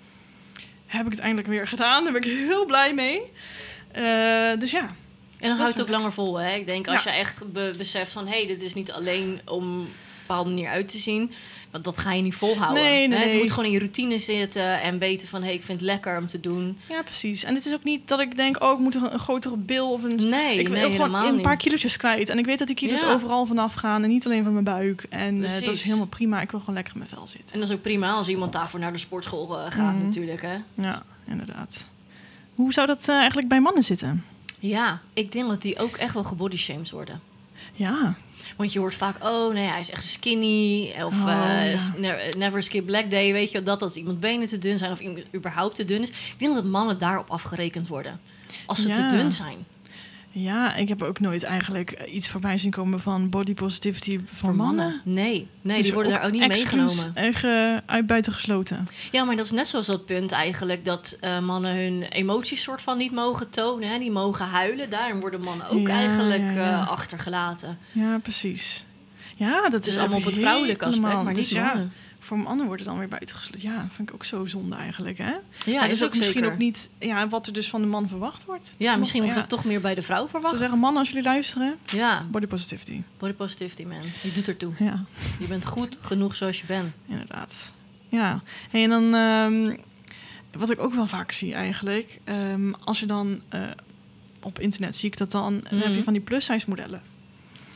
heb 0.86 1.06
ik 1.06 1.12
het 1.12 1.20
eindelijk 1.22 1.48
weer 1.48 1.68
gedaan. 1.68 2.04
Daar 2.04 2.14
ben 2.14 2.22
ik 2.22 2.28
heel 2.48 2.66
blij 2.66 2.94
mee. 2.94 3.22
Eh, 3.92 4.60
dus 4.60 4.72
ja, 4.72 4.96
En 5.42 5.50
dan 5.50 5.58
houdt 5.58 5.72
het 5.78 5.82
ook 5.82 5.90
langer 5.90 6.14
vol. 6.14 6.40
Hè? 6.40 6.56
Ik 6.56 6.68
denk 6.68 6.88
als 6.88 7.04
Ja. 7.04 7.12
je 7.12 7.18
echt 7.18 7.52
be- 7.52 7.74
beseft 7.78 8.12
van... 8.12 8.28
hé, 8.28 8.38
hey, 8.38 8.48
dit 8.48 8.62
is 8.62 8.74
niet 8.74 8.92
alleen 8.92 9.40
om 9.46 9.56
op 9.56 9.62
een 9.62 9.88
bepaalde 10.28 10.50
manier 10.50 10.70
uit 10.70 10.88
te 10.88 10.98
zien. 10.98 11.32
Want 11.72 11.84
dat 11.84 11.98
ga 11.98 12.14
je 12.14 12.22
niet 12.22 12.36
volhouden. 12.36 12.84
Nee, 12.84 13.08
nee? 13.08 13.20
Het 13.20 13.38
moet 13.38 13.50
gewoon 13.50 13.66
in 13.66 13.72
je 13.72 13.78
routine 13.80 14.18
zitten 14.18 14.82
en 14.82 15.00
weten 15.00 15.28
van... 15.28 15.40
hé, 15.42 15.46
hey, 15.48 15.56
ik 15.56 15.64
vind 15.64 15.80
het 15.80 15.90
lekker 15.90 16.18
om 16.18 16.28
te 16.28 16.40
doen. 16.40 16.78
ja, 16.90 17.02
precies. 17.02 17.44
En 17.44 17.56
het 17.56 17.66
is 17.66 17.74
ook 17.74 17.84
niet 17.84 18.08
dat 18.08 18.20
ik 18.20 18.36
denk, 18.36 18.64
oh, 18.64 18.72
ik 18.72 18.80
moet 18.80 18.96
een, 18.96 19.14
een 19.14 19.20
grotere 19.20 19.58
bil 19.58 19.92
of 19.92 20.04
een 20.04 20.30
Nee, 20.30 20.60
ik 20.60 20.68
wil 20.68 20.78
nee, 20.78 20.82
gewoon 20.82 20.92
helemaal 20.92 21.28
een 21.28 21.42
paar 21.42 21.58
kilootjes 21.58 21.98
kwijt. 21.98 22.30
En 22.30 22.38
ik 22.38 22.46
weet 22.46 22.58
dat 22.58 22.68
die 22.68 22.76
kilo's 22.76 23.02
Ja. 23.02 23.14
overal 23.14 23.46
vanaf 23.46 23.74
gaan. 23.74 24.04
En 24.04 24.10
niet 24.10 24.26
alleen 24.26 24.44
van 24.44 24.52
mijn 24.54 24.66
buik. 24.66 25.06
En 25.10 25.44
eh, 25.44 25.52
dat 25.62 25.74
is 25.74 25.84
helemaal 25.84 26.06
prima. 26.08 26.42
Ik 26.42 26.52
wil 26.52 26.60
gewoon 26.60 26.76
lekker 26.76 26.94
in 26.94 27.00
mijn 27.00 27.12
vel 27.14 27.28
zitten. 27.28 27.54
En 27.54 27.60
dat 27.60 27.70
is 27.70 27.76
ook 27.76 27.82
prima 27.82 28.12
als 28.12 28.28
iemand 28.30 28.54
daarvoor 28.54 28.80
naar 28.80 28.92
de 28.94 28.98
sportschool 29.00 29.60
eh, 29.60 29.72
gaat 29.72 29.96
Mhm. 29.96 30.04
natuurlijk. 30.06 30.42
Hè? 30.42 30.56
Ja, 30.76 31.04
inderdaad. 31.28 31.86
Hoe 32.56 32.74
zou 32.74 32.88
dat 32.88 33.08
eh, 33.10 33.16
eigenlijk 33.16 33.48
bij 33.48 33.60
mannen 33.62 33.84
zitten? 33.84 34.26
Ja, 34.62 35.02
ik 35.14 35.32
denk 35.32 35.50
dat 35.50 35.62
die 35.62 35.80
ook 35.80 35.96
echt 35.96 36.14
wel 36.14 36.24
gebodyshamed 36.24 36.90
worden. 36.92 37.22
Ja, 37.74 38.16
Want 38.58 38.74
je 38.74 38.80
hoort 38.80 38.96
vaak, 38.96 39.24
oh 39.24 39.54
nee, 39.54 39.68
hij 39.68 39.80
is 39.80 39.92
echt 39.92 40.04
skinny. 40.04 40.94
Of 41.04 41.22
Oh, 41.24 41.32
eh, 41.32 41.76
ja. 42.02 42.18
never 42.38 42.64
skip 42.64 42.86
black 42.86 43.10
day. 43.12 43.34
Weet 43.34 43.52
je 43.52 43.64
dat 43.64 43.82
als 43.82 43.96
iemand 43.96 44.20
benen 44.20 44.48
te 44.48 44.58
dun 44.58 44.78
zijn 44.78 44.92
of 44.92 45.00
iemand 45.00 45.24
überhaupt 45.36 45.76
te 45.76 45.86
dun 45.86 46.02
is. 46.02 46.10
Ik 46.10 46.36
denk 46.38 46.56
dat 46.56 46.64
mannen 46.66 46.98
daarop 46.98 47.30
afgerekend 47.30 47.88
worden. 47.88 48.20
Als 48.66 48.82
ze 48.82 48.88
Ja. 48.88 48.94
te 49.10 49.16
dun 49.16 49.32
zijn. 49.32 49.66
Ja, 50.32 50.76
ik 50.76 50.90
heb 50.90 51.02
ook 51.04 51.20
nooit 51.20 51.44
eigenlijk 51.44 52.04
iets 52.08 52.30
voorbij 52.30 52.58
zien 52.58 52.72
komen 52.72 53.00
van 53.00 53.30
body 53.30 53.54
positivity 53.54 54.20
voor, 54.26 54.56
mannen. 54.56 55.02
Nee, 55.04 55.48
nee 55.62 55.76
Dus 55.76 55.86
die 55.86 55.94
worden 55.94 56.12
daar 56.12 56.26
ook 56.26 56.32
niet 56.32 56.48
meegenomen. 56.48 57.12
echt, 57.14 57.46
uit 57.86 58.06
buiten 58.06 58.34
gesloten. 58.34 58.88
Ja, 59.12 59.24
maar 59.24 59.36
dat 59.36 59.46
is 59.46 59.52
net 59.52 59.68
zoals 59.68 59.86
dat 59.86 60.06
punt 60.06 60.32
eigenlijk... 60.32 60.86
dat 60.86 61.18
eh, 61.20 61.40
mannen 61.40 61.76
hun 61.76 62.04
emoties 62.04 62.64
soort 62.64 62.82
van 62.82 62.98
niet 62.98 63.12
mogen 63.12 63.50
tonen. 63.50 63.90
Hè? 63.90 63.98
Die 64.00 64.12
mogen 64.12 64.46
huilen. 64.46 64.90
Daarom 64.90 65.20
worden 65.20 65.42
mannen 65.42 65.70
ook 65.70 65.88
Ja, 65.88 65.94
eigenlijk 65.94 66.42
ja, 66.44 66.54
ja. 66.54 66.82
eh, 66.82 66.88
achtergelaten. 66.88 67.78
Ja, 67.92 68.20
precies. 68.20 68.86
Ja, 69.36 69.62
dat 69.62 69.72
Het 69.72 69.88
is 69.88 69.98
allemaal 69.98 70.18
op 70.18 70.26
het 70.26 70.38
vrouwelijke 70.38 70.86
aspect, 70.86 71.14
maar 71.14 71.26
niet 71.26 71.36
dus 71.36 71.54
mannen. 71.54 71.92
Voor 72.24 72.40
mannen 72.40 72.66
worden 72.66 72.86
dan 72.86 72.98
weer 72.98 73.08
buitengesloten. 73.08 73.70
Ja, 73.72 73.88
vind 73.92 74.10
ik 74.10 74.16
ook 74.16 74.26
zo 74.26 74.46
zonde 74.46 74.76
eigenlijk, 74.76 75.18
hè? 75.18 75.32
Ja, 75.66 75.80
maar 75.80 75.90
is 75.90 76.04
ook 76.04 76.10
ook 76.14 76.18
misschien 76.18 76.46
ook 76.46 76.58
niet 76.58 76.90
ja, 77.00 77.28
wat 77.28 77.48
er 77.48 77.54
dus 77.54 77.70
van 77.70 77.82
de 77.82 77.88
man 77.88 78.08
verwacht 78.08 78.46
wordt. 78.46 78.76
Ja, 78.78 78.96
misschien 78.96 79.20
wordt 79.22 79.36
ja. 79.36 79.42
het 79.42 79.50
toch 79.50 79.66
meer 79.66 79.82
bij 79.82 79.96
de 79.96 80.02
vrouw 80.02 80.28
verwacht. 80.28 80.58
zeggen, 80.58 80.80
mannen, 80.80 81.00
als 81.00 81.10
jullie 81.10 81.24
luisteren, 81.24 81.76
Ja, 81.86 82.26
body 82.32 82.48
positivity. 82.48 83.02
body 83.18 83.34
positivity, 83.34 83.84
man. 83.84 84.02
Je 84.24 84.32
doet 84.36 84.48
ertoe. 84.48 84.74
Ja, 84.80 85.06
Je 85.40 85.46
bent 85.48 85.66
goed 85.66 85.98
genoeg 86.02 86.36
zoals 86.36 86.60
je 86.60 86.66
bent. 86.66 86.94
inderdaad. 87.08 87.74
Ja, 88.10 88.42
Hey, 88.70 88.84
en 88.84 88.90
dan 88.90 89.14
ehm, 89.16 89.78
wat 90.58 90.70
ik 90.70 90.80
ook 90.80 90.94
wel 90.94 91.08
vaak 91.08 91.32
zie 91.32 91.54
eigenlijk, 91.54 92.20
ehm, 92.24 92.72
als 92.84 93.00
je 93.00 93.06
dan 93.06 93.42
eh, 93.50 93.62
op 94.42 94.60
internet 94.60 94.96
zie 94.96 95.10
ik 95.10 95.18
dat 95.18 95.32
dan, 95.32 95.60
dan 95.70 95.80
heb 95.80 95.88
je 95.88 95.94
Mhm. 95.94 96.04
van 96.04 96.14
die 96.14 96.22
plus 96.22 96.46
size 96.46 96.66
modellen. 96.70 97.02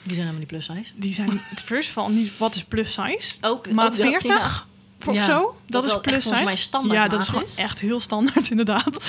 Die 0.05 0.15
zijn 0.15 0.27
helemaal 0.27 0.39
niet 0.39 0.47
plus 0.47 0.65
size. 0.65 0.91
Die 0.95 1.13
zijn 1.13 1.41
het 1.43 1.61
first 1.63 1.89
van 1.89 2.13
niet 2.15 2.37
wat 2.37 2.55
is 2.55 2.63
plus 2.63 2.93
size? 2.93 3.35
Ook, 3.41 3.71
Maat 3.71 3.85
ook 3.85 3.97
dat, 4.11 4.21
40? 4.21 4.27
ja. 4.27 4.63
Of 5.09 5.15
Ja, 5.15 5.23
zo? 5.25 5.57
dat 5.65 5.83
Dat, 5.83 5.93
is 5.93 5.99
plus 6.01 6.23
volgens 6.23 6.43
mij 6.43 6.51
size. 6.53 6.63
standaard 6.67 6.93
Ja, 7.03 7.07
dat 7.07 7.21
is 7.21 7.27
gewoon 7.27 7.43
is. 7.43 7.55
echt 7.55 7.79
heel 7.79 7.99
standaard 7.99 8.49
inderdaad. 8.55 9.03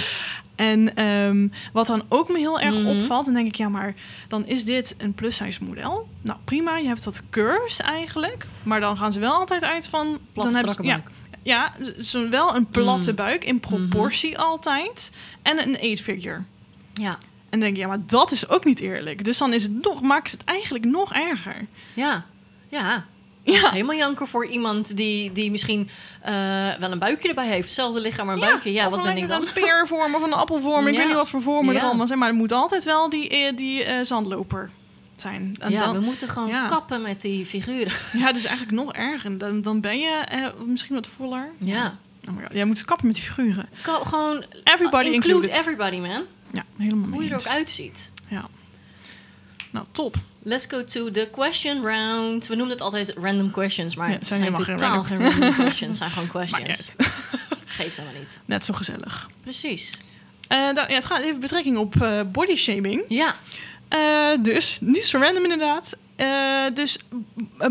En 0.55 0.97
ehm, 0.97 1.49
wat 1.73 1.87
dan 1.87 2.03
ook 2.09 2.29
me 2.29 2.39
heel 2.39 2.61
erg 2.61 2.75
Mhm. 2.75 2.87
opvalt, 2.87 3.25
dan 3.25 3.35
denk 3.35 3.47
ik, 3.47 3.55
ja, 3.55 3.69
maar 3.69 3.95
dan 4.29 4.47
is 4.47 4.65
dit 4.65 4.95
een 4.99 5.15
plus 5.15 5.37
size 5.37 5.65
model. 5.65 6.09
Nou, 6.23 6.39
prima, 6.45 6.77
je 6.77 6.87
hebt 6.87 7.05
wat 7.05 7.23
curves 7.31 7.81
eigenlijk, 7.81 8.47
maar 8.63 8.81
dan 8.81 8.97
gaan 8.99 9.13
ze 9.13 9.21
wel 9.21 9.33
altijd 9.33 9.63
uit 9.65 9.89
van 9.89 10.19
Platte, 10.33 10.53
dan 10.53 10.55
hebben 10.65 10.75
ze, 10.75 10.83
ja, 10.83 11.03
buik. 11.03 11.11
ja, 11.43 11.73
zo 12.03 12.29
wel 12.29 12.57
een 12.57 12.67
platte 12.67 13.11
Mm. 13.11 13.17
buik 13.17 13.45
in 13.45 13.61
proportie 13.61 14.39
altijd 14.39 15.13
en 15.43 15.59
een 15.69 15.79
eight 15.79 16.01
figure. 16.01 16.43
Ja. 16.95 17.19
En 17.51 17.61
denk 17.61 17.75
je, 17.75 17.81
ja, 17.83 17.89
maar 17.89 18.07
dat 18.07 18.31
is 18.31 18.49
ook 18.49 18.65
niet 18.65 18.81
eerlijk. 18.81 19.25
Dus 19.25 19.39
dan 19.39 19.53
is 19.53 19.63
het 19.63 19.73
nog, 19.83 19.99
ze 20.25 20.37
het 20.37 20.45
eigenlijk 20.45 20.85
nog 20.85 21.13
erger. 21.13 21.67
Ja. 21.95 22.25
Ja. 22.69 22.95
Dat 23.45 23.55
Ja. 23.55 23.61
is 23.65 23.71
helemaal 23.71 23.97
janker 23.97 24.29
voor 24.29 24.47
iemand 24.47 24.97
die, 24.97 25.33
die 25.33 25.51
misschien 25.51 25.89
eh, 26.23 26.35
wel 26.79 26.93
een 26.93 26.99
buikje 26.99 27.29
erbij 27.29 27.47
heeft. 27.47 27.65
Hetzelfde 27.65 28.01
lichaam, 28.01 28.27
maar 28.27 28.35
een 28.35 28.41
buikje. 28.41 28.73
Ja, 28.73 28.91
wat 28.91 29.03
ben 29.03 29.17
ik 29.17 29.29
dan? 29.29 29.41
Een 29.43 29.53
peervorm 29.55 30.15
of 30.15 30.23
een 30.23 30.33
appelvorm. 30.33 30.87
Ik 30.87 30.95
weet 30.97 31.07
niet 31.07 31.15
wat 31.17 31.31
voor 31.31 31.43
vormen 31.43 31.77
er 31.77 31.83
allemaal 31.83 32.07
zijn. 32.07 32.19
Maar 32.19 32.29
het 32.29 32.37
moet 32.37 32.53
altijd 32.53 32.85
wel 32.85 33.11
die, 33.11 33.29
eh, 33.29 33.57
die 33.57 33.85
eh, 33.85 34.05
zandloper 34.05 34.71
zijn. 35.17 35.57
En 35.61 35.71
ja, 35.71 35.85
dan, 35.85 35.95
we 35.95 36.01
moeten 36.01 36.29
gewoon 36.29 36.69
kappen 36.69 37.03
met 37.03 37.21
die 37.21 37.47
figuren. 37.47 37.93
ja, 38.13 38.27
dat 38.27 38.37
is 38.37 38.45
eigenlijk 38.45 38.77
nog 38.77 38.93
erger. 38.93 39.39
Dan, 39.39 39.63
dan 39.63 39.81
ben 39.81 39.99
je 39.99 40.53
misschien 40.65 40.95
wat 40.95 41.07
voller. 41.07 41.51
Ja. 41.59 41.97
Oh 42.29 42.35
my 42.35 42.43
God. 42.43 42.53
Jij 42.53 42.65
moet 42.65 42.85
kappen 42.85 43.07
met 43.07 43.15
die 43.15 43.25
figuren. 43.25 43.69
Ka- 43.83 44.05
gewoon 44.05 44.45
Everybody 44.65 45.05
include 45.09 45.35
included. 45.35 45.51
everybody, 45.59 45.97
man. 45.99 46.23
Ja, 46.57 46.65
helemaal 46.85 47.11
Hoe 47.11 47.23
je 47.25 47.31
er 47.31 47.35
ook 47.41 47.47
uitziet. 47.47 48.13
Ja. 48.29 48.49
Nou, 49.71 49.87
top. 49.93 50.17
Let's 50.43 50.67
go 50.69 50.85
to 50.85 51.11
the 51.11 51.29
question 51.33 51.83
round. 51.87 52.47
We 52.47 52.55
noemen 52.55 52.73
het 52.73 52.83
altijd 52.83 53.15
random 53.21 53.51
questions, 53.51 53.97
maar 53.97 54.09
Ja, 54.09 54.15
het 54.15 54.27
zijn, 54.27 54.43
zijn 54.43 54.57
geen 54.57 54.77
totaal 54.77 54.91
random- 54.91 55.05
geen 55.07 55.31
random 55.31 55.55
questions. 55.55 55.81
Het 55.81 55.97
zijn 55.97 56.11
gewoon 56.11 56.29
Maar 56.33 56.47
questions. 56.47 56.95
Geeft 57.67 57.97
helemaal 57.97 58.21
niet. 58.21 58.41
Net 58.45 58.65
zo 58.65 58.75
gezellig. 58.75 59.31
Precies. 59.41 60.01
Eh, 60.49 60.75
daar- 60.75 60.89
ja, 60.91 60.95
het 60.95 61.05
gaat 61.05 61.23
even 61.23 61.41
betrekking 61.41 61.77
op 61.77 62.03
eh 62.03 62.21
body 62.33 62.57
shaming. 62.57 63.03
Ja. 63.09 63.35
Eh, 63.89 64.43
dus, 64.43 64.79
niet 64.81 65.05
zo 65.05 65.19
random 65.19 65.43
inderdaad. 65.43 65.97
Dus 66.75 66.99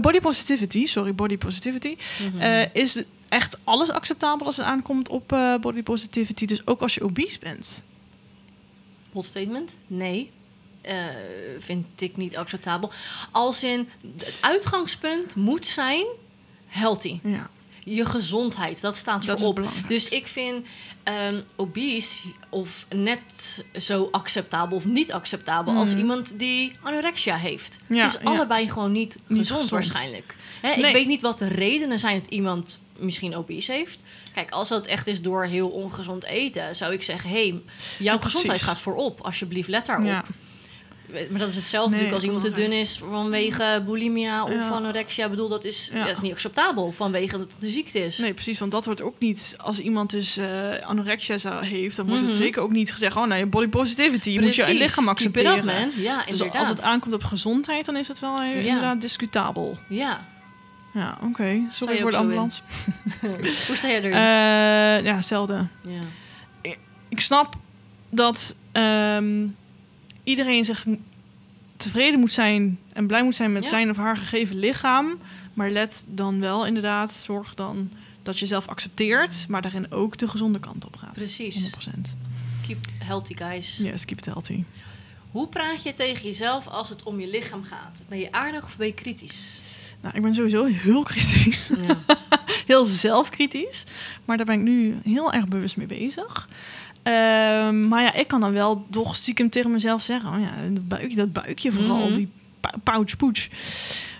body 0.01 0.19
positivity, 0.19 0.86
sorry, 0.86 1.15
body 1.15 1.38
positivity, 1.38 1.97
Mhm. 2.33 2.65
is 2.73 3.03
echt 3.29 3.57
alles 3.63 3.89
acceptabel 3.91 4.45
als 4.45 4.57
het 4.57 4.65
aankomt 4.65 5.09
op 5.09 5.27
body 5.61 5.83
positivity. 5.83 6.45
Dus 6.45 6.67
ook 6.67 6.81
als 6.81 6.93
je 6.93 7.03
obese 7.03 7.39
bent. 7.39 7.83
Hot 9.16 9.26
statement? 9.26 9.78
Nee. 9.88 10.32
Eh, 10.82 10.95
vind 11.59 12.01
ik 12.01 12.18
niet 12.18 12.38
acceptabel. 12.38 12.91
Als 13.32 13.63
in, 13.63 13.89
het 14.18 14.38
uitgangspunt 14.41 15.36
moet 15.36 15.66
zijn 15.66 16.05
healthy. 16.68 17.20
Ja, 17.24 17.49
Je 17.84 18.05
gezondheid, 18.05 18.82
dat 18.82 18.95
staat 18.95 19.26
dat 19.26 19.39
voorop. 19.39 19.70
Dus 19.88 20.09
ik 20.09 20.28
vind 20.28 20.66
ehm 21.05 21.41
obese 21.55 22.19
of 22.49 22.85
net 22.95 23.65
zo 23.79 24.07
acceptabel 24.11 24.77
of 24.77 24.85
niet 24.85 25.11
acceptabel 25.11 25.73
als 25.75 25.89
Mhm. 25.89 25.99
iemand 25.99 26.39
die 26.39 26.73
anorexia 26.81 27.35
heeft. 27.35 27.77
Ja, 27.87 28.03
het 28.03 28.13
is 28.13 28.19
ja. 28.21 28.29
allebei 28.29 28.69
gewoon 28.69 28.91
niet, 28.91 29.17
Niet 29.27 29.39
gezond, 29.39 29.61
gezond. 29.61 29.69
waarschijnlijk. 29.69 30.35
Hè, 30.61 30.75
Nee. 30.75 30.85
Ik 30.85 30.93
weet 30.93 31.07
niet 31.07 31.21
wat 31.21 31.37
de 31.37 31.47
redenen 31.47 31.99
zijn 31.99 32.19
dat 32.19 32.27
iemand 32.31 32.83
misschien 32.99 33.35
obese 33.35 33.71
heeft. 33.71 34.03
Kijk, 34.33 34.51
als 34.51 34.69
dat 34.69 34.85
echt 34.85 35.07
is 35.07 35.21
door 35.21 35.45
heel 35.45 35.67
ongezond 35.67 36.23
eten, 36.25 36.75
zou 36.75 36.93
ik 36.93 37.03
zeggen: 37.03 37.29
hé, 37.29 37.47
hey, 37.49 37.61
jouw 37.99 38.15
Ja, 38.15 38.21
gezondheid 38.21 38.61
gaat 38.61 38.79
voorop. 38.79 39.21
Alsjeblieft, 39.21 39.67
let 39.69 39.85
daarop. 39.85 40.25
Maar 41.30 41.39
dat 41.39 41.49
is 41.49 41.55
hetzelfde 41.55 41.95
Nee, 41.95 42.03
natuurlijk 42.03 42.13
als 42.34 42.43
iemand 42.43 42.55
te 42.55 42.61
dun 42.61 42.80
is 42.80 42.97
vanwege 42.97 43.84
bulimia 43.86 44.43
of 44.43 44.49
Ja. 44.51 44.70
anorexia. 44.70 45.24
Ik 45.24 45.30
bedoel, 45.30 45.49
dat 45.49 45.63
is, 45.63 45.89
Ja. 45.93 45.99
dat 46.05 46.16
is 46.16 46.22
niet 46.22 46.32
acceptabel 46.32 46.91
vanwege 46.91 47.38
dat 47.38 47.53
het 47.53 47.63
een 47.63 47.70
ziekte 47.70 47.99
is. 48.05 48.18
Nee, 48.18 48.34
precies, 48.34 48.59
want 48.59 48.72
dat 48.72 48.86
wordt 48.86 49.01
ook 49.01 49.20
niet... 49.20 49.55
Als 49.57 49.80
iemand 49.80 50.09
dus 50.09 50.38
eh, 50.38 50.70
anorexia 50.82 51.38
zou, 51.38 51.66
heeft, 51.66 51.95
dan 51.95 52.05
wordt 52.05 52.22
het 52.22 52.32
Mhm. 52.32 52.39
zeker 52.41 52.61
ook 52.61 52.72
niet 52.72 52.91
gezegd... 52.91 53.16
oh 53.16 53.26
nee, 53.28 53.45
body 53.45 53.68
positivity, 53.68 54.30
je 54.30 54.41
moet 54.41 54.55
je 54.55 54.74
lichaam 54.74 55.07
accepteren. 55.07 55.57
up, 55.57 55.63
man. 55.63 55.91
Ja, 55.95 56.26
dus 56.26 56.51
als 56.53 56.70
het 56.70 56.82
aankomt 56.82 57.13
op 57.13 57.24
gezondheid, 57.24 57.86
dan 57.86 57.95
is 57.95 58.07
het 58.07 58.20
wel 58.20 58.39
eh, 58.41 58.53
Ja. 58.53 58.68
inderdaad 58.68 59.01
discutabel. 59.01 59.78
Ja. 59.89 60.28
Ja, 60.93 61.18
oké. 61.24 61.61
Sorry 61.72 61.95
je 61.95 62.01
voor 62.01 62.11
de 62.11 62.18
ambulance. 62.18 62.61
Hoe 63.68 63.76
sta 63.76 63.88
jij 63.88 63.97
erin? 63.97 64.11
Eh 64.13 65.05
ja, 65.05 65.16
hetzelfde. 65.16 65.66
ja. 65.82 65.99
ik 67.09 67.20
snap 67.20 67.53
dat 68.09 68.55
ehm, 68.72 69.45
iedereen 70.26 70.65
zich 70.65 70.86
tevreden 71.78 72.19
moet 72.19 72.34
zijn 72.34 72.80
en 72.93 73.07
blij 73.07 73.23
moet 73.23 73.36
zijn 73.36 73.51
met 73.51 73.63
Ja. 73.63 73.69
zijn 73.69 73.89
of 73.89 73.97
haar 73.97 74.17
gegeven 74.17 74.55
lichaam. 74.59 75.17
Maar 75.53 75.71
let 75.71 76.05
dan 76.07 76.39
wel 76.39 76.65
inderdaad, 76.65 77.13
zorg 77.13 77.53
dan 77.53 77.91
dat 78.23 78.39
je 78.39 78.45
zelf 78.45 78.67
accepteert, 78.67 79.45
maar 79.47 79.61
daarin 79.61 79.91
ook 79.91 80.17
de 80.17 80.28
gezonde 80.28 80.59
kant 80.59 80.86
op 80.86 80.95
gaat. 80.95 81.13
Precies. 81.13 81.55
100%. 81.55 82.15
Keep 82.67 82.86
healthy, 82.97 83.36
guys. 83.36 83.78
Yes, 83.78 84.05
keep 84.05 84.17
it 84.17 84.26
healthy. 84.26 84.63
Hoe 85.32 85.47
praat 85.47 85.84
je 85.84 85.93
tegen 85.93 86.23
jezelf 86.26 86.67
als 86.67 86.89
het 86.89 87.03
om 87.03 87.19
je 87.19 87.28
lichaam 87.28 87.63
gaat? 87.63 88.03
Ben 88.07 88.19
je 88.19 88.32
aardig 88.32 88.63
of 88.65 88.78
ben 88.78 88.88
je 88.88 88.93
kritisch? 88.93 89.59
Nou, 90.01 90.15
ik 90.15 90.21
ben 90.21 90.34
sowieso 90.36 90.65
heel 90.65 91.03
kritisch. 91.03 91.69
Ja. 91.88 91.97
heel 92.67 92.86
zelfkritisch. 92.86 93.84
Maar 94.26 94.38
daar 94.38 94.45
ben 94.45 94.55
ik 94.55 94.61
nu 94.65 94.97
heel 95.03 95.34
erg 95.34 95.47
bewust 95.47 95.78
mee 95.78 95.88
bezig. 95.88 96.49
Ehm, 97.05 97.87
maar 97.87 98.01
ja, 98.03 98.13
ik 98.13 98.27
kan 98.27 98.39
dan 98.41 98.51
wel 98.51 98.85
toch 98.89 99.15
stiekem 99.15 99.49
tegen 99.49 99.71
mezelf 99.71 100.01
zeggen... 100.01 100.29
Oh 100.33 100.39
ja, 100.39 100.53
dat 100.73 100.87
buikje, 100.87 101.15
dat 101.15 101.33
buikje 101.33 101.71
vooral, 101.71 102.05
Mhm. 102.05 102.13
die 102.13 102.29
pouch, 102.83 103.17
poets. 103.17 103.49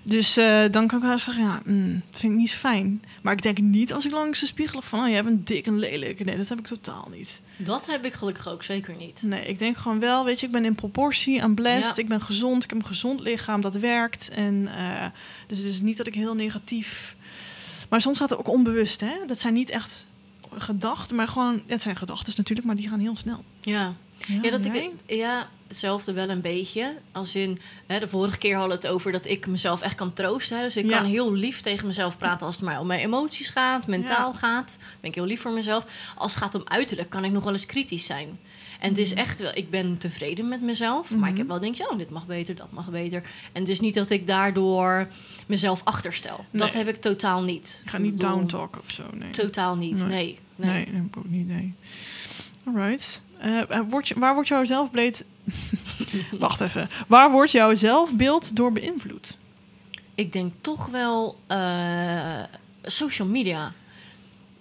Dus 0.04 0.38
eh, 0.38 0.62
dan 0.72 0.88
kan 0.88 0.98
ik 1.00 1.06
wel 1.06 1.18
zeggen, 1.18 1.44
ja, 1.44 1.62
mm, 1.66 2.02
dat 2.10 2.20
vind 2.20 2.32
ik 2.34 2.38
niet 2.40 2.50
zo 2.50 2.58
fijn. 2.58 3.04
Maar 3.22 3.34
ik 3.34 3.42
denk 3.42 3.58
niet 3.58 3.94
als 3.94 4.06
ik 4.06 4.12
langs 4.12 4.40
de 4.40 4.46
spiegel 4.46 4.82
van, 4.82 5.04
oh, 5.04 5.10
jij 5.10 5.24
bent 5.24 5.48
dik 5.48 5.66
en 5.68 5.80
lelijk. 5.80 6.26
Nee, 6.26 6.38
dat 6.38 6.50
heb 6.50 6.60
ik 6.60 6.68
totaal 6.68 7.08
niet. 7.16 7.42
Dat 7.58 7.86
heb 7.88 8.06
ik 8.06 8.14
gelukkig 8.14 8.48
ook 8.48 8.64
zeker 8.64 8.96
niet. 8.96 9.24
Nee, 9.26 9.46
ik 9.46 9.60
denk 9.60 9.78
gewoon 9.78 10.00
wel, 10.00 10.26
weet 10.26 10.40
je, 10.40 10.46
ik 10.46 10.52
ben 10.52 10.66
in 10.66 10.76
proportie, 10.76 11.44
aan 11.44 11.54
blessed, 11.56 11.96
Ja. 11.96 12.02
ik 12.04 12.10
ben 12.10 12.22
gezond, 12.22 12.64
ik 12.64 12.70
heb 12.70 12.80
een 12.80 12.86
gezond 12.86 13.20
lichaam, 13.20 13.62
dat 13.62 13.76
werkt. 13.76 14.30
En 14.30 14.68
eh, 14.78 15.06
dus 15.48 15.58
het 15.58 15.68
is 15.68 15.82
niet 15.82 15.98
dat 15.98 16.08
ik 16.08 16.16
heel 16.16 16.36
negatief... 16.36 17.16
Maar 17.90 18.02
soms 18.02 18.20
gaat 18.20 18.30
het 18.30 18.40
ook 18.40 18.48
onbewust, 18.50 19.02
hè. 19.02 19.12
Dat 19.28 19.40
zijn 19.42 19.54
niet 19.54 19.70
echt 19.70 20.08
gedachten, 20.58 21.16
maar 21.16 21.28
gewoon... 21.28 21.62
Het 21.68 21.82
zijn 21.82 21.96
gedachten 21.96 22.34
natuurlijk, 22.38 22.68
maar 22.68 22.76
die 22.76 22.90
gaan 22.90 23.00
heel 23.00 23.18
snel. 23.18 23.44
Ja. 23.60 23.94
Ja, 24.42 24.50
dat 24.52 24.66
ik, 24.66 24.92
ja, 25.06 25.46
hetzelfde 25.68 26.14
wel 26.14 26.30
een 26.30 26.42
beetje. 26.42 26.98
Als 27.12 27.36
in, 27.36 27.58
hè, 27.88 28.00
de 28.00 28.08
vorige 28.08 28.38
keer 28.38 28.56
hadden 28.56 28.78
we 28.78 28.84
het 28.84 28.94
over 28.94 29.12
dat 29.12 29.26
ik 29.26 29.48
mezelf 29.48 29.82
echt 29.82 29.96
kan 29.96 30.14
troosten. 30.14 30.58
Hè? 30.58 30.64
Dus 30.64 30.78
ik 30.78 30.86
Ja. 30.90 30.98
kan 30.98 31.06
heel 31.06 31.34
lief 31.34 31.62
tegen 31.62 31.88
mezelf 31.88 32.18
praten 32.18 32.46
als 32.46 32.56
het 32.56 32.66
maar 32.66 32.80
om 32.80 32.88
mijn 32.88 33.00
emoties 33.00 33.50
gaat, 33.50 33.88
mentaal 33.88 34.32
Ja. 34.32 34.38
gaat. 34.38 34.78
Ben 35.02 35.10
ik 35.10 35.16
heel 35.16 35.26
lief 35.26 35.42
voor 35.42 35.52
mezelf. 35.52 35.86
Als 36.16 36.34
het 36.34 36.44
gaat 36.44 36.56
om 36.56 36.62
uiterlijk, 36.66 37.10
kan 37.10 37.24
ik 37.26 37.32
nog 37.32 37.44
wel 37.44 37.54
eens 37.54 37.66
kritisch 37.66 38.06
zijn. 38.06 38.40
En 38.80 38.90
het 38.90 38.98
is 38.98 39.10
Mhm. 39.10 39.20
echt 39.20 39.40
wel, 39.40 39.52
ik 39.56 39.70
ben 39.70 39.98
tevreden 39.98 40.48
met 40.50 40.62
mezelf, 40.62 41.16
maar 41.16 41.30
ik 41.30 41.38
heb 41.38 41.48
wel 41.48 41.60
denk 41.60 41.76
je, 41.76 41.90
oh, 41.92 41.98
dit 41.98 42.10
mag 42.10 42.26
beter, 42.28 42.56
dat 42.56 42.72
mag 42.72 42.90
beter. 42.90 43.22
En 43.52 43.60
het 43.62 43.70
is 43.70 43.80
niet 43.80 43.94
dat 43.94 44.10
ik 44.10 44.28
daardoor 44.28 45.08
mezelf 45.48 45.82
achterstel. 45.84 46.46
Dat 46.52 46.74
heb 46.74 46.88
ik 46.88 46.96
totaal 47.02 47.44
niet. 47.44 47.82
Ik 47.84 47.90
ga 47.90 47.98
niet 47.98 48.20
downtalken 48.20 48.82
of 48.82 48.92
zo, 48.92 49.04
nee. 49.14 49.32
Totaal 49.32 49.76
niet, 49.76 49.98
Nee. 50.08 50.08
nee. 50.08 50.40
nee. 50.56 50.74
Nee, 50.74 50.86
dat 50.86 50.94
heb 50.94 51.06
ik 51.06 51.18
ook 51.18 51.30
niet, 51.30 51.48
nee. 51.48 51.74
Alright. 52.66 53.22
Eh, 53.38 53.62
je- 54.02 54.16
waar 54.20 54.34
wordt 54.34 54.48
jouw 54.50 54.64
zelfbeeld... 54.64 55.24
Wacht 56.40 56.62
even. 56.62 56.90
Waar 57.08 57.32
wordt 57.32 57.52
jouw 57.52 57.74
zelfbeeld 57.76 58.56
door 58.56 58.72
beïnvloed? 58.72 59.38
Ik 60.16 60.32
denk 60.32 60.54
toch 60.62 60.86
wel 60.88 61.40
eh, 61.48 62.44
social 62.84 63.28
media. 63.28 63.74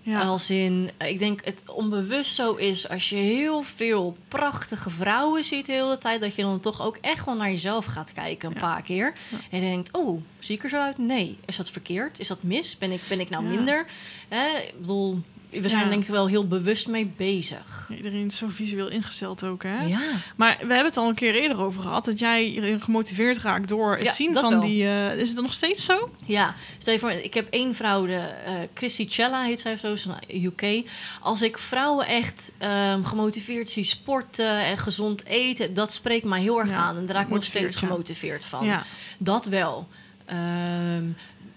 Ja. 0.07 0.21
Als 0.23 0.51
in, 0.51 0.91
ik 1.07 1.19
denk 1.19 1.45
het 1.45 1.63
onbewust 1.67 2.35
zo 2.35 2.55
is 2.55 2.89
als 2.89 3.09
je 3.09 3.17
heel 3.17 3.63
veel 3.63 4.17
prachtige 4.29 4.91
vrouwen 4.91 5.45
ziet 5.45 5.67
de 5.67 5.73
hele 5.73 5.99
tijd, 5.99 6.21
dat 6.21 6.35
je 6.35 6.43
dan 6.43 6.61
toch 6.61 6.83
ook 6.83 6.97
echt 7.01 7.25
wel 7.25 7.35
naar 7.37 7.51
jezelf 7.51 7.85
gaat 7.85 8.13
kijken 8.13 8.49
een 8.49 8.55
Ja. 8.55 8.61
paar 8.61 8.83
keer. 8.83 9.13
En 9.51 9.61
je 9.61 9.71
denkt, 9.71 9.93
oh, 9.93 10.21
zie 10.39 10.57
ik 10.57 10.63
er 10.63 10.69
zo 10.69 10.79
uit? 10.79 10.99
Nee. 10.99 11.39
Is 11.45 11.57
dat 11.57 11.71
verkeerd? 11.71 12.19
Is 12.19 12.29
dat 12.29 12.43
mis? 12.43 12.79
Ben 12.79 12.93
ik, 12.93 13.01
ben 13.09 13.21
ik 13.21 13.31
nou 13.31 13.45
minder? 13.45 13.87
Hè? 14.29 14.47
Ik 14.59 14.75
bedoel, 14.81 15.23
we 15.63 15.69
zijn 15.69 15.83
Ja. 15.83 15.89
denk 15.89 16.03
ik 16.03 16.09
wel 16.09 16.27
heel 16.27 16.47
bewust 16.49 16.89
mee 16.89 17.13
bezig. 17.17 17.89
Iedereen 17.97 18.27
is 18.27 18.37
zo 18.37 18.47
visueel 18.49 18.89
ingesteld 18.89 19.45
ook, 19.45 19.63
hè? 19.63 19.83
Ja. 19.85 20.01
Maar 20.37 20.53
we 20.61 20.67
hebben 20.67 20.85
het 20.85 20.97
al 20.97 21.09
een 21.09 21.15
keer 21.15 21.35
eerder 21.35 21.61
over 21.61 21.83
gehad... 21.83 22.05
dat 22.05 22.19
jij 22.19 22.61
gemotiveerd 22.81 23.39
raakt 23.39 23.69
door 23.69 23.95
het 23.95 24.05
Ja, 24.05 24.13
zien 24.13 24.35
van 24.35 24.51
wel. 24.51 24.61
die... 24.61 24.85
eh, 24.85 25.17
is 25.17 25.29
het 25.31 25.41
nog 25.41 25.53
steeds 25.53 25.85
zo? 25.85 26.11
Ja, 26.27 26.55
stel 26.79 26.93
je 26.93 26.99
voor, 26.99 27.11
ik 27.11 27.35
heb 27.35 27.47
één 27.51 27.75
vrouw, 27.75 28.07
de 28.07 28.13
eh 28.45 28.53
Chrissy 28.75 29.07
Cella 29.11 29.43
heet 29.43 29.61
zij 29.61 29.77
zo, 29.77 29.93
is 29.93 30.05
een 30.05 30.45
UK. 30.45 30.91
Als 31.21 31.43
ik 31.43 31.59
vrouwen 31.59 32.07
echt 32.07 32.53
ehm, 32.59 33.03
gemotiveerd 33.03 33.71
zie 33.71 33.85
sporten 33.85 34.59
en 34.65 34.79
gezond 34.79 35.25
eten, 35.25 35.75
dat 35.75 35.93
spreekt 35.93 36.25
mij 36.25 36.41
heel 36.41 36.61
erg 36.61 36.71
aan. 36.71 36.97
En 36.97 37.07
daar 37.07 37.17
raak 37.17 37.27
ik 37.27 37.33
nog 37.35 37.45
steeds 37.45 37.77
gemotiveerd 37.77 38.45
van. 38.45 38.65
Ja. 38.67 38.85
Dat 39.19 39.47
wel. 39.47 39.89
Ehm, 40.27 41.05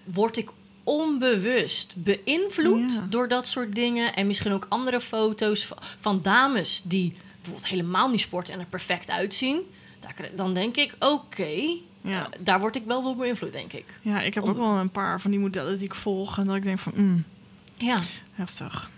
word 0.03 0.37
ik 0.37 0.49
onbewust 0.87 1.93
beïnvloed 1.97 2.91
Ja. 2.93 3.05
door 3.09 3.27
dat 3.27 3.47
soort 3.47 3.75
dingen. 3.75 4.13
En 4.15 4.27
misschien 4.27 4.51
ook 4.53 4.65
andere 4.69 5.01
foto's 5.01 5.65
van, 5.65 5.77
van 5.99 6.21
dames 6.21 6.81
die 6.83 7.13
bijvoorbeeld 7.35 7.67
helemaal 7.67 8.09
niet 8.09 8.19
sporten 8.19 8.53
en 8.53 8.59
er 8.59 8.65
perfect 8.65 9.09
uitzien. 9.09 9.59
Daar, 9.99 10.29
dan 10.35 10.53
denk 10.53 10.75
ik, 10.77 10.95
oké, 10.99 11.43
Ja. 12.01 12.25
eh, 12.25 12.39
daar 12.39 12.59
word 12.59 12.75
ik 12.75 12.83
wel 12.85 13.03
door 13.03 13.15
beïnvloed, 13.15 13.51
denk 13.53 13.73
ik. 13.73 13.85
ja, 14.01 14.21
ik 14.21 14.33
heb 14.33 14.43
Om- 14.43 14.49
ook 14.49 14.57
wel 14.57 14.75
een 14.75 14.91
paar 14.91 15.21
van 15.21 15.31
die 15.31 15.39
modellen 15.39 15.77
die 15.77 15.87
ik 15.87 15.95
volg... 15.95 16.37
en 16.37 16.45
dat 16.45 16.55
ik 16.55 16.63
denk 16.63 16.79
van, 16.79 16.93
mm, 16.95 17.23
Ja. 17.77 17.97
heftig. 18.31 18.89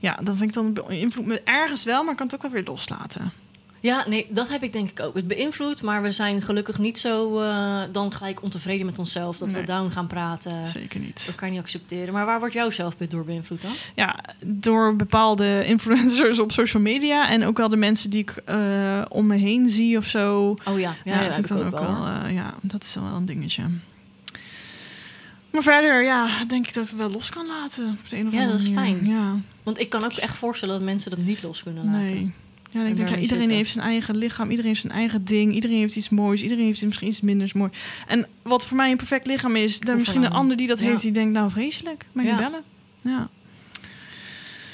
Ja, 0.00 0.14
dan 0.14 0.36
vind 0.36 0.48
ik 0.48 0.54
dan 0.54 0.72
beïnvloed 0.72 1.26
me 1.26 1.40
ergens 1.44 1.84
wel... 1.84 2.02
maar 2.02 2.10
ik 2.10 2.16
kan 2.16 2.26
het 2.26 2.34
ook 2.34 2.42
wel 2.42 2.50
weer 2.50 2.64
loslaten. 2.64 3.32
Ja, 3.80 4.04
nee, 4.08 4.26
dat 4.30 4.48
heb 4.48 4.62
ik 4.62 4.72
denk 4.72 4.90
ik 4.90 5.00
ook. 5.00 5.14
Het 5.14 5.26
beïnvloedt, 5.26 5.82
maar 5.82 6.02
we 6.02 6.10
zijn 6.12 6.42
gelukkig 6.42 6.78
niet 6.78 6.98
zo 6.98 7.40
eh, 7.40 7.80
dan 7.92 8.12
gelijk 8.12 8.42
ontevreden 8.42 8.86
met 8.86 8.98
onszelf. 8.98 9.38
Dat 9.38 9.52
we 9.52 9.62
down 9.62 9.90
gaan 9.90 10.06
praten. 10.06 10.66
Zeker 10.68 11.00
niet. 11.00 11.26
Dat 11.26 11.34
kan 11.34 11.48
je 11.48 11.54
niet 11.54 11.62
accepteren. 11.62 12.12
Maar 12.14 12.26
waar 12.26 12.38
wordt 12.38 12.54
jouw 12.54 12.70
zelfbeeld 12.70 13.10
door 13.10 13.24
beïnvloed 13.24 13.62
dan? 13.62 13.70
Ja, 13.94 14.18
door 14.44 14.96
bepaalde 14.96 15.62
influencers 15.66 16.38
op 16.40 16.52
social 16.52 16.82
media... 16.82 17.28
en 17.30 17.44
ook 17.44 17.56
wel 17.56 17.68
de 17.68 17.76
mensen 17.76 18.10
die 18.10 18.20
ik 18.20 18.30
eh, 18.44 19.02
om 19.08 19.26
me 19.26 19.36
heen 19.36 19.70
zie 19.70 19.96
of 19.96 20.06
zo... 20.06 20.56
Oh 20.64 20.78
ja, 20.78 20.94
ja, 21.04 21.22
Ja, 21.22 21.32
vind 21.32 21.50
ik 21.50 21.56
dan 21.56 21.66
ook 21.66 21.78
wel. 21.78 22.06
eh, 22.06 22.34
ja, 22.34 22.54
dat 22.62 22.82
is 22.82 22.94
wel 22.94 23.04
een 23.04 23.26
dingetje. 23.26 23.62
Maar 25.50 25.62
verder, 25.62 26.02
ja, 26.04 26.44
denk 26.44 26.66
ik 26.68 26.74
dat 26.74 26.84
ik 26.84 26.90
het 26.90 26.98
wel 26.98 27.10
los 27.10 27.30
kan 27.30 27.46
laten. 27.46 27.98
Op 28.04 28.08
de 28.10 28.16
een 28.16 28.26
of 28.26 28.32
Ja, 28.32 28.46
dat 28.46 28.60
is 28.60 28.68
manier. 28.70 28.96
fijn. 28.96 29.06
Ja, 29.06 29.36
Want 29.62 29.80
ik 29.80 29.88
kan 29.88 30.04
ook 30.04 30.12
echt 30.12 30.38
voorstellen 30.38 30.74
dat 30.74 30.84
mensen 30.84 31.10
dat 31.10 31.18
niet 31.20 31.42
los 31.42 31.62
kunnen 31.62 31.84
laten. 31.84 32.00
nee. 32.00 32.32
Ja, 32.70 32.84
ik 32.84 32.96
denk, 32.96 33.08
ja, 33.08 33.16
iedereen 33.16 33.38
zitten. 33.38 33.56
heeft 33.56 33.70
zijn 33.70 33.84
eigen 33.84 34.16
lichaam, 34.16 34.50
iedereen 34.50 34.70
heeft 34.70 34.80
zijn 34.82 34.92
eigen 34.92 35.24
ding, 35.24 35.54
iedereen 35.54 35.76
heeft 35.78 35.96
iets 35.96 36.08
moois, 36.08 36.42
iedereen 36.42 36.64
heeft 36.64 36.84
misschien 36.84 37.08
iets 37.08 37.20
minders 37.20 37.52
mooi. 37.52 37.70
En 38.06 38.26
wat 38.42 38.66
voor 38.66 38.76
mij 38.76 38.90
een 38.90 38.96
perfect 38.96 39.26
lichaam 39.26 39.56
is, 39.56 39.78
Of 39.78 39.94
misschien 39.94 40.22
een 40.22 40.32
ander 40.32 40.56
die 40.56 40.66
dat 40.66 40.78
ja. 40.78 40.84
heeft, 40.86 41.02
die 41.02 41.12
denkt, 41.12 41.32
nou 41.32 41.50
vreselijk, 41.50 42.04
maar 42.12 42.24
Ja. 42.24 42.30
niet 42.30 42.40
bellen. 42.40 42.62
Ja. 43.02 43.28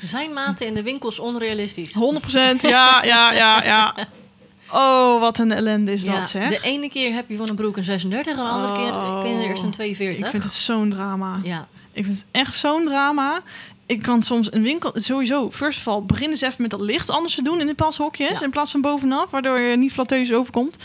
Zijn 0.04 0.32
maten 0.32 0.66
in 0.66 0.74
de 0.74 0.82
winkels 0.82 1.18
onrealistisch? 1.18 1.92
100% 1.94 2.60
ja, 2.60 3.04
ja, 3.04 3.32
ja, 3.32 3.64
ja. 3.64 3.94
Oh, 4.74 5.20
wat 5.20 5.38
een 5.38 5.52
ellende 5.52 5.92
is 5.92 6.02
Ja, 6.02 6.14
dat, 6.16 6.28
zeg. 6.28 6.48
De 6.50 6.60
ene 6.62 6.88
keer 6.88 7.12
heb 7.14 7.28
je 7.28 7.36
van 7.36 7.48
een 7.48 7.54
broek 7.56 7.76
een 7.76 7.84
36 7.84 8.32
en 8.36 8.38
de 8.44 8.50
andere 8.50 8.72
Oh. 8.72 8.78
keer 9.22 9.22
ken 9.30 9.40
je 9.40 9.46
eerst 9.48 9.62
een 9.62 9.70
42. 9.70 10.24
Ik 10.24 10.30
vind 10.30 10.42
het 10.42 10.52
zo'n 10.52 10.90
drama. 10.90 11.40
Ja, 11.42 11.66
Ik 11.92 12.04
vind 12.04 12.16
het 12.16 12.26
echt 12.30 12.56
zo'n 12.56 12.84
drama. 12.84 13.40
Ik 13.86 14.02
kan 14.02 14.22
soms 14.22 14.52
een 14.52 14.62
winkel... 14.62 14.92
Sowieso, 14.94 15.50
first 15.50 15.78
of 15.78 15.88
all, 15.94 16.02
begin 16.02 16.30
eens 16.30 16.40
even 16.40 16.62
met 16.62 16.70
dat 16.70 16.80
licht 16.80 17.10
anders 17.10 17.34
te 17.34 17.42
doen 17.42 17.60
in 17.60 17.66
de 17.66 17.74
pashokjes. 17.74 18.38
Ja. 18.38 18.44
In 18.44 18.50
plaats 18.50 18.70
van 18.70 18.80
bovenaf, 18.80 19.30
waardoor 19.30 19.58
je 19.58 19.76
niet 19.76 19.92
flatteus 19.92 20.32
overkomt. 20.32 20.76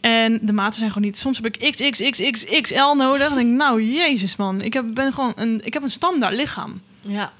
En 0.00 0.38
de 0.42 0.52
maten 0.52 0.78
zijn 0.78 0.90
gewoon 0.90 1.06
niet... 1.06 1.16
Soms 1.16 1.36
heb 1.40 1.46
ik 1.46 1.70
XXXXXL 1.72 2.94
nodig. 2.96 3.26
Dan 3.28 3.36
denk 3.36 3.48
ik, 3.50 3.54
nou, 3.56 3.82
jezus 3.82 4.36
man. 4.36 4.60
Ik 4.60 4.72
heb, 4.72 4.84
ben 4.94 5.12
gewoon 5.12 5.32
een, 5.36 5.60
ik 5.64 5.72
heb 5.72 5.82
een 5.82 5.90
standaard 5.90 6.34
lichaam. 6.34 6.80
ja. 7.00 7.32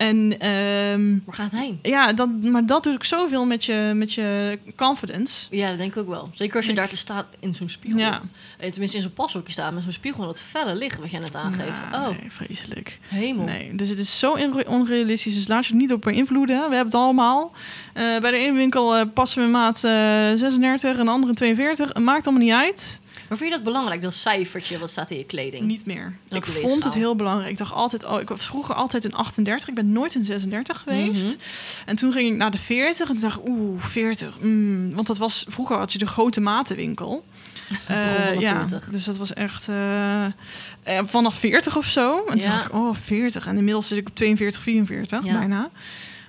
En 0.00 0.38
ehm, 0.38 1.18
Waar 1.24 1.34
gaat 1.34 1.50
het 1.50 1.60
heen? 1.60 1.78
ja, 1.82 2.12
dat, 2.12 2.28
maar 2.42 2.66
dat 2.66 2.82
doet 2.82 2.94
ook 2.94 3.04
zoveel 3.04 3.44
met 3.46 3.64
je, 3.64 3.92
met 3.94 4.12
je 4.12 4.58
confidence. 4.76 5.46
Ja, 5.50 5.68
dat 5.68 5.78
denk 5.78 5.90
ik 5.94 5.98
ook 5.98 6.08
wel. 6.08 6.30
Zeker 6.32 6.56
als 6.56 6.66
je 6.66 6.74
daar 6.74 6.88
te 6.88 6.96
staat 6.96 7.26
in 7.40 7.54
zo'n 7.54 7.68
spiegel. 7.68 7.98
Ja. 7.98 8.20
Eh, 8.58 8.70
Tenminste 8.70 8.96
in 8.96 9.02
zo'n 9.02 9.12
pashokje 9.12 9.52
staat 9.52 9.72
met 9.72 9.82
zo'n 9.82 9.92
spiegel. 9.92 10.24
Dat 10.24 10.42
felle 10.42 10.74
licht 10.74 10.98
wat 10.98 11.10
jij 11.10 11.20
net 11.20 11.34
aangeeft. 11.36 11.90
Nou, 11.90 12.10
oh, 12.10 12.18
nee, 12.20 12.30
vreselijk. 12.32 12.98
hemel. 13.08 13.44
Nee, 13.44 13.74
dus 13.74 13.88
het 13.88 13.98
is 13.98 14.18
zo 14.18 14.36
onrealistisch. 14.66 15.34
Dus 15.34 15.48
laat 15.48 15.66
je 15.66 15.72
er 15.72 15.78
niet 15.78 15.92
op 15.92 16.00
beïnvloeden. 16.00 16.56
We 16.56 16.62
hebben 16.62 16.84
het 16.92 16.94
allemaal. 16.94 17.52
Eh, 17.92 18.18
bij 18.18 18.30
de 18.30 18.36
ene 18.36 18.56
winkel 18.56 18.96
eh, 18.96 19.02
passen 19.14 19.42
we 19.44 19.48
maat 19.48 19.84
eh, 19.84 19.90
36 20.36 20.98
en 20.98 21.04
de 21.04 21.10
andere 21.10 21.34
42. 21.34 21.88
Het 21.88 21.98
maakt 21.98 22.26
allemaal 22.26 22.44
niet 22.44 22.54
uit. 22.54 22.99
Maar 23.30 23.38
vind 23.38 23.50
je 23.50 23.56
dat 23.56 23.64
belangrijk, 23.64 24.02
dat 24.02 24.14
cijfertje 24.14 24.78
wat 24.78 24.90
staat 24.90 25.10
in 25.10 25.16
je 25.18 25.24
kleding? 25.24 25.62
Niet 25.66 25.86
meer. 25.86 26.16
Ik 26.28 26.46
vond 26.46 26.84
het 26.84 26.94
heel 26.94 27.16
belangrijk. 27.16 27.50
Ik 27.50 27.58
dacht 27.58 27.72
altijd, 27.72 28.04
oh, 28.04 28.20
ik 28.20 28.28
was 28.28 28.46
vroeger 28.46 28.74
altijd 28.74 29.04
een 29.04 29.14
38. 29.14 29.68
Ik 29.68 29.74
ben 29.74 29.92
nooit 29.92 30.14
een 30.14 30.24
36 30.24 30.80
geweest. 30.80 31.24
Mhm. 31.26 31.36
En 31.86 31.96
toen 31.96 32.12
ging 32.12 32.30
ik 32.30 32.36
naar 32.36 32.50
de 32.50 32.58
40 32.58 33.08
en 33.08 33.14
toen 33.14 33.22
dacht 33.22 33.38
ik, 33.38 33.48
oeh, 33.48 33.82
40. 33.82 34.40
mm. 34.40 34.94
Want 34.94 35.06
dat 35.06 35.18
was, 35.18 35.44
vroeger 35.48 35.76
had 35.76 35.92
je 35.92 35.98
de 35.98 36.06
grote 36.06 36.40
matenwinkel. 36.40 37.24
Vanaf 37.86 38.40
ja, 38.40 38.58
40. 38.68 38.88
dus 38.90 39.04
dat 39.04 39.16
was 39.16 39.32
echt 39.32 39.68
eh, 39.68 40.24
eh, 40.24 40.32
vanaf 41.04 41.34
40 41.34 41.76
of 41.76 41.86
zo. 41.86 42.18
En 42.18 42.26
toen 42.26 42.38
Ja. 42.40 42.46
dacht 42.50 42.64
ik, 42.66 42.74
oh, 42.74 42.94
40. 42.94 43.46
En 43.46 43.56
inmiddels 43.56 43.88
zit 43.88 43.98
ik 43.98 44.08
op 44.08 44.14
42, 44.16 44.60
44 44.62 45.24
Ja. 45.24 45.32
bijna. 45.38 45.70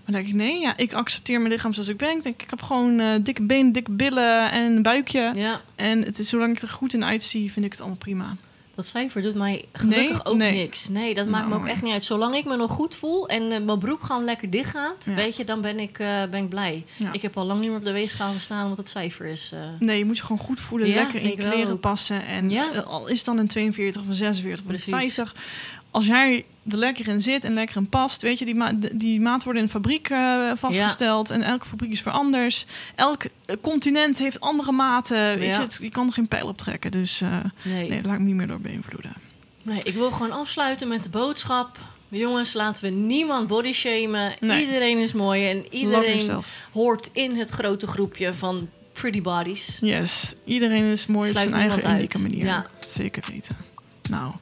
Maar 0.05 0.13
dan 0.13 0.13
denk 0.13 0.27
ik, 0.27 0.33
nee, 0.33 0.59
ja, 0.59 0.77
ik 0.77 0.93
accepteer 0.93 1.39
mijn 1.39 1.51
lichaam 1.53 1.73
zoals 1.73 1.87
ik 1.89 1.97
ben. 1.97 2.17
Ik 2.17 2.23
denk, 2.23 2.41
ik 2.41 2.49
heb 2.49 2.61
gewoon 2.61 2.99
eh, 2.99 3.07
dikke 3.21 3.43
benen, 3.43 3.71
dikke 3.71 3.91
billen 3.91 4.51
en 4.51 4.75
een 4.75 4.81
buikje. 4.81 5.31
Ja, 5.35 5.61
En 5.75 6.01
het 6.03 6.19
is, 6.19 6.29
zolang 6.29 6.55
ik 6.55 6.61
er 6.61 6.67
goed 6.67 6.93
in 6.93 7.05
uitzie, 7.05 7.51
vind 7.51 7.65
ik 7.65 7.71
het 7.71 7.79
allemaal 7.81 7.97
prima. 7.99 8.35
dat 8.75 8.85
cijfer 8.85 9.21
doet 9.21 9.35
mij 9.35 9.65
gelukkig 9.73 10.09
Nee? 10.09 10.25
ook 10.25 10.35
Nee. 10.37 10.51
niks. 10.59 10.87
Nee, 10.87 11.13
dat 11.13 11.27
maakt 11.27 11.43
me 11.43 11.49
Nou. 11.49 11.61
ook 11.61 11.67
echt 11.67 11.81
niet 11.81 11.93
uit. 11.93 12.03
Zolang 12.03 12.35
ik 12.35 12.45
me 12.45 12.55
nog 12.55 12.71
goed 12.71 12.95
voel 12.95 13.27
en 13.27 13.51
eh, 13.51 13.61
mijn 13.61 13.79
broek 13.79 14.03
gewoon 14.03 14.23
lekker 14.23 14.49
dicht 14.49 14.69
gaat, 14.69 15.05
Ja. 15.05 15.13
weet 15.13 15.35
je, 15.35 15.43
dan 15.43 15.61
ben 15.61 15.79
ik, 15.79 15.99
eh, 15.99 16.23
ben 16.31 16.43
ik 16.43 16.49
blij. 16.49 16.85
Ja. 16.97 17.13
Ik 17.13 17.21
heb 17.21 17.37
al 17.37 17.45
lang 17.45 17.59
niet 17.59 17.69
meer 17.69 17.77
op 17.77 17.85
de 17.85 17.91
weegschaal 17.91 18.31
gestaan 18.33 18.61
omdat 18.63 18.77
het 18.77 18.89
cijfer 18.89 19.25
is. 19.25 19.51
Nee, 19.79 19.97
je 19.97 20.05
moet 20.05 20.17
je 20.17 20.23
gewoon 20.23 20.41
goed 20.41 20.59
voelen, 20.59 20.87
Ja, 20.87 20.95
lekker 20.95 21.19
in 21.21 21.27
je 21.29 21.35
kleren 21.35 21.79
passen. 21.79 22.25
En 22.25 22.51
al 22.85 23.07
is 23.07 23.17
het 23.17 23.25
dan 23.25 23.37
een 23.37 23.47
42 23.47 24.01
of 24.01 24.07
een 24.07 24.13
46 24.13 24.65
of 24.65 24.71
een 24.71 24.77
Precies. 24.81 25.13
50. 25.15 25.35
Als 25.91 26.05
jij 26.05 26.45
er 26.69 26.77
lekker 26.77 27.07
in 27.07 27.21
zit 27.21 27.43
en 27.45 27.53
lekker 27.53 27.75
in 27.77 27.89
past, 27.89 28.21
weet 28.21 28.39
je, 28.39 28.45
die, 28.45 28.55
ma 28.55 28.71
die 28.93 29.21
maat 29.21 29.43
worden 29.43 29.61
in 29.61 29.67
de 29.67 29.73
fabriek 29.73 30.09
eh, 30.09 30.51
vastgesteld. 30.55 31.29
En 31.29 31.41
elke 31.41 31.65
fabriek 31.65 31.91
is 31.91 32.03
weer 32.03 32.13
anders. 32.13 32.65
Elk 32.95 33.23
eh, 33.45 33.55
continent 33.61 34.17
heeft 34.17 34.39
andere 34.39 34.71
maten. 34.71 35.39
Weet 35.39 35.47
Ja. 35.47 35.55
je, 35.55 35.59
het, 35.61 35.79
je 35.81 35.89
kan 35.89 36.07
er 36.07 36.13
geen 36.13 36.27
pijl 36.27 36.47
op 36.47 36.57
trekken. 36.57 36.91
Dus 36.91 37.21
eh, 37.21 37.37
nee. 37.63 37.89
laat 38.03 38.13
ik 38.13 38.19
me 38.19 38.25
niet 38.25 38.35
meer 38.35 38.47
door 38.47 38.59
beïnvloeden. 38.59 39.13
nee, 39.63 39.79
ik 39.83 39.93
wil 39.93 40.11
gewoon 40.11 40.31
afsluiten 40.31 40.87
met 40.87 41.03
de 41.03 41.09
boodschap. 41.09 41.77
Jongens, 42.09 42.53
laten 42.53 42.83
we 42.83 42.89
niemand 42.89 43.47
bodyshamen. 43.47 44.33
Nee. 44.39 44.65
Iedereen 44.65 44.97
is 44.97 45.13
mooi 45.13 45.49
en 45.49 45.65
iedereen 45.73 46.41
hoort 46.73 47.09
in 47.13 47.35
het 47.37 47.49
grote 47.49 47.87
groepje 47.87 48.33
van 48.33 48.69
pretty 48.93 49.21
bodies. 49.21 49.77
Yes, 49.81 50.33
iedereen 50.45 50.83
is 50.83 51.07
mooi 51.07 51.29
Sluit 51.29 51.47
op 51.47 51.53
zijn 51.53 51.69
eigen 51.69 51.95
unieke 51.95 52.19
manier. 52.19 52.45
Ja. 52.45 52.65
Zeker 52.87 53.23
weten. 53.31 53.55
Nou, 54.09 54.33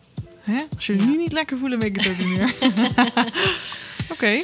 hè? 0.49 0.63
als 0.75 0.85
jullie 0.85 1.01
Ja. 1.01 1.07
nu 1.09 1.17
niet 1.17 1.31
lekker 1.31 1.57
voelen, 1.57 1.79
weet 1.79 1.95
ik 1.95 2.03
het 2.03 2.11
ook 2.11 2.17
niet 2.25 2.37
meer. 2.37 2.53
Oké, 4.13 4.41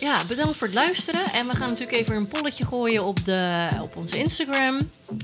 Ja, 0.00 0.24
bedankt 0.28 0.56
voor 0.56 0.66
het 0.66 0.76
luisteren. 0.76 1.32
En 1.32 1.46
we 1.46 1.56
gaan 1.56 1.68
natuurlijk 1.68 1.98
even 1.98 2.16
een 2.16 2.28
polletje 2.28 2.66
gooien 2.66 3.04
op, 3.04 3.24
de, 3.24 3.68
op 3.82 3.96
onze 3.96 4.18
Instagram. 4.18 4.78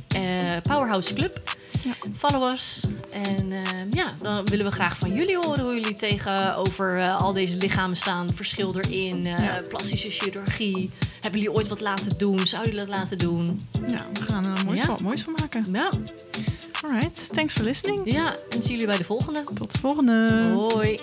eh, 0.08 0.22
Powerhouse 0.62 1.14
Club. 1.14 1.56
Ja. 1.84 1.92
Follow 2.16 2.52
us. 2.52 2.80
En 3.10 3.52
eh, 3.52 3.60
ja, 3.90 4.14
dan 4.22 4.44
willen 4.46 4.66
we 4.66 4.72
graag 4.72 4.98
van 4.98 5.12
jullie 5.14 5.36
horen 5.36 5.64
hoe 5.64 5.74
jullie 5.74 5.96
tegenover 5.96 6.98
eh, 6.98 7.20
al 7.20 7.32
deze 7.32 7.56
lichamen 7.56 7.96
staan. 7.96 8.28
Verschil 8.34 8.74
erin, 8.78 9.22
Ja. 9.22 9.62
plastische 9.68 10.10
chirurgie. 10.10 10.90
Hebben 11.20 11.40
jullie 11.40 11.56
ooit 11.56 11.68
wat 11.68 11.80
laten 11.80 12.18
doen? 12.18 12.46
Zouden 12.46 12.72
jullie 12.72 12.86
dat 12.88 12.96
laten 12.98 13.18
doen? 13.18 13.66
ja, 13.86 14.06
we 14.12 14.22
gaan 14.22 14.44
er 14.44 14.64
moois, 14.64 14.80
Ja. 14.80 14.86
van, 14.86 14.98
moois 15.00 15.22
van 15.22 15.34
maken. 15.40 15.66
Ja, 15.72 15.88
Alright, 16.84 17.32
thanks 17.32 17.54
for 17.54 17.64
listening. 17.64 18.12
Ja, 18.12 18.36
en 18.50 18.62
zien 18.62 18.70
jullie 18.70 18.86
bij 18.86 18.96
de 18.96 19.04
volgende. 19.04 19.44
Tot 19.54 19.72
de 19.72 19.78
volgende. 19.78 20.50
Hoi. 20.54 21.00